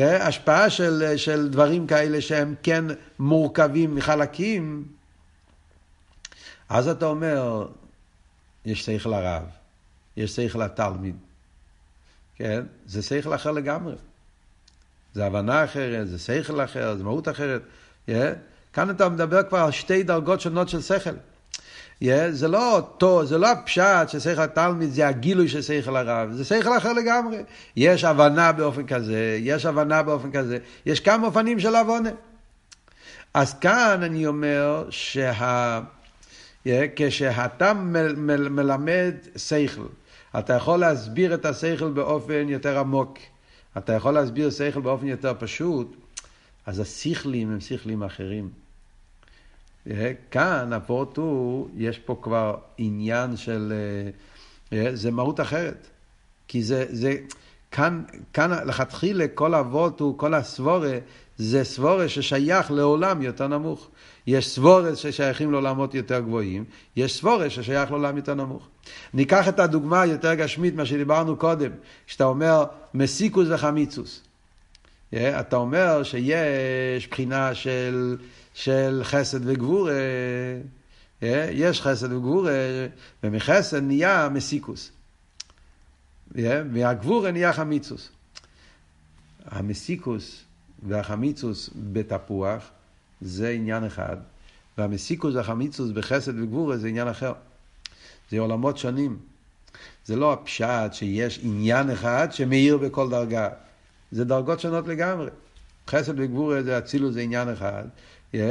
השפעה 0.02 0.70
של, 0.70 1.16
של 1.16 1.48
דברים 1.48 1.86
כאלה 1.86 2.20
שהם 2.20 2.54
כן 2.62 2.84
מורכבים 3.18 3.94
מחלקים, 3.94 4.84
אז 6.68 6.88
אתה 6.88 7.06
אומר, 7.06 7.68
יש 8.64 8.84
שכל 8.84 9.14
הרב, 9.14 9.42
יש 10.16 10.36
שכל 10.36 10.62
התלמיד, 10.62 11.16
כן? 12.36 12.62
זה 12.86 13.02
שכל 13.02 13.34
אחר 13.34 13.50
לגמרי. 13.50 13.94
זה 15.14 15.26
הבנה 15.26 15.64
אחרת, 15.64 16.08
זה 16.08 16.18
שכל 16.18 16.64
אחר, 16.64 16.96
זה 16.96 17.04
מהות 17.04 17.28
אחרת. 17.28 17.62
Yeah. 18.08 18.12
כאן 18.72 18.90
אתה 18.90 19.08
מדבר 19.08 19.42
כבר 19.42 19.58
על 19.58 19.70
שתי 19.70 20.02
דרגות 20.02 20.40
שונות 20.40 20.68
של 20.68 20.82
שכל. 20.82 21.10
Yeah, 22.02 22.06
זה 22.30 22.48
לא 22.48 22.76
אותו, 22.76 23.26
זה 23.26 23.38
לא 23.38 23.50
הפשט 23.50 24.08
ששכל 24.08 24.40
התלמיד 24.40 24.90
זה 24.90 25.08
הגילוי 25.08 25.48
של 25.48 25.62
שכל 25.62 25.96
הרב, 25.96 26.32
זה 26.32 26.44
שכל 26.44 26.76
אחר 26.76 26.92
לגמרי. 26.92 27.38
יש 27.76 28.04
הבנה 28.04 28.52
באופן 28.52 28.86
כזה, 28.86 29.38
יש 29.40 29.66
הבנה 29.66 30.02
באופן 30.02 30.30
כזה, 30.32 30.58
יש 30.86 31.00
כמה 31.00 31.26
אופנים 31.26 31.60
של 31.60 31.76
עוונה. 31.76 32.10
אז 33.34 33.54
כאן 33.54 34.00
אני 34.02 34.26
אומר 34.26 34.86
שה... 34.90 35.80
Yeah, 36.66 36.68
כשאתה 36.96 37.72
מל, 37.72 38.14
מל, 38.16 38.48
מלמד 38.48 39.14
שכל, 39.36 39.86
אתה 40.38 40.52
יכול 40.52 40.78
להסביר 40.78 41.34
את 41.34 41.44
השכל 41.44 41.88
באופן 41.88 42.48
יותר 42.48 42.78
עמוק. 42.78 43.18
אתה 43.78 43.92
יכול 43.92 44.14
להסביר 44.14 44.50
שכל 44.50 44.80
באופן 44.80 45.06
יותר 45.06 45.32
פשוט, 45.38 45.96
אז 46.66 46.80
השכלים 46.80 47.52
הם 47.52 47.60
שכלים 47.60 48.02
אחרים. 48.02 48.63
אה, 49.90 50.12
כאן 50.30 50.72
הפורט 50.72 51.16
הוא, 51.16 51.68
יש 51.76 51.98
פה 51.98 52.18
כבר 52.22 52.56
עניין 52.78 53.36
של, 53.36 53.72
אה, 53.72 54.78
אה, 54.78 54.96
זה 54.96 55.10
מהות 55.10 55.40
אחרת. 55.40 55.86
כי 56.48 56.62
זה, 56.62 56.86
זה, 56.90 57.16
כאן, 57.70 58.02
כאן 58.32 58.50
לכתחילה 58.66 59.24
כל 59.34 59.54
אבות 59.54 60.00
הוא, 60.00 60.18
כל 60.18 60.34
הסבורה, 60.34 60.98
זה 61.36 61.64
סבורה 61.64 62.08
ששייך 62.08 62.70
לעולם 62.70 63.22
יותר 63.22 63.46
נמוך. 63.46 63.88
יש 64.26 64.48
סבורה 64.48 64.96
ששייכים 64.96 65.52
לעולמות 65.52 65.94
יותר 65.94 66.20
גבוהים, 66.20 66.64
יש 66.96 67.18
סבורה 67.18 67.50
ששייך 67.50 67.90
לעולם 67.90 68.16
יותר 68.16 68.34
נמוך. 68.34 68.68
ניקח 69.14 69.48
את 69.48 69.60
הדוגמה 69.60 70.00
היותר 70.00 70.34
גשמית, 70.34 70.74
מה 70.74 70.86
שדיברנו 70.86 71.36
קודם, 71.36 71.70
שאתה 72.06 72.24
אומר 72.24 72.64
מסיקוס 72.94 73.48
וחמיצוס. 73.50 74.20
אתה 75.16 75.56
אומר 75.56 76.02
שיש 76.02 77.06
בחינה 77.10 77.54
של, 77.54 78.16
של 78.54 79.00
חסד 79.04 79.40
וגבורה, 79.42 79.92
יש 81.50 81.80
חסד 81.80 82.12
וגבורה, 82.12 82.52
ומחסד 83.24 83.82
נהיה 83.82 84.28
מסיקוס. 84.32 84.90
מהגבורה 86.70 87.30
נהיה 87.30 87.52
חמיצוס. 87.52 88.08
המסיקוס 89.44 90.44
והחמיצוס 90.88 91.70
בתפוח 91.92 92.70
זה 93.20 93.50
עניין 93.50 93.84
אחד, 93.84 94.16
והמסיקוס 94.78 95.34
והחמיצוס 95.34 95.90
בחסד 95.90 96.38
וגבורה 96.38 96.76
זה 96.76 96.88
עניין 96.88 97.08
אחר. 97.08 97.32
זה 98.30 98.40
עולמות 98.40 98.78
שונים. 98.78 99.18
זה 100.04 100.16
לא 100.16 100.32
הפשט 100.32 100.92
שיש 100.92 101.40
עניין 101.42 101.90
אחד 101.90 102.28
שמאיר 102.30 102.76
בכל 102.76 103.10
דרגה. 103.10 103.48
זה 104.12 104.24
דרגות 104.24 104.60
שונות 104.60 104.88
לגמרי. 104.88 105.30
חסד 105.88 106.20
וגבורה 106.20 106.62
זה 106.62 106.78
אצילוס 106.78 107.14
זה 107.14 107.20
עניין 107.20 107.48
אחד, 107.48 107.84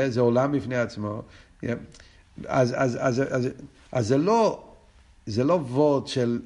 זה 0.07 0.21
עולם 0.21 0.51
בפני 0.51 0.77
עצמו. 0.77 1.21
אז, 1.63 1.69
אז, 2.45 2.73
אז, 2.75 2.97
אז, 2.99 3.21
אז, 3.31 3.49
אז 3.91 4.07
זה 4.07 4.17
לא, 4.17 4.63
זה 5.25 5.43
לא 5.43 5.53
וורד 5.53 6.07
של, 6.07 6.39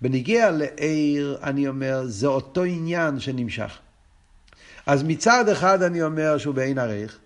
בנוגע 0.00 0.50
לאור, 0.50 1.38
אני 1.42 1.68
אומר, 1.68 2.02
זה 2.06 2.26
אותו 2.26 2.64
עניין 2.64 3.20
שנמשך. 3.20 3.78
אז 4.86 5.02
מצד 5.02 5.48
אחד 5.48 5.82
אני 5.82 6.02
אומר 6.02 6.38
שהוא 6.38 6.54
באין 6.54 6.78
ערך, 6.78 7.18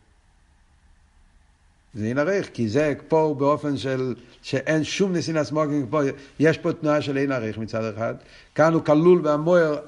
זה 1.94 2.04
אין 2.04 2.18
ערך, 2.18 2.48
כי 2.54 2.68
זה 2.68 2.94
פה 3.08 3.34
באופן 3.38 3.76
של, 3.76 4.14
שאין 4.42 4.84
שום 4.84 5.12
נתינת 5.12 5.44
מקום 5.44 5.86
פה, 5.90 6.00
יש 6.38 6.58
פה 6.58 6.72
תנועה 6.72 7.02
של 7.02 7.18
אין 7.18 7.32
ערך 7.32 7.58
מצד 7.58 7.94
אחד, 7.94 8.14
כאן 8.54 8.72
הוא 8.72 8.84
כלול 8.84 9.20
במאור, 9.26 9.78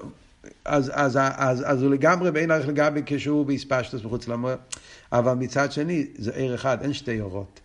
אז, 0.64 0.90
אז, 0.94 1.16
אז, 1.16 1.16
אז, 1.36 1.62
אז 1.66 1.82
הוא 1.82 1.90
לגמרי 1.90 2.30
באין 2.30 2.50
ערך 2.50 2.68
לגבי 2.68 3.02
כשהוא 3.06 3.46
בהתפשטות 3.46 4.04
מחוץ 4.04 4.28
למאור, 4.28 4.56
אבל 5.12 5.32
מצד 5.32 5.72
שני 5.72 6.06
זה 6.18 6.30
עיר 6.34 6.54
אחד, 6.54 6.82
אין 6.82 6.92
שתי 6.92 7.20
אורות, 7.20 7.60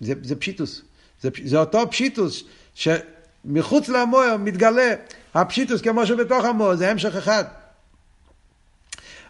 זה, 0.00 0.14
זה 0.22 0.36
פשיטוס, 0.36 0.82
זה, 1.20 1.28
זה 1.44 1.58
אותו 1.58 1.90
פשיטוס 1.90 2.44
שמחוץ 2.74 3.88
למוער 3.88 4.36
מתגלה 4.36 4.94
הפשיטוס 5.34 5.82
כמו 5.82 6.06
שבתוך 6.06 6.44
המוער, 6.44 6.76
זה 6.76 6.90
המשך 6.90 7.16
אחד. 7.16 7.44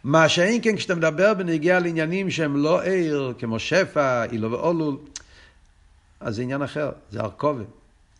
מה 0.04 0.28
שאין 0.28 0.60
כן 0.62 0.76
כשאתה 0.76 0.94
מדבר 0.94 1.34
בנגיע 1.34 1.80
לעניינים 1.80 2.30
שהם 2.30 2.56
לא 2.56 2.82
עיר, 2.82 3.34
כמו 3.38 3.58
שפע, 3.58 4.24
אילו 4.24 4.52
ואולול, 4.52 4.96
אז 6.20 6.36
זה 6.36 6.42
עניין 6.42 6.62
אחר, 6.62 6.90
זה 7.10 7.20
ארכובה. 7.20 7.64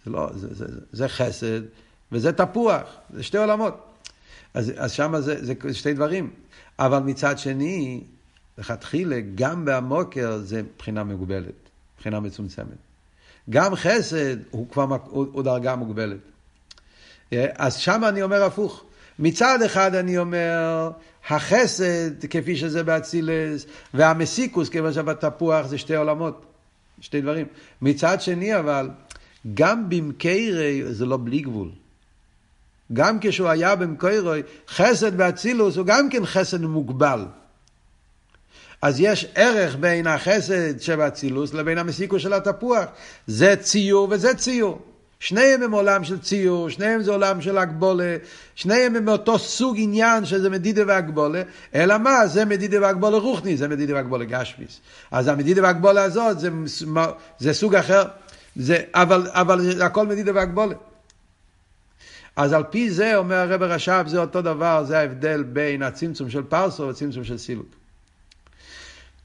זה 0.05 0.11
לא, 0.11 0.29
זה, 0.35 0.55
זה, 0.55 0.67
זה, 0.67 0.81
זה 0.93 1.09
חסד 1.09 1.61
וזה 2.13 2.33
תפוח, 2.33 2.83
זה 3.11 3.23
שתי 3.23 3.39
עולמות. 3.39 3.88
אז, 4.59 4.73
אז 4.77 4.93
שם 4.93 5.21
זה, 5.21 5.45
זה 5.45 5.55
שתי 5.73 5.95
דברים. 5.95 6.31
אבל 6.79 6.99
מצד 6.99 7.39
שני, 7.39 8.01
לכתחילה, 8.59 9.21
גם 9.35 9.65
בהמוקר 9.65 10.39
זה 10.39 10.63
מבחינה 10.63 11.05
מגובלת, 11.05 11.55
מבחינה 11.97 12.21
מצומצמת. 12.21 12.79
גם 13.51 13.75
חסד 13.75 14.37
הוא 14.51 14.69
כבר 14.71 14.97
הוא, 15.05 15.27
הוא 15.33 15.43
דרגה 15.43 15.77
מוגבלת. 15.77 16.19
אז 17.33 17.77
שם 17.77 18.03
אני 18.09 18.23
אומר 18.23 18.43
הפוך. 18.45 18.85
מצד 19.19 19.63
אחד 19.63 19.95
אני 19.95 20.19
אומר, 20.19 20.91
החסד 21.29 22.27
כפי 22.31 22.57
שזה 22.57 22.83
באצילס, 22.83 23.67
והמסיקוס 23.95 24.69
כיוון 24.69 24.93
שבתפוח 24.93 25.67
זה 25.67 25.79
שתי 25.79 25.97
עולמות, 25.97 26.47
שתי 27.01 27.21
דברים. 27.21 27.47
מצד 27.83 28.21
שני 28.21 28.59
אבל, 28.59 28.91
גם 29.55 29.89
במקרי 29.89 30.83
זה 30.95 31.07
לא 31.07 31.19
בלי 31.25 31.41
גבול. 31.41 31.71
גם 32.93 33.19
כשהוא 33.21 33.49
היה 33.49 33.77
במקוירוי, 33.77 34.43
חסד 34.69 35.17
באצילוס 35.17 35.77
הוא 35.77 35.87
גם 35.87 36.11
כן 36.11 36.27
חסד 36.27 36.61
מוגבל. 36.61 37.25
אז 38.83 39.01
יש 39.01 39.27
ערך 39.35 39.77
בין 39.81 40.07
החסד 40.07 40.81
שבאצילוס 40.81 41.55
לבין 41.55 41.79
המסיקוס 41.79 42.23
של 42.23 42.33
התפוח. 42.33 42.85
זה 43.27 43.57
ציור 43.57 44.09
וזה 44.11 44.35
ציור. 44.35 44.83
שניהם 45.21 45.63
הם 45.63 45.73
עולם 45.73 46.05
של 46.05 46.19
ציור, 46.19 46.71
שניהם 46.71 47.03
זה 47.03 47.11
עולם 47.11 47.41
של 47.41 47.59
הגבולה, 47.59 48.17
שניהם 48.55 48.97
הם 48.97 49.05
מאותו 49.05 49.39
סוג 49.39 49.77
עניין 49.79 50.25
שזה 50.25 50.51
מדידה 50.51 50.83
והגבולה, 50.87 51.43
אלא 51.75 51.99
מה? 51.99 52.27
זה 52.27 52.45
מדידה 52.45 52.81
והגבולה 52.81 53.17
רוחני, 53.17 53.57
זה 53.57 53.69
מדידה 53.69 53.95
והגבולה 53.95 54.25
גשמיס. 54.25 54.81
אז 55.11 55.29
המדידה 55.29 55.63
והגבולה 55.63 56.03
הזאת 56.03 56.41
זה, 56.41 56.49
זה 57.39 57.53
סוג 57.53 57.75
אחר, 57.75 58.05
זה, 58.57 58.83
אבל, 58.95 59.27
אבל 59.31 59.83
הכל 59.83 60.07
מדידה 60.07 60.33
והגבלה. 60.35 60.75
אז 62.39 62.53
על 62.53 62.65
פי 62.71 62.91
זה 62.91 63.17
אומר 63.17 63.37
הרב 63.37 63.63
רש"ב 63.63 64.05
זה 64.07 64.21
אותו 64.21 64.43
דבר, 64.43 64.85
זה 64.85 64.99
ההבדל 64.99 65.43
בין 65.43 65.83
הצמצום 65.83 66.31
של 66.31 66.43
פרסה 66.43 66.87
והצמצום 66.87 67.25
של 67.25 67.39
סילוק. 67.39 67.67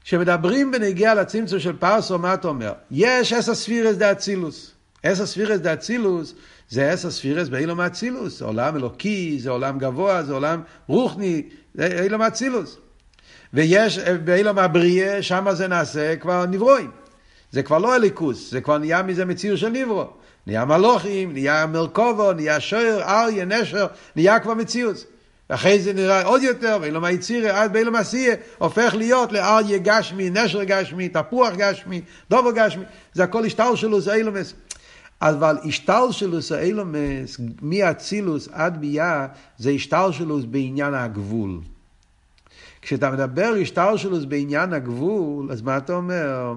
כשמדברים 0.04 0.70
בנוגע 0.70 1.14
לצמצום 1.14 1.58
של 1.58 1.76
פרסה, 1.76 2.18
מה 2.18 2.34
אתה 2.34 2.48
אומר? 2.48 2.72
יש 2.90 3.32
עשר 3.32 3.54
ספירות 3.54 4.12
דאצילות. 4.12 4.72
עשר 5.02 5.26
ספירות 5.26 5.72
דאצילות 5.72 6.34
זה 6.68 6.94
עשר 6.94 7.10
ספירות 7.10 7.48
בעולם 7.48 7.80
האצילות, 7.80 8.38
זה 8.38 8.44
עולם 8.44 8.76
אלוקי, 8.76 9.38
זה 9.40 9.50
עולם 9.50 9.78
גבוה, 9.78 10.22
זה 10.22 10.32
עולם 10.32 10.62
רוחני, 10.86 11.42
זה 11.74 12.02
עולם 12.02 12.20
האצילות. 12.20 12.76
ויש 13.52 13.98
בעולם 13.98 14.58
הבריאה, 14.58 15.22
שם 15.22 15.46
זה 15.52 15.68
נעשה 15.68 16.16
כבר 16.16 16.46
נבראים. 16.46 16.90
זה 17.52 17.62
כבר 17.62 17.78
לא 17.78 17.96
אליקוס, 17.96 18.50
זה 18.50 18.60
כבר 18.60 18.78
נהיה 18.78 19.02
מזה 19.02 19.24
מציאות 19.24 19.58
של 19.58 19.68
נברו. 19.68 20.06
נהיה 20.46 20.64
מלוכים, 20.64 21.32
נהיה 21.32 21.66
מרכובו, 21.66 22.32
נהיה 22.32 22.60
שוער, 22.60 23.02
אריה, 23.02 23.44
נשר, 23.44 23.86
נהיה 24.16 24.40
כבר 24.40 24.54
מציאות. 24.54 25.04
אחרי 25.48 25.80
זה 25.80 25.92
נראה 25.92 26.24
עוד 26.24 26.42
יותר, 26.42 26.78
ואילום 26.80 27.04
היצירה, 27.04 27.62
עד 27.62 27.72
באילום 27.72 27.94
עשייה, 27.94 28.34
הופך 28.58 28.94
להיות 28.94 29.32
לאריה 29.32 29.78
גשמי, 29.78 30.30
נשר 30.30 30.64
גשמי, 30.64 31.08
תפוח 31.08 31.54
גשמי, 31.56 32.00
דובר 32.30 32.50
גשמי, 32.52 32.84
זה 33.12 33.24
הכל 33.24 33.44
השטר 33.44 33.74
שלו, 33.74 34.00
זה 34.00 34.14
אילומס. 34.14 34.54
אבל 35.22 35.58
השטלשלוס 35.64 36.52
האילומס, 36.52 37.40
מאצילוס 37.62 38.48
עד 38.52 38.80
ביאה, 38.80 39.26
זה 39.58 39.70
השטלשלוס 39.70 40.44
בעניין 40.44 40.94
הגבול. 40.94 41.60
כשאתה 42.82 43.10
מדבר 43.10 43.54
השטלשלוס 43.62 44.24
בעניין 44.24 44.72
הגבול, 44.72 45.52
אז 45.52 45.62
מה 45.62 45.76
אתה 45.76 45.92
אומר? 45.92 46.54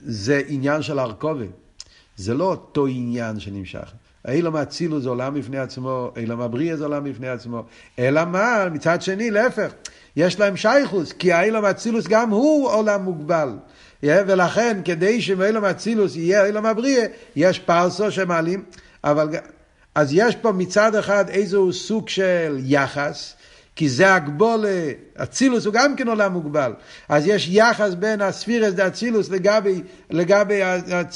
זה 0.00 0.42
עניין 0.48 0.82
של 0.82 0.98
הרכובה. 0.98 1.44
זה 2.16 2.34
לא 2.34 2.44
אותו 2.44 2.86
עניין 2.86 3.40
שנמשך. 3.40 3.92
אילום 4.28 4.56
אצילוס 4.56 5.02
זה 5.02 5.08
עולם 5.08 5.34
בפני 5.34 5.58
עצמו, 5.58 6.12
אילום 6.16 6.40
הבריאה 6.40 6.76
זה 6.76 6.84
עולם 6.84 7.04
בפני 7.04 7.28
עצמו. 7.28 7.62
אלא 7.98 8.24
מה? 8.24 8.68
מצד 8.72 9.02
שני, 9.02 9.30
להפך, 9.30 9.72
יש 10.16 10.40
להם 10.40 10.56
שייכוס, 10.56 11.12
כי 11.12 11.32
האילום 11.32 11.64
אצילוס 11.64 12.06
גם 12.06 12.30
הוא 12.30 12.70
עולם 12.70 13.02
מוגבל. 13.02 13.48
ולכן 14.02 14.80
כדי 14.84 15.22
שמאילום 15.22 15.64
אצילוס 15.64 16.16
יהיה 16.16 16.46
אילום 16.46 16.66
הבריאה, 16.66 17.06
יש 17.36 17.58
פרסו 17.58 18.10
שמעלים, 18.10 18.64
אבל, 19.04 19.28
אז 19.94 20.08
יש 20.12 20.36
פה 20.36 20.52
מצד 20.52 20.94
אחד 20.94 21.28
איזשהו 21.28 21.72
סוג 21.72 22.08
של 22.08 22.58
יחס, 22.64 23.34
כי 23.76 23.88
זה 23.88 24.14
הגבולה, 24.14 24.90
אצילוס 25.14 25.66
הוא 25.66 25.74
גם 25.74 25.96
כן 25.96 26.08
עולם 26.08 26.32
מוגבל. 26.32 26.72
אז 27.08 27.26
יש 27.26 27.48
יחס 27.50 27.94
בין 27.94 28.20
הספירס 28.20 28.74
דאצילוס 28.74 29.30
לגבי, 29.30 29.82
לגבי 30.10 30.62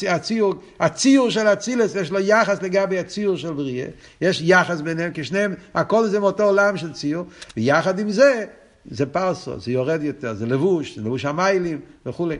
הציור, 0.08 0.54
הציור 0.80 1.30
של 1.30 1.46
אצילוס, 1.46 1.94
יש 1.94 2.10
לו 2.10 2.20
יחס 2.20 2.62
לגבי 2.62 2.98
הציור 2.98 3.36
של 3.36 3.52
בריאה. 3.52 3.86
יש 4.20 4.40
יחס 4.44 4.80
ביניהם, 4.80 5.12
כי 5.12 5.24
שניהם, 5.24 5.54
הכל 5.74 6.06
זה 6.06 6.20
מאותו 6.20 6.42
עולם 6.42 6.76
של 6.76 6.92
ציור, 6.92 7.26
ויחד 7.56 7.98
עם 7.98 8.10
זה, 8.10 8.44
זה 8.90 9.06
פרסו, 9.06 9.60
זה 9.60 9.72
יורד 9.72 10.02
יותר, 10.02 10.34
זה 10.34 10.46
לבוש, 10.46 10.96
זה 10.96 11.02
לבוש 11.02 11.24
המיילים 11.24 11.80
וכולי. 12.06 12.36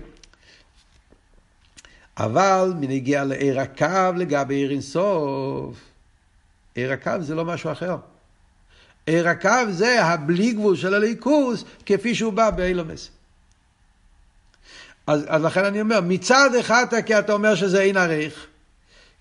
אבל 2.19 2.73
מנגיע 2.81 3.25
לעיר 3.25 3.61
הקו 3.61 4.13
לגבי 4.17 4.55
עיר 4.55 4.71
אינסוף. 4.71 5.77
עיר 6.75 6.93
הקו 6.93 7.13
זה 7.21 7.35
לא 7.35 7.45
משהו 7.45 7.73
אחר. 7.73 7.97
עיר 9.07 9.29
הקו 9.29 9.51
זה 9.71 10.05
הבלי 10.05 10.53
גבול 10.53 10.77
של 10.77 10.95
הליכוס 10.95 11.65
כפי 11.87 12.15
שהוא 12.15 12.33
בא 12.33 12.51
באילומס. 12.51 13.11
אז, 15.07 15.25
אז 15.29 15.43
לכן 15.43 15.65
אני 15.65 15.81
אומר, 15.81 16.01
מצד 16.01 16.51
אחד 16.61 16.87
כי 17.07 17.19
אתה 17.19 17.33
אומר 17.33 17.55
שזה 17.55 17.81
אין 17.81 17.97
עריך. 17.97 18.47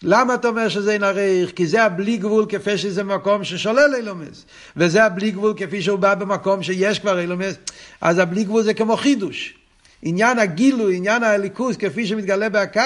למה 0.04 0.36
אתה 0.36 0.48
אומר 0.48 0.70
שזה 0.70 0.92
אין 0.92 1.04
עריך? 1.04 1.52
כי 1.52 1.68
זה 1.68 1.84
הבלי 1.84 2.18
גבול 2.18 2.46
כפי 2.50 2.78
שזה 2.78 3.04
מקום 3.04 3.44
ששולל 3.44 3.96
אילומס. 3.96 4.46
וזה 4.78 5.04
הבלי 5.04 5.32
גבול 5.32 5.54
כפי 5.58 5.82
שהוא 5.82 6.00
בא 6.00 6.16
במקום 6.16 6.64
שיש 6.64 7.00
כבר 7.00 7.20
אילומס. 7.20 7.56
אז 8.02 8.20
הבלי 8.20 8.44
גבול 8.44 8.64
זה 8.64 8.74
כמו 8.74 8.98
חידוש. 8.98 9.59
עניין 10.02 10.40
הגילוי, 10.40 10.96
עניין 10.96 11.24
הליכוז, 11.24 11.78
כפי 11.78 12.06
שמתגלה 12.06 12.50
בהקו, 12.50 12.82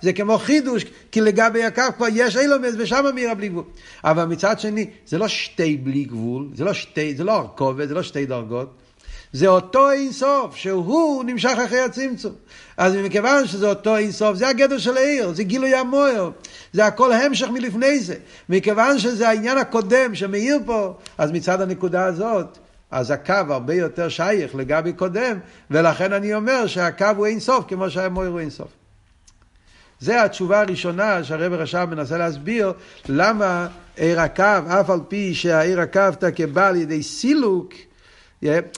זה 0.00 0.12
כמו 0.12 0.38
חידוש, 0.38 0.84
כי 1.12 1.20
לגבי 1.20 1.64
הקו 1.64 1.82
כבר 1.96 2.06
יש 2.12 2.36
אילומס 2.36 2.74
ושם 2.78 3.04
מירה 3.14 3.34
בלי 3.34 3.48
גבול. 3.48 3.64
אבל 4.04 4.24
מצד 4.24 4.60
שני, 4.60 4.86
זה 5.06 5.18
לא 5.18 5.28
שתי 5.28 5.76
בלי 5.76 6.04
גבול, 6.04 6.48
זה 6.54 6.64
לא 6.64 6.72
שתי, 6.72 7.14
זה 7.14 7.24
לא 7.24 7.32
הרכובת, 7.32 7.88
זה 7.88 7.94
לא 7.94 8.02
שתי 8.02 8.26
דרגות. 8.26 8.74
זה 9.32 9.48
אותו 9.48 9.90
אינסוף, 9.90 10.56
שהוא 10.56 11.24
נמשך 11.24 11.54
אחרי 11.66 11.80
הצמצום. 11.80 12.32
אז 12.76 12.94
מכיוון 12.96 13.46
שזה 13.46 13.68
אותו 13.68 13.96
אינסוף, 13.96 14.36
זה 14.36 14.48
הגדר 14.48 14.78
של 14.78 14.96
העיר, 14.96 15.32
זה 15.32 15.42
גילוי 15.42 15.74
המוער, 15.74 16.30
זה 16.72 16.86
הכל 16.86 17.12
המשך 17.12 17.48
מלפני 17.48 18.00
זה. 18.00 18.14
מכיוון 18.48 18.98
שזה 18.98 19.28
העניין 19.28 19.58
הקודם 19.58 20.14
שמאיר 20.14 20.58
פה, 20.66 20.94
אז 21.18 21.32
מצד 21.32 21.60
הנקודה 21.60 22.04
הזאת, 22.04 22.58
אז 22.90 23.10
הקו 23.10 23.34
הרבה 23.48 23.74
יותר 23.74 24.08
שייך 24.08 24.54
לגבי 24.54 24.92
קודם, 24.92 25.38
ולכן 25.70 26.12
אני 26.12 26.34
אומר 26.34 26.66
שהקו 26.66 27.06
הוא 27.16 27.26
אין 27.26 27.40
סוף, 27.40 27.64
כמו 27.68 27.90
שהמויר 27.90 28.30
הוא 28.30 28.40
אין 28.40 28.50
סוף. 28.50 28.68
זה 30.00 30.22
התשובה 30.22 30.60
הראשונה 30.60 31.24
שהרב 31.24 31.52
רשם 31.52 31.86
מנסה 31.90 32.18
להסביר 32.18 32.72
למה 33.08 33.68
עיר 33.96 34.20
הקו, 34.20 34.42
אף 34.68 34.90
על 34.90 35.00
פי 35.08 35.34
שהעיר 35.34 35.80
הקו 35.80 36.00
תקבע 36.18 36.68
על 36.68 36.76
ידי 36.76 37.02
סילוק, 37.02 37.72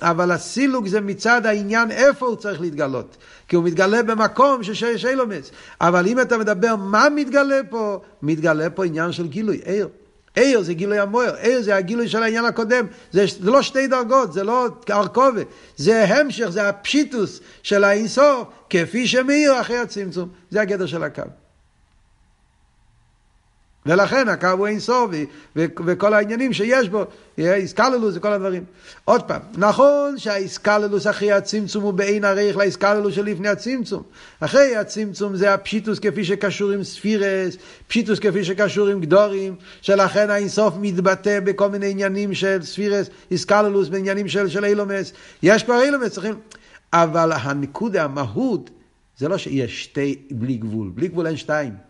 אבל 0.02 0.30
הסילוק 0.30 0.86
זה 0.86 1.00
מצד 1.00 1.46
העניין 1.46 1.90
איפה 1.90 2.26
הוא 2.26 2.36
צריך 2.36 2.60
להתגלות. 2.60 3.16
כי 3.48 3.56
הוא 3.56 3.64
מתגלה 3.64 4.02
במקום 4.02 4.62
שיש 4.62 5.04
אילומס. 5.04 5.50
אבל 5.80 6.06
אם 6.06 6.20
אתה 6.20 6.38
מדבר 6.38 6.76
מה 6.76 7.08
מתגלה 7.14 7.60
פה, 7.70 8.00
מתגלה 8.22 8.70
פה 8.70 8.84
עניין 8.84 9.12
של 9.12 9.28
גילוי, 9.28 9.60
עיר. 9.64 9.88
עיר 10.36 10.62
זה 10.62 10.74
גילוי 10.74 10.98
המוער, 10.98 11.34
עיר 11.34 11.62
זה 11.62 11.76
הגילוי 11.76 12.08
של 12.08 12.22
העניין 12.22 12.44
הקודם, 12.44 12.86
זה, 13.12 13.24
זה 13.40 13.50
לא 13.50 13.62
שתי 13.62 13.86
דרגות, 13.86 14.32
זה 14.32 14.44
לא 14.44 14.68
ארכובה, 14.90 15.42
זה 15.76 16.04
המשך, 16.04 16.48
זה 16.48 16.68
הפשיטוס 16.68 17.40
של 17.62 17.84
האינסוף, 17.84 18.48
כפי 18.70 19.06
שמאיר 19.06 19.60
אחרי 19.60 19.78
הצמצום, 19.78 20.28
זה 20.50 20.60
הגדר 20.60 20.86
של 20.86 21.02
הקו. 21.02 21.22
ולכן 23.86 24.28
הקו 24.28 24.48
הוא 24.48 24.66
אין 24.66 24.80
סוף, 24.80 25.10
וכל 25.56 26.14
העניינים 26.14 26.52
שיש 26.52 26.88
בו, 26.88 27.04
איסקללוס 27.38 28.14
וכל 28.16 28.32
הדברים. 28.32 28.64
עוד 29.04 29.22
פעם, 29.22 29.40
נכון 29.56 30.18
שהאיסקללוס 30.18 31.06
אחרי 31.06 31.32
הצמצום 31.32 31.84
הוא 31.84 31.92
בעין 31.92 32.24
עריך 32.24 32.56
לאיסקללוס 32.56 33.14
שלפני 33.14 33.48
הצמצום. 33.48 34.02
אחרי 34.40 34.76
הצמצום 34.76 35.36
זה 35.36 35.54
הפשיטוס 35.54 35.98
כפי 35.98 36.24
שקשור 36.24 36.70
עם 36.70 36.84
ספירס, 36.84 37.56
פשיטוס 37.88 38.18
כפי 38.18 38.44
שקשור 38.44 38.88
עם 38.88 39.00
גדורים, 39.00 39.54
שלכן 39.82 40.30
האינסוף 40.30 40.74
מתבטא 40.80 41.40
בכל 41.40 41.68
מיני 41.68 41.90
עניינים 41.90 42.34
של 42.34 42.62
ספירס, 42.62 43.06
איסקללוס, 43.30 43.88
בעניינים 43.88 44.28
של, 44.28 44.48
של 44.48 44.64
אילומס. 44.64 45.12
יש 45.42 45.62
כבר 45.62 45.82
אילומס, 45.82 46.12
צריכים... 46.12 46.34
אבל 46.92 47.32
הנקודה, 47.32 48.04
המהות, 48.04 48.70
זה 49.18 49.28
לא 49.28 49.38
שיש 49.38 49.84
שתי 49.84 50.16
בלי 50.30 50.56
גבול, 50.56 50.90
בלי 50.94 51.08
גבול 51.08 51.26
אין 51.26 51.36
שתיים. 51.36 51.87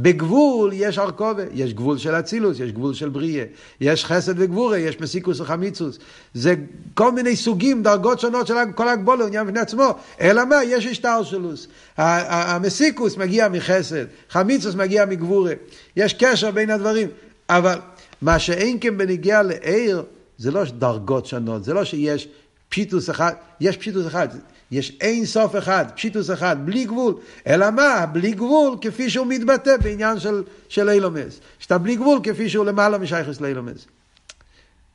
בגבול 0.00 0.70
יש 0.74 0.98
ארכובה, 0.98 1.42
יש 1.52 1.74
גבול 1.74 1.98
של 1.98 2.14
אצילוס, 2.14 2.60
יש 2.60 2.72
גבול 2.72 2.94
של 2.94 3.08
בריאה, 3.08 3.44
יש 3.80 4.04
חסד 4.04 4.34
וגבורה, 4.36 4.78
יש 4.78 5.00
מסיקוס 5.00 5.40
וחמיצוס. 5.40 5.98
זה 6.34 6.54
כל 6.94 7.12
מיני 7.12 7.36
סוגים, 7.36 7.82
דרגות 7.82 8.20
שונות 8.20 8.46
של 8.46 8.54
כל 8.74 8.88
הגבול, 8.88 9.22
עניין 9.22 9.46
בפני 9.46 9.60
עצמו. 9.60 9.94
אלא 10.20 10.44
מה? 10.44 10.64
יש 10.64 10.86
השטרשלוס. 10.86 11.68
המסיקוס 11.96 13.16
מגיע 13.16 13.48
מחסד, 13.48 14.04
חמיצוס 14.30 14.74
מגיע 14.74 15.04
מגבורה. 15.04 15.52
יש 15.96 16.14
קשר 16.14 16.50
בין 16.50 16.70
הדברים. 16.70 17.08
אבל 17.48 17.78
מה 18.22 18.38
שאין 18.38 18.78
כן 18.80 18.98
בניגיע 18.98 19.42
לעיר, 19.42 20.02
זה 20.38 20.50
לא 20.50 20.64
דרגות 20.64 21.26
שונות, 21.26 21.64
זה 21.64 21.74
לא 21.74 21.84
שיש 21.84 22.28
פשיטוס 22.68 23.10
אחד, 23.10 23.32
יש 23.60 23.76
פשיטוס 23.76 24.06
אחד. 24.06 24.28
יש 24.70 24.96
אין 25.00 25.24
סוף 25.24 25.56
אחד, 25.56 25.84
פשיטוס 25.94 26.30
אחד, 26.30 26.56
בלי 26.66 26.84
גבול. 26.84 27.14
אלא 27.46 27.70
מה? 27.70 28.06
בלי 28.06 28.32
גבול 28.32 28.76
כפי 28.80 29.10
שהוא 29.10 29.26
מתבטא 29.26 29.76
בעניין 29.76 30.20
של, 30.20 30.44
של 30.68 30.88
אילומס. 30.88 31.40
שאתה 31.58 31.78
בלי 31.78 31.96
גבול 31.96 32.20
כפי 32.22 32.48
שהוא 32.48 32.64
למעלה 32.64 32.98
משייכס 32.98 33.40
לאילומס. 33.40 33.86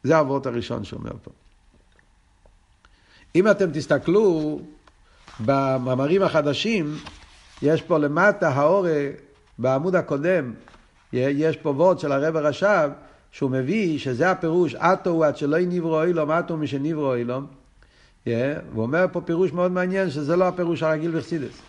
זה 0.03 0.17
האבות 0.17 0.45
הראשון 0.45 0.83
שאומר 0.83 1.11
פה. 1.23 1.31
אם 3.35 3.51
אתם 3.51 3.71
תסתכלו 3.71 4.59
במאמרים 5.39 6.21
החדשים, 6.21 6.97
יש 7.61 7.81
פה 7.81 7.97
למטה 7.97 8.49
האורה, 8.49 9.07
בעמוד 9.57 9.95
הקודם, 9.95 10.53
יש 11.13 11.57
פה 11.57 11.69
וורד 11.69 11.99
של 11.99 12.11
הרב 12.11 12.35
הרש"ב, 12.35 12.89
שהוא 13.31 13.51
מביא 13.51 13.99
שזה 13.99 14.31
הפירוש, 14.31 14.75
אטו 14.75 15.09
הוא 15.09 15.25
עד 15.25 15.37
שלא 15.37 15.57
נברו 15.59 16.03
אילום, 16.03 16.31
אטו 16.31 16.57
משנברו 16.57 17.13
אילום. 17.13 17.62
Yeah, 18.27 18.29
והוא 18.71 18.83
אומר 18.83 19.05
פה 19.11 19.21
פירוש 19.21 19.53
מאוד 19.53 19.71
מעניין, 19.71 20.09
שזה 20.09 20.35
לא 20.35 20.47
הפירוש 20.47 20.83
הרגיל 20.83 21.17
בחסידס. 21.17 21.61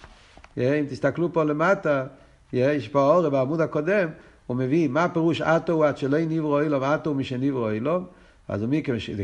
Yeah, 0.56 0.60
אם 0.80 0.84
תסתכלו 0.88 1.32
פה 1.32 1.44
למטה, 1.44 2.06
yeah, 2.52 2.56
יש 2.56 2.88
פה 2.88 3.14
אורי 3.14 3.30
בעמוד 3.30 3.60
הקודם, 3.60 4.08
הוא 4.46 4.56
מביא 4.56 4.88
מה 4.88 5.04
הפירוש 5.04 5.40
אטו 5.40 5.84
עד 5.84 5.96
שלא 5.96 6.18
נברו 6.18 6.60
אילום, 6.60 6.82
אטו 6.82 7.14
משנברו 7.14 7.70
אילום. 7.70 8.04
אז 8.48 8.62
אומר, 8.62 8.78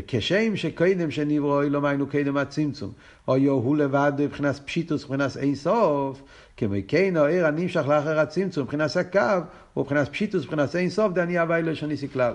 כשם 0.07 0.55
שקודם 0.55 1.11
שנברו 1.11 1.61
אילום 1.61 1.85
היינו 1.85 2.07
קודם 2.07 2.37
הצמצום, 2.37 2.91
או 3.27 3.37
יוהו 3.37 3.75
לבד 3.75 4.11
מבחינת 4.17 4.59
פשיטוס, 4.65 5.03
מבחינת 5.03 5.37
אין 5.37 5.55
סוף, 5.55 6.21
כמו 6.57 6.75
כן 6.87 7.17
העיר 7.17 7.45
הנמשך 7.45 7.83
לאחר 7.87 8.19
הצמצום, 8.19 8.63
מבחינת 8.63 8.97
הקו, 8.97 9.19
ומבחינת 9.77 10.09
פשיטוס, 10.09 10.43
מבחינת 10.43 10.75
אין 10.75 10.89
סוף, 10.89 11.13
דני 11.13 11.39
הווי 11.39 11.61
לא 11.61 11.73
שניסי 11.73 12.07
כלל. 12.07 12.33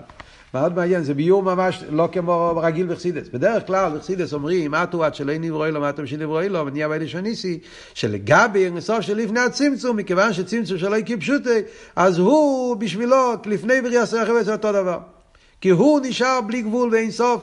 מאוד 0.55 0.75
מעניין, 0.75 1.03
זה 1.03 1.15
ביור 1.15 1.43
ממש 1.43 1.85
לא 1.91 2.09
כמו 2.13 2.61
רגיל 2.63 2.87
בחסידס. 2.87 3.29
בדרך 3.29 3.67
כלל 3.67 3.97
בחסידס 3.97 4.33
אומרים, 4.33 4.75
אטו 4.75 5.05
עד 5.05 5.15
שלא 5.15 5.33
נברואי 5.39 5.71
לו, 5.71 5.89
אטו 5.89 6.07
שנברואי 6.07 6.49
לו, 6.49 6.67
ונהיה 6.67 6.89
ואלי 6.89 7.09
שניסי, 7.09 7.59
שלגבי 7.95 8.65
אינסוף 8.65 9.01
שלפני 9.01 9.41
הצמצום, 9.41 9.97
מכיוון 9.97 10.33
שצמצום 10.33 10.79
שלא 10.79 10.97
יקי 10.97 11.17
פשוטי, 11.17 11.61
אז 11.97 12.19
הוא 12.19 12.77
בשבילו, 12.77 13.33
לפני 13.47 13.81
בריאה 13.81 14.07
סרח 14.07 14.43
זה 14.43 14.53
אותו 14.53 14.73
דבר. 14.73 15.16
כי 15.61 15.69
הוא 15.71 16.01
נשאר 16.03 16.41
בלי 16.41 16.63
גבול 16.63 16.91
ואינסוף, 16.93 17.43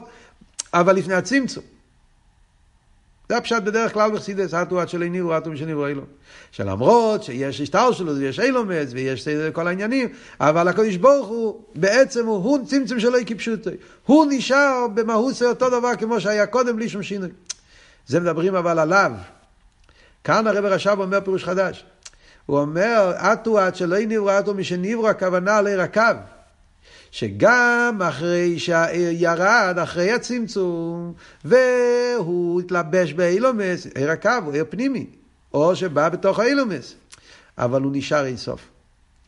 אבל 0.74 0.96
לפני 0.96 1.14
הצמצום. 1.14 1.64
זה 3.28 3.36
הפשט 3.36 3.62
בדרך 3.62 3.92
כלל 3.92 4.10
בחסידס, 4.10 4.54
אטו 4.54 4.80
עד 4.80 4.88
שלא 4.88 5.06
נברו, 5.06 5.36
אטו 5.36 5.50
משנברו 5.50 5.86
אילו. 5.86 6.02
שלמרות 6.52 7.22
שיש 7.22 7.60
השטר 7.60 7.92
שלו, 7.92 8.16
ויש 8.16 8.40
אילומץ, 8.40 8.88
ויש 8.92 9.28
כל 9.52 9.68
העניינים, 9.68 10.08
אבל 10.40 10.68
הקדוש 10.68 10.96
ברוך 10.96 11.26
הוא, 11.26 11.62
בעצם 11.74 12.26
הוא, 12.26 12.36
הוא 12.36 12.66
צמצם 12.66 13.00
שלא 13.00 13.18
יקפשוטו. 13.18 13.70
הוא 14.06 14.26
נשאר 14.30 14.86
במהות 14.94 15.34
זה 15.34 15.48
אותו 15.48 15.70
דבר 15.70 15.96
כמו 15.98 16.20
שהיה 16.20 16.46
קודם 16.46 16.76
בלי 16.76 16.88
שום 16.88 17.02
שינוי. 17.02 17.28
זה 18.06 18.20
מדברים 18.20 18.54
אבל 18.54 18.78
עליו. 18.78 19.12
כאן 20.24 20.46
הרב 20.46 20.64
רש"ב 20.64 20.96
אומר 21.00 21.20
פירוש 21.20 21.44
חדש. 21.44 21.84
הוא 22.46 22.58
אומר, 22.58 23.12
אטו 23.16 23.58
עד 23.58 23.76
שלא 23.76 23.96
נברו, 23.98 24.30
אטו 24.38 24.54
משנברו, 24.54 25.08
הכוונה 25.08 25.62
לעיר 25.62 25.80
הקו. 25.80 26.00
שגם 27.14 27.98
אחרי 28.08 28.58
שהעיר 28.58 29.10
ירד, 29.12 29.78
אחרי 29.82 30.12
הצמצום, 30.12 31.12
והוא 31.44 32.60
התלבש 32.60 33.12
באילומס, 33.12 33.86
עיר 33.94 34.10
הקו 34.10 34.30
הוא 34.44 34.52
עיר 34.52 34.64
פנימי, 34.68 35.06
או 35.54 35.76
שבא 35.76 36.08
בתוך 36.08 36.38
האילומס, 36.38 36.94
אבל 37.58 37.82
הוא 37.82 37.92
נשאר 37.94 38.26
אינסוף. 38.26 38.60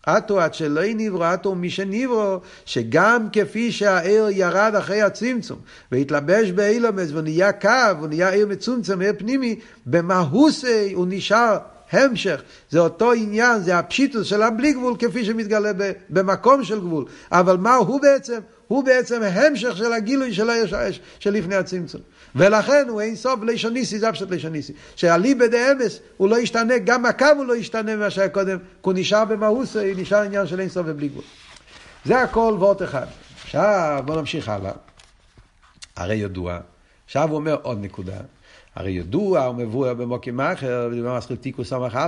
עטו 0.07 0.41
עד 0.41 0.55
שלא 0.55 0.81
נברו, 0.95 1.25
עטו 1.25 1.55
מי 1.55 1.71
שנברו, 1.71 2.41
שגם 2.65 3.29
כפי 3.33 3.73
שהעיר 3.73 4.27
ירד 4.31 4.75
אחרי 4.79 5.03
הצמצום, 5.03 5.59
והתלבש 5.93 6.51
באילומס, 6.51 7.11
והוא 7.11 7.23
נהיה 7.23 7.53
קו, 7.53 7.69
הוא 7.99 8.09
נהיה 8.09 8.31
עיר 8.31 8.47
מצומצם, 8.47 9.01
עיר 9.01 9.13
פנימי, 9.19 9.61
במהוסי 9.87 10.93
הוא 10.93 11.07
נשאר 11.09 11.59
המשך. 11.93 12.43
זה 12.71 12.79
אותו 12.79 13.13
עניין, 13.13 13.61
זה 13.61 13.79
הפשיטוס 13.79 14.27
של 14.27 14.43
הבלי 14.43 14.73
גבול 14.73 14.95
כפי 14.99 15.25
שמתגלה 15.25 15.73
במקום 16.11 16.65
של 16.65 16.81
גבול. 16.81 17.05
אבל 17.33 17.57
מה 17.57 17.75
הוא 17.75 18.01
בעצם? 18.01 18.39
הוא 18.69 18.85
בעצם 18.85 19.23
המשך 19.23 19.77
של 19.77 19.93
הגילוי 19.93 20.35
של 20.35 20.51
היש 20.51 20.73
האש 20.73 21.01
של 21.19 21.31
לפני 21.31 21.55
הצמצום. 21.55 22.01
ולכן 22.35 22.87
הוא 22.89 23.01
אין 23.01 23.17
סוף 23.17 23.43
לישוניסי, 23.43 23.99
זה 23.99 24.13
פשוט 24.13 24.31
לישוניסי. 24.31 24.73
שהליבא 24.97 25.47
דאמס 25.47 26.01
הוא 26.17 26.29
לא 26.29 26.39
ישתנה, 26.39 26.79
גם 26.79 27.07
הקו 27.07 27.27
הוא 27.37 27.45
לא 27.45 27.57
ישתנה 27.57 27.97
ממה 27.97 28.11
שהיה 28.11 28.29
קודם, 28.29 28.59
כי 28.59 28.65
הוא 28.81 28.93
נשאר 28.97 29.25
במהוסו, 29.25 29.79
נשאר 29.97 30.23
עניין 30.23 30.47
של 30.47 30.61
אין 30.61 30.69
סוף 30.69 30.87
ובלי 30.89 31.09
גבול. 31.09 31.25
זה 32.05 32.23
הכל 32.23 32.57
וורט 32.59 32.83
אחד. 32.83 33.07
עכשיו 33.45 34.03
בואו 34.05 34.21
נמשיך 34.21 34.49
הלאה. 34.49 34.73
הרי 35.97 36.15
ידוע, 36.15 36.59
עכשיו 37.07 37.29
הוא 37.29 37.37
אומר 37.37 37.57
עוד 37.63 37.79
נקודה. 37.81 38.17
הרי 38.77 38.91
ידוע 38.91 39.49
ומבואר 39.49 39.95
במוקים 39.95 40.41
אחר, 40.41 40.89
ובמסחיל 40.93 41.37
תיקוס 41.37 41.69
ס"א, 41.69 42.07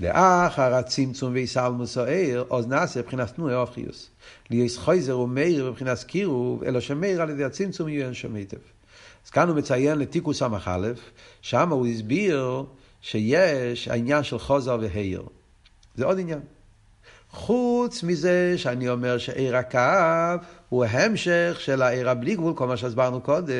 לאחר 0.00 0.74
הצמצום 0.74 1.32
ויסלמוס 1.32 1.98
העיר, 1.98 2.44
עוז 2.48 2.66
נעשה 2.66 3.00
מבחינת 3.00 3.34
תנועי 3.34 3.54
אופחיוס. 3.54 4.10
ליש 4.50 4.78
חויזר 4.78 5.18
ומאיר 5.18 5.70
מבחינת 5.70 6.02
קירוב, 6.02 6.64
אלא 6.64 6.80
שמאיר 6.80 7.22
על 7.22 7.30
ידי 7.30 7.44
הצמצום 7.44 7.88
יהיה 7.88 8.04
אין 8.04 8.14
שמיטב. 8.14 8.56
אז 9.24 9.30
כאן 9.30 9.48
הוא 9.48 9.56
מציין 9.56 9.98
לתיקוס 9.98 10.38
ס"א, 10.38 10.92
שם 11.42 11.70
הוא 11.70 11.86
הסביר 11.86 12.64
שיש 13.00 13.88
העניין 13.88 14.22
של 14.22 14.38
חוזר 14.38 14.78
והעיר. 14.80 15.22
זה 15.94 16.04
עוד 16.04 16.18
עניין. 16.18 16.40
חוץ 17.30 18.02
מזה 18.02 18.54
שאני 18.56 18.88
אומר 18.88 19.18
שעיר 19.18 19.56
הקו 19.56 20.44
הוא 20.68 20.84
המשך 20.84 21.56
של 21.60 21.82
העיר 21.82 22.10
הבלי 22.10 22.34
גבול, 22.34 22.54
כל 22.54 22.66
מה 22.66 22.76
שהסברנו 22.76 23.20
קודם. 23.20 23.54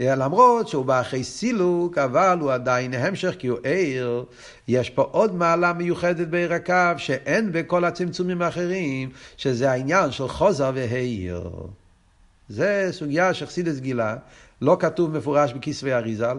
למרות 0.00 0.68
שהוא 0.68 0.84
בא 0.84 1.00
אחרי 1.00 1.24
סילוק, 1.24 1.98
אבל 1.98 2.38
הוא 2.40 2.52
עדיין 2.52 2.94
המשך 2.94 3.34
כי 3.38 3.46
הוא 3.46 3.58
עיר. 3.62 4.24
יש 4.68 4.90
פה 4.90 5.02
עוד 5.02 5.34
מעלה 5.34 5.72
מיוחדת 5.72 6.28
בעיר 6.28 6.54
הקו 6.54 6.74
שאין 6.96 7.52
בכל 7.52 7.84
הצמצומים 7.84 8.42
האחרים, 8.42 9.10
שזה 9.36 9.70
העניין 9.70 10.10
של 10.10 10.28
חוזר 10.28 10.70
והעיר. 10.74 11.50
זה 12.48 12.88
סוגיה 12.90 13.34
שחסידס 13.34 13.78
גילה, 13.78 14.16
לא 14.62 14.76
כתוב 14.80 15.16
מפורש 15.16 15.52
בכסבי 15.52 15.92
אריזל. 15.92 16.38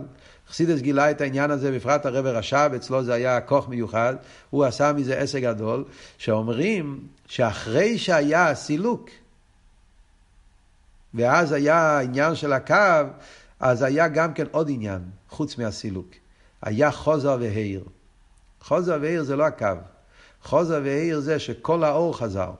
חסידס 0.49 0.79
גילה 0.79 1.11
את 1.11 1.21
העניין 1.21 1.51
הזה, 1.51 1.71
בפרט 1.71 2.05
הרב 2.05 2.25
רש"ב, 2.25 2.71
אצלו 2.75 3.03
זה 3.03 3.13
היה 3.13 3.41
כוח 3.41 3.67
מיוחד, 3.67 4.15
הוא 4.49 4.65
עשה 4.65 4.93
מזה 4.93 5.17
עסק 5.17 5.41
גדול, 5.41 5.83
שאומרים 6.17 6.99
שאחרי 7.27 7.97
שהיה 7.97 8.49
הסילוק, 8.49 9.09
ואז 11.13 11.51
היה 11.51 11.77
העניין 11.77 12.35
של 12.35 12.53
הקו, 12.53 12.75
אז 13.59 13.81
היה 13.81 14.07
גם 14.07 14.33
כן 14.33 14.45
עוד 14.51 14.69
עניין, 14.69 15.01
חוץ 15.29 15.57
מהסילוק. 15.57 16.07
היה 16.61 16.91
חוזר 16.91 17.37
והעיר. 17.39 17.83
חוזר 18.61 18.97
והעיר 19.01 19.23
זה 19.23 19.35
לא 19.35 19.45
הקו. 19.45 19.67
חוזר 20.43 20.81
והעיר 20.83 21.19
זה 21.19 21.39
שכל 21.39 21.83
האור 21.83 22.17
חזר. 22.17 22.51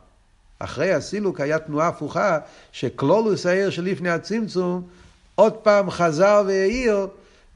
אחרי 0.59 0.93
הסילוק 0.93 1.39
היה 1.41 1.59
תנועה 1.59 1.87
הפוכה, 1.87 2.39
שקלולוס 2.71 3.45
העיר 3.45 3.69
שלפני 3.69 4.09
הצמצום, 4.09 4.87
עוד 5.35 5.53
פעם 5.53 5.89
חזר 5.89 6.43
והעיר 6.47 7.07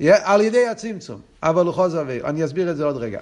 על 0.10 0.42
ידי 0.42 0.68
הצמצום. 0.68 1.22
אבל 1.44 1.66
הוא 1.66 1.74
חוזר 1.74 2.04
והעיר. 2.08 2.30
אני 2.30 2.46
אסביר 2.46 2.72
את 2.72 2.78
זה 2.78 2.84
עוד 2.84 2.98
רגע. 2.98 3.20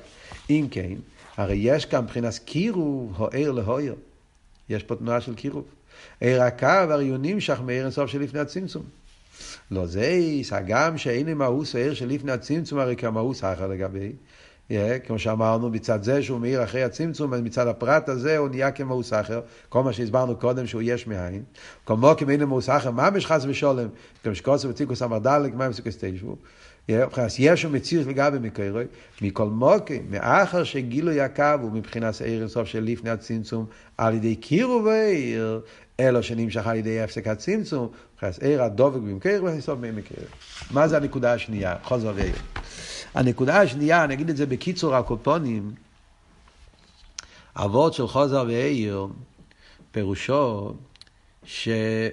אם 0.49 0.67
כן, 0.71 0.93
הרי 1.37 1.55
יש 1.55 1.85
כאן 1.85 2.03
מבחינת 2.03 2.39
קירוב, 2.45 3.13
הוער 3.17 3.51
להוער. 3.51 3.93
יש 4.69 4.83
פה 4.83 4.95
תנועה 4.95 5.21
של 5.21 5.35
קירוב. 5.35 5.65
עיר 6.19 6.43
הקו 6.43 6.65
הרי 6.65 7.09
הוא 7.09 7.17
נמשך 7.21 7.59
מעיר 7.65 7.83
אינסוף 7.83 8.09
שלפני 8.09 8.39
הצמצום. 8.39 8.83
לא 9.71 9.85
זה, 9.85 10.19
הגם 10.51 10.97
שאין 10.97 11.33
מאוס 11.33 11.75
העיר 11.75 11.93
שלפני 11.93 12.31
הצמצום, 12.31 12.79
הרי 12.79 12.95
כמאוס 12.95 13.43
אחר 13.43 13.67
לגבי. 13.67 14.11
כמו 15.05 15.19
שאמרנו, 15.19 15.69
מצד 15.69 16.03
זה 16.03 16.23
שהוא 16.23 16.39
מאיר 16.39 16.63
אחרי 16.63 16.83
הצמצום, 16.83 17.43
מצד 17.43 17.67
הפרט 17.67 18.09
הזה 18.09 18.37
הוא 18.37 18.49
נהיה 18.49 18.71
כמאוס 18.71 19.13
אחר, 19.13 19.41
כל 19.69 19.83
מה 19.83 19.93
שהסברנו 19.93 20.35
קודם 20.35 20.67
שהוא 20.67 20.81
יש 20.85 21.07
מאין. 21.07 21.43
כמו 21.85 22.13
כמין 22.17 22.43
מאוס 22.43 22.69
אחר, 22.69 22.91
מה 22.91 23.09
משחס 23.09 23.45
ושולם? 23.47 23.87
כמו 24.23 24.35
שקוסו 24.35 24.69
ותיקוס 24.69 25.01
אמרדלק, 25.01 25.53
מה 25.53 25.69
מסוכס 25.69 25.97
תשבו? 25.99 26.35
מבחינת 26.97 27.31
יש 27.39 27.65
מציאות 27.65 28.07
לגבי 28.07 28.47
מקורי, 28.47 28.85
מכל 29.21 29.45
מוקי, 29.45 29.99
מאחר 30.09 30.63
שגילוי 30.63 31.21
הקו 31.21 31.43
הוא 31.61 31.71
מבחינת 31.71 32.21
עיר 32.21 32.39
אינסוף 32.39 32.67
של 32.67 32.83
לפני 32.83 33.09
הצמצום, 33.09 33.65
על 33.97 34.13
ידי 34.13 34.35
קירו 34.35 34.83
ועיר, 34.85 35.61
אלו 35.99 36.23
שנמשך 36.23 36.67
על 36.67 36.75
ידי 36.75 37.01
הפסק 37.01 37.27
הצמצום, 37.27 37.87
מבחינת 38.13 38.43
עיר 38.43 38.63
הדובק 38.63 38.99
במקורי 38.99 39.39
ובסוף 39.39 39.79
מי 39.79 39.91
מקורי. 39.91 40.25
מה 40.71 40.87
זה 40.87 40.97
הנקודה 40.97 41.33
השנייה? 41.33 41.75
חוזר 41.83 42.13
ועיר. 42.15 42.35
הנקודה 43.13 43.61
השנייה, 43.61 44.03
אני 44.03 44.13
אגיד 44.13 44.29
את 44.29 44.37
זה 44.37 44.45
בקיצור 44.45 44.95
הקופונים, 44.95 45.71
אבות 47.55 47.93
של 47.93 48.07
חוזר 48.07 48.43
ועיר, 48.47 49.07
פירושו 49.91 50.73
שה... 51.43 52.09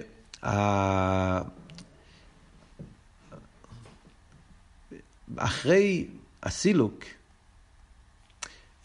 אחרי 5.37 6.07
הסילוק, 6.43 7.03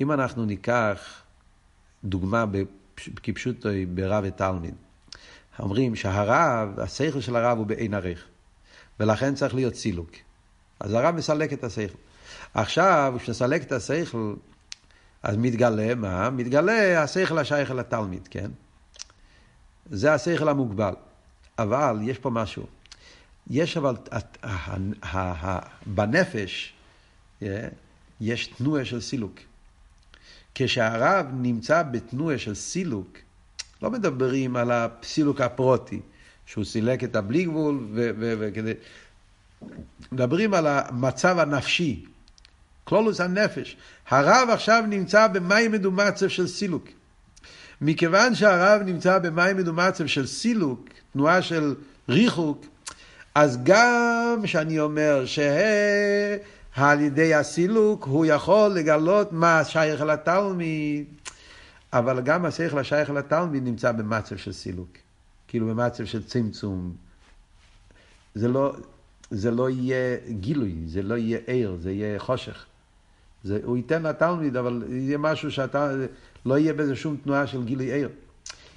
אם 0.01 0.13
אנחנו 0.13 0.45
ניקח 0.45 1.23
דוגמה 2.05 2.45
כפשוטו 3.23 3.69
ברב 3.95 4.25
ותלמיד, 4.27 4.75
אומרים 5.59 5.97
שהרב, 5.97 6.81
השכל 6.81 7.21
של 7.21 7.37
הרב 7.37 7.59
הוא 7.59 7.67
בעין 7.67 7.95
ערך, 7.95 8.25
ולכן 9.01 9.35
צריך 9.35 9.55
להיות 9.55 9.75
סילוק. 9.75 10.11
אז 10.81 10.93
הרב 10.93 11.15
מסלק 11.15 11.53
את 11.53 11.65
השכל. 11.65 11.99
עכשיו, 12.55 13.15
כשנסלק 13.19 13.63
את 13.63 13.73
השכל, 13.73 14.35
אז 15.23 15.37
מתגלה 15.37 15.95
מה? 15.95 16.31
מתגלה 16.31 17.03
השכל 17.03 17.39
השייך 17.39 17.71
אל 17.71 17.79
התלמיד, 17.79 18.29
כן? 18.29 18.51
זה 19.91 20.15
השכל 20.15 20.49
המוגבל. 20.49 20.95
אבל 21.59 21.99
יש 22.03 22.19
פה 22.19 22.31
משהו. 22.31 22.67
יש 23.51 23.77
אבל, 23.77 23.97
בנפש, 25.87 26.73
יש 28.21 28.47
תנועה 28.47 28.85
של 28.85 29.01
סילוק. 29.01 29.35
כשהרב 30.55 31.27
נמצא 31.33 31.83
בתנועה 31.83 32.39
של 32.39 32.55
סילוק, 32.55 33.19
לא 33.83 33.91
מדברים 33.91 34.57
על 34.57 34.71
הסילוק 34.73 35.41
הפרוטי, 35.41 36.01
שהוא 36.47 36.65
סילק 36.65 37.05
את 37.05 37.17
הבלי 37.17 37.45
גבול, 37.45 37.87
וכדי... 38.19 38.73
מדברים 40.13 40.55
על 40.55 40.67
המצב 40.67 41.39
הנפשי, 41.39 42.05
כלולוס 42.85 43.21
הנפש. 43.21 43.77
הרב 44.09 44.49
עכשיו 44.53 44.85
נמצא 44.89 45.27
במים 45.27 45.73
מדומצב 45.73 46.29
של 46.29 46.47
סילוק. 46.47 46.89
מכיוון 47.81 48.35
שהרב 48.35 48.83
נמצא 48.83 49.19
במים 49.19 49.57
מדומצב 49.57 50.07
של 50.07 50.27
סילוק, 50.27 50.89
תנועה 51.13 51.43
של 51.43 51.75
ריחוק, 52.09 52.67
אז 53.35 53.59
גם 53.63 54.43
שאני 54.45 54.81
אומר 54.81 55.25
שעל 55.27 57.01
ידי 57.01 57.35
הסילוק 57.35 58.05
הוא 58.05 58.27
יכול 58.27 58.71
לגלות 58.71 59.33
מה 59.33 59.65
שייך 59.65 60.01
לתלמיד, 60.01 61.05
אבל 61.93 62.21
גם 62.21 62.45
השכל 62.45 62.79
השייך 62.79 63.11
לתלמיד 63.11 63.65
נמצא 63.65 63.93
במצב 63.93 64.37
של 64.37 64.53
סילוק, 64.53 64.89
כאילו 65.49 65.67
במצב 65.67 66.05
של 66.05 66.25
צמצום. 66.25 66.93
זה 68.35 68.49
לא, 68.49 68.77
זה 69.31 69.51
לא 69.51 69.71
יהיה 69.71 70.17
גילוי, 70.29 70.75
זה 70.87 71.03
לא 71.03 71.15
יהיה 71.15 71.39
ער, 71.47 71.77
זה 71.81 71.93
יהיה 71.93 72.19
חושך. 72.19 72.65
זה, 73.45 73.61
הוא 73.65 73.77
ייתן 73.77 74.03
לתלמיד, 74.03 74.57
אבל 74.57 74.83
יהיה 74.89 75.19
משהו 75.19 75.51
שאתה, 75.51 75.93
לא 76.47 76.59
יהיה 76.59 76.73
בזה 76.73 76.97
שום 76.97 77.17
תנועה 77.25 77.47
של 77.47 77.65
גילוי 77.65 77.93
ער. 77.93 78.09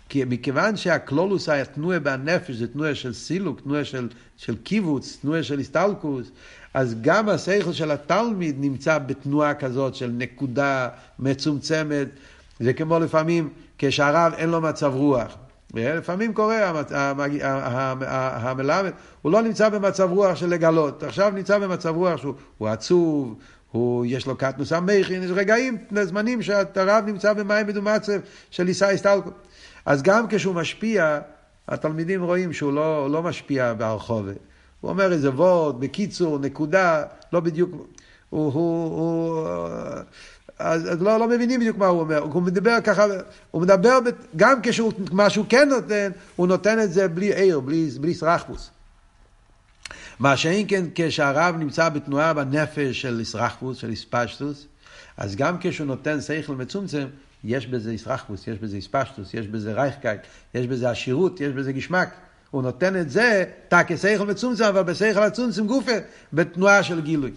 כי 0.10 0.24
מכיוון 0.28 0.76
שהכלולוס 0.76 1.50
היה 1.50 1.66
תנועה 1.66 2.00
בנפש, 2.00 2.56
זה 2.56 2.68
תנועה 2.68 2.96
של 2.96 3.14
סילוק, 3.14 3.62
תנועה 3.62 3.86
של, 3.86 4.08
של 4.38 4.56
קיבוץ, 4.56 5.18
תנועה 5.22 5.44
של 5.44 5.60
הסטלקוס, 5.60 6.32
אז 6.74 6.96
גם 7.02 7.30
השכל 7.30 7.74
של 7.74 7.92
התלמיד 7.92 8.56
נמצא 8.60 8.98
בתנועה 8.98 9.54
כזאת 9.54 9.96
של 9.96 10.12
נקודה 10.18 10.90
מצומצמת. 11.20 12.08
זה 12.60 12.74
כמו 12.74 13.00
לפעמים 13.00 13.50
כשהרב 13.78 14.34
אין 14.38 14.50
לו 14.50 14.62
מצב 14.62 14.92
רוח. 14.96 15.38
לפעמים 15.74 16.34
קורה, 16.34 16.84
המלמד, 18.10 18.92
הוא 19.22 19.32
לא 19.32 19.42
נמצא 19.42 19.70
במצב 19.70 20.10
רוח 20.12 20.36
של 20.36 20.50
לגלות, 20.50 21.04
עכשיו 21.04 21.32
נמצא 21.36 21.60
במצב 21.60 21.96
רוח 21.96 22.22
שהוא 22.22 22.68
עצוב, 22.68 23.36
הוא, 23.72 24.06
יש 24.08 24.28
לו 24.28 24.36
קטנוס 24.36 24.74
המכין, 24.74 25.24
יש 25.24 25.32
רגעים, 25.32 25.78
זמנים 26.04 26.42
שהרב 26.42 27.04
נמצא 27.06 27.34
במים 27.34 27.68
מדומצב 27.68 28.20
של 28.50 28.68
עיסאי 28.68 28.94
הסטלקוס. 28.94 29.34
אז 29.88 30.02
גם 30.02 30.26
כשהוא 30.30 30.56
משפיע, 30.56 31.20
התלמידים 31.68 32.24
רואים 32.24 32.54
שהוא 32.54 32.74
לא, 32.74 33.12
לא 33.12 33.24
משפיע 33.24 33.74
ברחובה. 33.78 34.32
הוא 34.82 34.90
אומר 34.92 35.12
איזה 35.12 35.30
וורד, 35.30 35.80
בקיצור, 35.80 36.40
נקודה, 36.40 37.04
לא 37.34 37.40
בדיוק, 37.40 37.72
הוא, 38.30 38.54
הוא, 38.54 38.54
הוא 38.54 39.48
אז, 40.60 40.94
אז 40.94 41.02
לא, 41.02 41.20
לא 41.20 41.28
מבינים 41.28 41.60
בדיוק 41.60 41.78
מה 41.78 41.88
הוא 41.88 42.00
אומר, 42.00 42.18
הוא 42.18 42.42
מדבר 42.42 42.78
ככה, 42.84 43.06
הוא 43.52 43.62
מדבר, 43.62 44.00
גם 44.36 44.60
כשמה 44.64 45.30
שהוא 45.30 45.46
כן 45.50 45.70
נותן, 45.70 46.12
הוא 46.36 46.48
נותן 46.48 46.80
את 46.80 46.94
זה 46.94 47.08
בלי 47.08 47.34
עיר, 47.34 47.60
בלי, 47.60 47.90
בלי 48.02 48.14
סרחפוס. 48.14 48.70
מה 50.20 50.38
שאין 50.38 50.66
כן 50.70 50.86
כשהרב 50.96 51.56
נמצא 51.56 51.90
בתנועה 51.90 52.34
בנפש 52.34 53.02
של 53.02 53.20
ישרחפוס, 53.20 53.78
של 53.78 53.90
איספשטוס, 53.90 54.66
אז 55.18 55.36
גם 55.36 55.56
כשהוא 55.60 55.88
נותן 55.88 56.22
שכל 56.22 56.56
מצומצם, 56.56 57.08
יש 57.48 57.68
בזה 57.68 57.94
ישרחפוס, 57.94 58.48
יש 58.48 58.60
בזה 58.60 58.76
איספשטוס, 58.76 59.34
יש 59.34 59.48
בזה 59.48 59.74
רייכקייט, 59.74 60.22
יש 60.54 60.68
בזה 60.68 60.90
עשירות, 60.90 61.42
יש 61.42 61.54
בזה 61.54 61.72
גשמק. 61.72 62.10
הוא 62.52 62.64
נותן 62.64 63.02
את 63.02 63.10
זה, 63.10 63.46
תא 63.68 63.82
כשכל 63.88 64.26
מצומצם, 64.26 64.64
אבל 64.64 64.84
בשכל 64.84 65.24
הצומצם 65.24 65.68
גופה, 65.68 65.92
בתנועה 66.34 66.84
של 66.84 67.02
גילוי. 67.02 67.32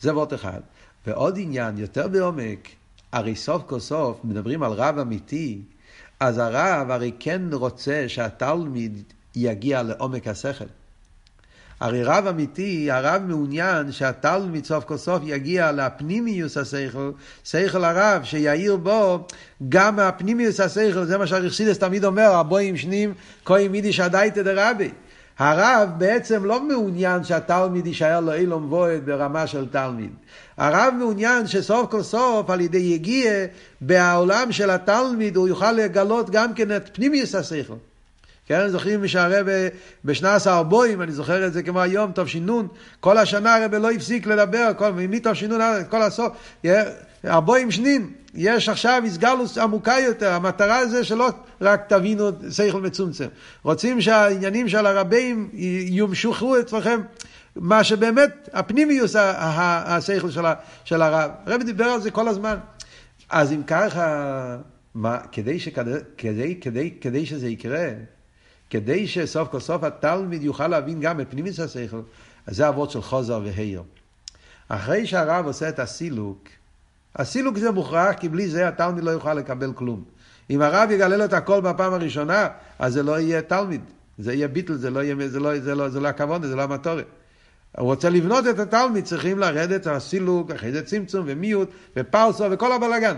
זה 0.00 0.14
וורט 0.14 0.34
אחד. 0.34 0.60
ועוד 1.06 1.38
עניין, 1.38 1.78
יותר 1.78 2.08
בעומק, 2.08 2.68
הרי 3.12 3.36
סוף 3.36 3.62
כל 3.66 3.80
סוף 3.80 4.20
מדברים 4.24 4.62
על 4.62 4.72
רב 4.72 4.98
אמיתי, 4.98 5.62
אז 6.20 6.38
הרב 6.38 6.90
הרי 6.90 7.12
כן 7.18 7.42
רוצה 7.52 8.04
שהתלמיד 8.08 9.02
יגיע 9.36 9.82
לעומק 9.82 10.28
השכל. 10.28 10.64
הרי 11.80 12.02
רב 12.02 12.26
אמיתי, 12.26 12.90
הרב 12.90 13.22
מעוניין 13.26 13.92
שהתלמיד 13.92 14.64
סוף 14.64 14.84
כל 14.84 14.96
סוף 14.96 15.22
יגיע 15.24 15.72
לפנימיוס 15.72 16.56
השכל, 16.56 17.10
שכל 17.44 17.84
הרב, 17.84 18.24
שיאיר 18.24 18.76
בו 18.76 19.26
גם 19.68 19.98
הפנימיוס 19.98 20.60
השכל, 20.60 21.04
זה 21.04 21.18
מה 21.18 21.26
שהרחסידס 21.26 21.78
תמיד 21.78 22.04
אומר, 22.04 22.34
הבואים 22.34 22.76
שנים, 22.76 23.14
כהי 23.44 23.68
מידיש 23.68 24.00
הדייתא 24.00 24.42
דרבי. 24.42 24.90
הרב 25.38 25.88
בעצם 25.98 26.44
לא 26.44 26.68
מעוניין 26.68 27.24
שהתלמיד 27.24 27.86
יישאר 27.86 28.20
לו 28.20 28.32
אילום 28.32 28.72
וועד 28.72 29.06
ברמה 29.06 29.46
של 29.46 29.66
תלמיד. 29.70 30.10
הרב 30.56 30.94
מעוניין 30.98 31.46
שסוף 31.46 31.90
כל 31.90 32.02
סוף 32.02 32.50
על 32.50 32.60
ידי 32.60 32.78
יגיע 32.78 33.32
בעולם 33.80 34.52
של 34.52 34.70
התלמיד 34.70 35.36
הוא 35.36 35.48
יוכל 35.48 35.72
לגלות 35.72 36.30
גם 36.30 36.54
כן 36.54 36.76
את 36.76 36.90
פנימיוס 36.92 37.34
השכל. 37.34 37.74
כן, 38.46 38.68
זוכרים 38.68 39.08
שהרב 39.08 39.46
בשנת 40.04 40.46
הארבועים, 40.46 41.02
אני 41.02 41.12
זוכר 41.12 41.46
את 41.46 41.52
זה 41.52 41.62
כמו 41.62 41.80
היום, 41.80 42.12
שינון, 42.26 42.68
כל 43.00 43.18
השנה 43.18 43.56
הרב 43.56 43.74
לא 43.74 43.90
הפסיק 43.90 44.26
לדבר, 44.26 44.70
כל, 44.76 44.90
מטוב 44.92 45.34
שינון, 45.34 45.60
כל 45.88 46.02
הסוף, 46.02 46.32
ארבועים 47.24 47.70
שנין, 47.70 48.10
יש 48.34 48.68
עכשיו 48.68 49.02
הסגלוס 49.06 49.58
עמוקה 49.58 49.96
יותר, 50.04 50.32
המטרה 50.32 50.86
זה 50.86 51.04
שלא 51.04 51.28
רק 51.60 51.88
תבינו 51.88 52.30
שכל 52.50 52.80
מצומצם, 52.80 53.26
רוצים 53.62 54.00
שהעניינים 54.00 54.68
של 54.68 54.86
הרבים 54.86 55.50
יומשכו 55.88 56.60
אצלכם. 56.60 57.00
מה 57.56 57.84
שבאמת 57.84 58.48
הפנימיוס 58.52 59.16
השכל 59.16 60.30
של, 60.30 60.44
של 60.84 61.02
הרב. 61.02 61.30
הרב 61.46 61.62
דיבר 61.62 61.84
על 61.84 62.00
זה 62.00 62.10
כל 62.10 62.28
הזמן. 62.28 62.56
אז 63.30 63.52
אם 63.52 63.62
ככה, 63.66 64.56
מה, 64.94 65.18
כדי, 65.32 65.58
שכדי, 65.58 65.90
כדי, 66.18 66.60
כדי, 66.60 66.90
כדי 67.00 67.26
שזה 67.26 67.48
יקרה, 67.48 67.88
כדי 68.70 69.08
שסוף 69.08 69.48
כל 69.48 69.60
סוף 69.60 69.82
התלמיד 69.82 70.42
יוכל 70.42 70.68
להבין 70.68 71.00
גם 71.00 71.20
את 71.20 71.26
פנימיס 71.30 71.60
השכל, 71.60 72.00
אז 72.46 72.56
זה 72.56 72.68
אבות 72.68 72.90
של 72.90 73.02
חוזר 73.02 73.40
והיר. 73.44 73.82
אחרי 74.68 75.06
שהרב 75.06 75.46
עושה 75.46 75.68
את 75.68 75.78
הסילוק, 75.78 76.48
הסילוק 77.16 77.58
זה 77.58 77.70
מוכרח, 77.70 78.14
כי 78.14 78.28
בלי 78.28 78.48
זה 78.48 78.68
התלמיד 78.68 79.04
לא 79.04 79.10
יוכל 79.10 79.34
לקבל 79.34 79.72
כלום. 79.72 80.04
אם 80.50 80.62
הרב 80.62 80.90
יגלה 80.90 81.16
לו 81.16 81.24
את 81.24 81.32
הכל 81.32 81.60
בפעם 81.60 81.92
הראשונה, 81.92 82.48
אז 82.78 82.92
זה 82.92 83.02
לא 83.02 83.20
יהיה 83.20 83.42
תלמיד. 83.42 83.80
זה 84.18 84.32
יהיה 84.32 84.48
ביטל, 84.48 84.74
זה 84.74 84.90
לא, 84.90 85.00
יהיה, 85.00 85.28
זה 85.28 85.40
לא, 85.40 85.60
זה 85.60 85.74
לא, 85.74 85.88
זה 85.88 86.00
לא 86.00 86.08
הכבוד, 86.08 86.46
זה 86.46 86.56
לא 86.56 86.62
המטורת. 86.62 87.06
הוא 87.78 87.86
רוצה 87.86 88.10
לבנות 88.10 88.46
את 88.46 88.58
התלמיד, 88.58 89.04
צריכים 89.04 89.38
לרדת 89.38 89.86
הסילוק, 89.86 90.50
אחרי 90.50 90.72
זה 90.72 90.82
צמצום 90.82 91.24
ומיעוט 91.28 91.70
ופרסו 91.96 92.44
וכל 92.50 92.72
הבלאגן. 92.72 93.16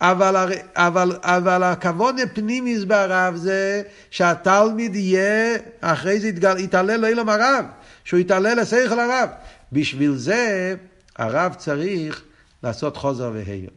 אבל, 0.00 0.52
אבל, 0.74 1.16
אבל 1.22 1.62
הכבוד 1.62 2.20
הפנימיס 2.20 2.84
ברב 2.84 3.36
זה 3.36 3.82
שהתלמיד 4.10 4.94
יהיה, 4.96 5.58
אחרי 5.80 6.20
זה 6.20 6.28
יתגל, 6.28 6.58
יתעלה 6.58 6.96
לאילום 6.96 7.28
הרב, 7.28 7.64
שהוא 8.04 8.20
יתעלה 8.20 8.54
לשכל 8.54 9.00
הרב. 9.00 9.28
בשביל 9.72 10.16
זה 10.16 10.74
הרב 11.16 11.54
צריך 11.54 12.22
לעשות 12.62 12.96
חוזר 12.96 13.30
והיר. 13.34 13.70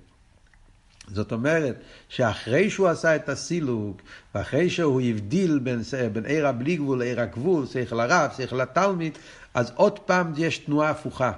זאת 1.08 1.32
אומרת 1.32 1.76
שאחרי 2.10 2.70
שהוא 2.70 2.88
עשה 2.88 3.16
את 3.16 3.30
הסילוק, 3.30 4.02
ואחרי 4.36 4.70
שהוא 4.70 5.02
הבדיל 5.02 5.60
בין, 5.60 5.82
בין 6.14 6.26
עיר 6.26 6.48
הבלי 6.48 6.76
גבול 6.76 7.00
לעיר 7.00 7.22
הגבול, 7.22 7.66
שכל 7.66 8.00
הרב, 8.00 8.32
שכל 8.38 8.62
התלמיד, 8.62 9.18
אז 9.54 9.72
עוד 9.76 10.00
פעם 10.00 10.34
יש 10.38 10.58
תנועה 10.58 10.90
הפוכה. 10.90 11.32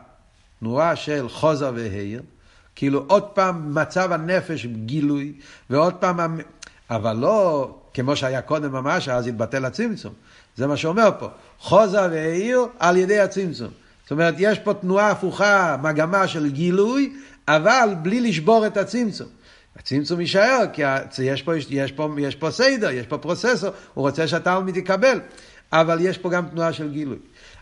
תנועה 0.60 0.96
של 0.96 1.30
חוזר 1.30 1.72
והיר, 1.76 2.22
כאילו 2.76 3.04
עוד 3.08 3.24
פעם 3.24 3.76
מצב 3.76 4.12
הנפש 4.12 4.66
גילוי, 4.66 5.34
ועוד 5.70 5.94
פעם, 5.94 6.40
אבל 6.90 7.14
לא 7.18 7.70
כמו 7.94 8.16
שהיה 8.16 8.42
קודם 8.42 8.72
ממש, 8.72 9.10
אז 9.10 9.28
התבטל 9.28 9.66
הצמצום. 9.66 10.14
זה 10.56 10.68
מה 10.68 10.78
שאומר 10.78 11.10
פה. 11.20 11.30
חוזה 11.60 12.02
והעיר 12.02 12.66
על 12.80 12.98
ידי 12.98 13.20
הצמצום. 13.20 13.70
זאת 14.04 14.12
אומרת, 14.12 14.36
יש 14.38 14.60
פה 14.60 14.74
תנועה 14.74 15.12
הפוכה, 15.12 15.78
מגמה 15.84 16.28
של 16.28 16.50
גילוי, 16.50 17.14
אבל 17.48 17.90
בלי 18.02 18.22
לשבור 18.22 18.68
את 18.68 18.78
הצמצום. 18.78 19.28
הצמצום 19.80 20.22
יישאר, 20.22 20.64
כי 20.74 20.82
יש 21.24 21.42
פה, 21.42 21.58
יש, 21.70 21.92
פה, 21.92 22.10
יש 22.18 22.36
פה 22.36 22.52
סיידר, 22.52 22.90
יש 22.90 23.08
פה 23.08 23.18
פרוססור, 23.18 23.70
הוא 23.94 24.08
רוצה 24.08 24.28
שהתלמיד 24.28 24.78
יקבל, 24.78 25.20
אבל 25.82 25.98
יש 26.02 26.18
פה 26.18 26.30
גם 26.30 26.46
תנועה 26.48 26.74
של 26.74 26.92
גילוי. 26.92 27.18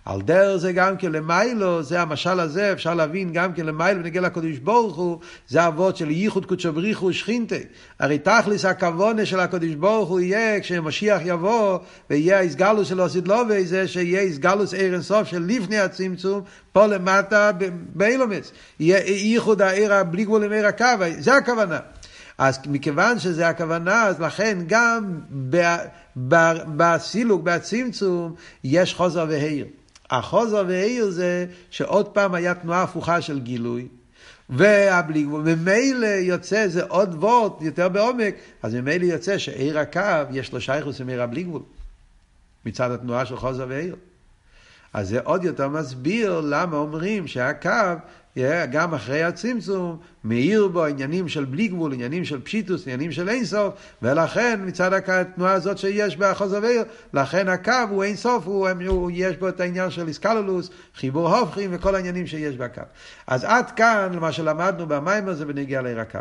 על 0.06 0.22
דרך 0.22 0.58
זה 0.58 0.72
גם 0.72 0.98
כן 0.98 1.12
למיילו, 1.12 1.84
זה 1.84 2.02
המשל 2.02 2.40
הזה, 2.40 2.72
אפשר 2.72 2.94
להבין 2.94 3.34
גם 3.34 3.54
כן 3.54 3.66
למיילו 3.66 4.00
ונגיע 4.00 4.22
לקדוש 4.22 4.58
ברוך 4.58 4.96
הוא, 4.96 5.20
זה 5.48 5.68
אבות 5.68 5.98
של 5.98 6.12
ייחוד 6.12 6.46
קודשו 6.46 6.74
בריחו 6.74 7.06
ושכינתה. 7.06 7.56
הרי 8.00 8.18
תכלס 8.18 8.66
הכוונה 8.66 9.26
של 9.26 9.40
הקדוש 9.40 9.76
ברוך 9.76 10.10
הוא 10.10 10.20
יהיה 10.20 10.60
כשמשיח 10.60 11.22
יבוא 11.26 11.80
ויהיה 12.10 12.42
הסגלוס 12.42 12.88
של 12.88 13.02
אוסידלובי, 13.02 13.66
זה 13.66 13.88
שיהיה 13.88 14.22
הסגלוס 14.22 14.74
עיר 14.74 14.94
אינסוף 14.94 15.28
של 15.28 15.44
לפני 15.48 15.78
הצמצום, 15.78 16.42
פה 16.72 16.86
למטה 16.86 17.52
באילומץ. 17.94 18.52
יהיה 18.80 19.00
ייחוד 19.08 19.62
העיר 19.62 20.04
בלי 20.04 20.26
גבול 20.26 20.44
עם 20.44 20.52
עיר 20.52 20.68
הקו, 20.68 20.86
זה 21.20 21.36
הכוונה. 21.36 21.80
אז 22.38 22.60
מכיוון 22.68 23.20
שזה 23.20 23.48
הכוונה, 23.48 24.04
אז 24.04 24.20
לכן 24.20 24.58
גם 24.68 25.20
בסילוק, 26.78 27.42
בצמצום, 27.44 28.36
יש 28.64 28.94
חוזר 28.94 29.26
והעיר. 29.30 29.66
החוזר 30.10 30.64
והעיר 30.68 31.10
זה 31.10 31.46
שעוד 31.70 32.08
פעם 32.08 32.34
היה 32.34 32.54
תנועה 32.54 32.84
הפוכה 32.84 33.22
של 33.22 33.40
גילוי, 33.40 33.88
והבלי 34.50 35.24
גבול, 35.24 35.42
ממילא 35.42 36.06
יוצא, 36.06 36.68
זה 36.68 36.84
עוד 36.84 37.16
וורט 37.24 37.62
יותר 37.62 37.90
בעומק, 37.90 38.36
אז 38.64 38.76
ממילא 38.76 39.06
יוצא 39.06 39.38
שעיר 39.38 39.80
הקו 39.80 40.02
יש 40.32 40.54
לו 40.54 40.62
שייכוס 40.62 41.02
עם 41.02 41.10
עיר 41.10 41.24
הבלי 41.24 41.44
גבול, 41.44 41.62
מצד 42.66 42.92
התנועה 42.92 43.26
של 43.26 43.38
חוזר 43.38 43.66
והעיר. 43.70 43.96
אז 44.94 45.10
זה 45.10 45.20
עוד 45.24 45.44
יותר 45.44 45.68
מסביר 45.68 46.42
למה 46.44 46.78
אומרים 46.78 47.28
שהקו 47.28 47.70
גם 48.72 48.94
אחרי 48.94 49.24
הצמצום, 49.24 49.98
מאיר 50.24 50.68
בו 50.68 50.86
עניינים 50.86 51.28
של 51.28 51.46
בלי 51.46 51.68
גבול, 51.68 51.94
עניינים 51.94 52.26
של 52.26 52.42
פשיטוס, 52.42 52.84
עניינים 52.88 53.12
של 53.12 53.30
אינסוף, 53.30 53.74
ולכן 54.02 54.60
מצד 54.66 54.94
התנועה 54.94 55.54
הזאת 55.54 55.78
שיש 55.78 56.18
באחוז 56.18 56.54
אוויר, 56.54 56.84
לכן 57.14 57.48
הקו 57.48 57.74
הוא 57.90 58.04
אינסוף, 58.04 58.48
הוא, 58.48 58.70
הוא, 58.88 59.12
יש 59.14 59.38
בו 59.38 59.50
את 59.50 59.60
העניין 59.60 59.90
של 59.90 60.08
איסקלולוס, 60.08 60.70
חיבור 60.96 61.38
הופכים 61.38 61.70
וכל 61.74 61.96
העניינים 61.96 62.28
שיש 62.28 62.56
בקו. 62.56 62.82
אז 63.28 63.44
עד 63.44 63.72
כאן, 63.72 64.18
מה 64.20 64.32
שלמדנו 64.32 64.88
במים 64.88 65.30
הזה 65.30 65.46
בנגיע 65.46 65.82
לעיר 65.82 66.00
הקו. 66.00 66.20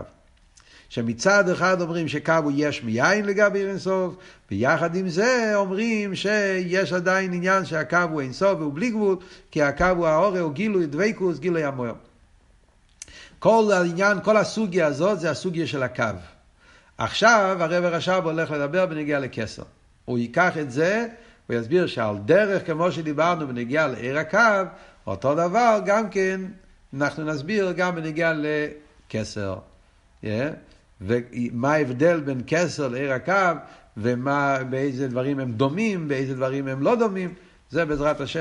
שמצד 0.92 1.48
אחד 1.48 1.80
אומרים 1.80 2.08
שקו 2.08 2.32
הוא 2.42 2.52
יש 2.54 2.82
מיין 2.82 3.24
לגבי 3.24 3.64
אינסוף, 3.66 4.14
ויחד 4.50 4.96
עם 4.96 5.08
זה 5.08 5.52
אומרים 5.54 6.14
שיש 6.14 6.92
עדיין 6.92 7.32
עניין 7.32 7.64
שהקו 7.64 7.96
הוא 8.10 8.20
אינסוף 8.20 8.58
והוא 8.58 8.72
בלי 8.74 8.90
גבול, 8.90 9.16
כי 9.50 9.62
הקו 9.62 9.86
הוא 9.96 10.06
האורי, 10.06 10.38
הוא 10.38 10.52
גילוי 10.52 10.86
דבקוס, 10.86 11.38
גילוי 11.38 11.64
המויר. 11.64 11.94
כל 13.38 13.70
העניין, 13.74 14.18
כל 14.20 14.36
הסוגיה 14.36 14.86
הזאת 14.86 15.20
זה 15.20 15.30
הסוגיה 15.30 15.66
של 15.66 15.82
הקו. 15.82 16.04
עכשיו 16.98 17.56
הרב 17.60 17.84
רש"ב 17.84 18.20
הולך 18.24 18.50
לדבר 18.50 18.86
בנגיעה 18.86 19.20
לקסר. 19.20 19.62
הוא 20.04 20.18
ייקח 20.18 20.58
את 20.58 20.70
זה 20.70 21.06
ויסביר 21.48 21.86
שעל 21.86 22.16
דרך 22.24 22.66
כמו 22.66 22.92
שדיברנו 22.92 23.48
בנגיעה 23.48 23.86
לעיר 23.86 24.18
הקו, 24.18 24.38
אותו 25.06 25.34
דבר 25.34 25.80
גם 25.86 26.10
כן 26.10 26.40
אנחנו 26.94 27.24
נסביר 27.24 27.72
גם 27.72 27.94
בנגיעה 27.94 28.32
לקסר. 28.36 29.56
Yeah. 30.24 30.28
ומה 31.06 31.72
ההבדל 31.72 32.20
בין 32.20 32.40
כסר 32.46 32.88
לעיר 32.88 33.12
הקו, 33.12 33.58
ובאיזה 33.96 35.08
דברים 35.08 35.38
הם 35.38 35.52
דומים, 35.52 36.08
באיזה 36.08 36.34
דברים 36.34 36.68
הם 36.68 36.82
לא 36.82 36.94
דומים, 36.94 37.34
זה 37.70 37.84
בעזרת 37.84 38.20
השם 38.20 38.40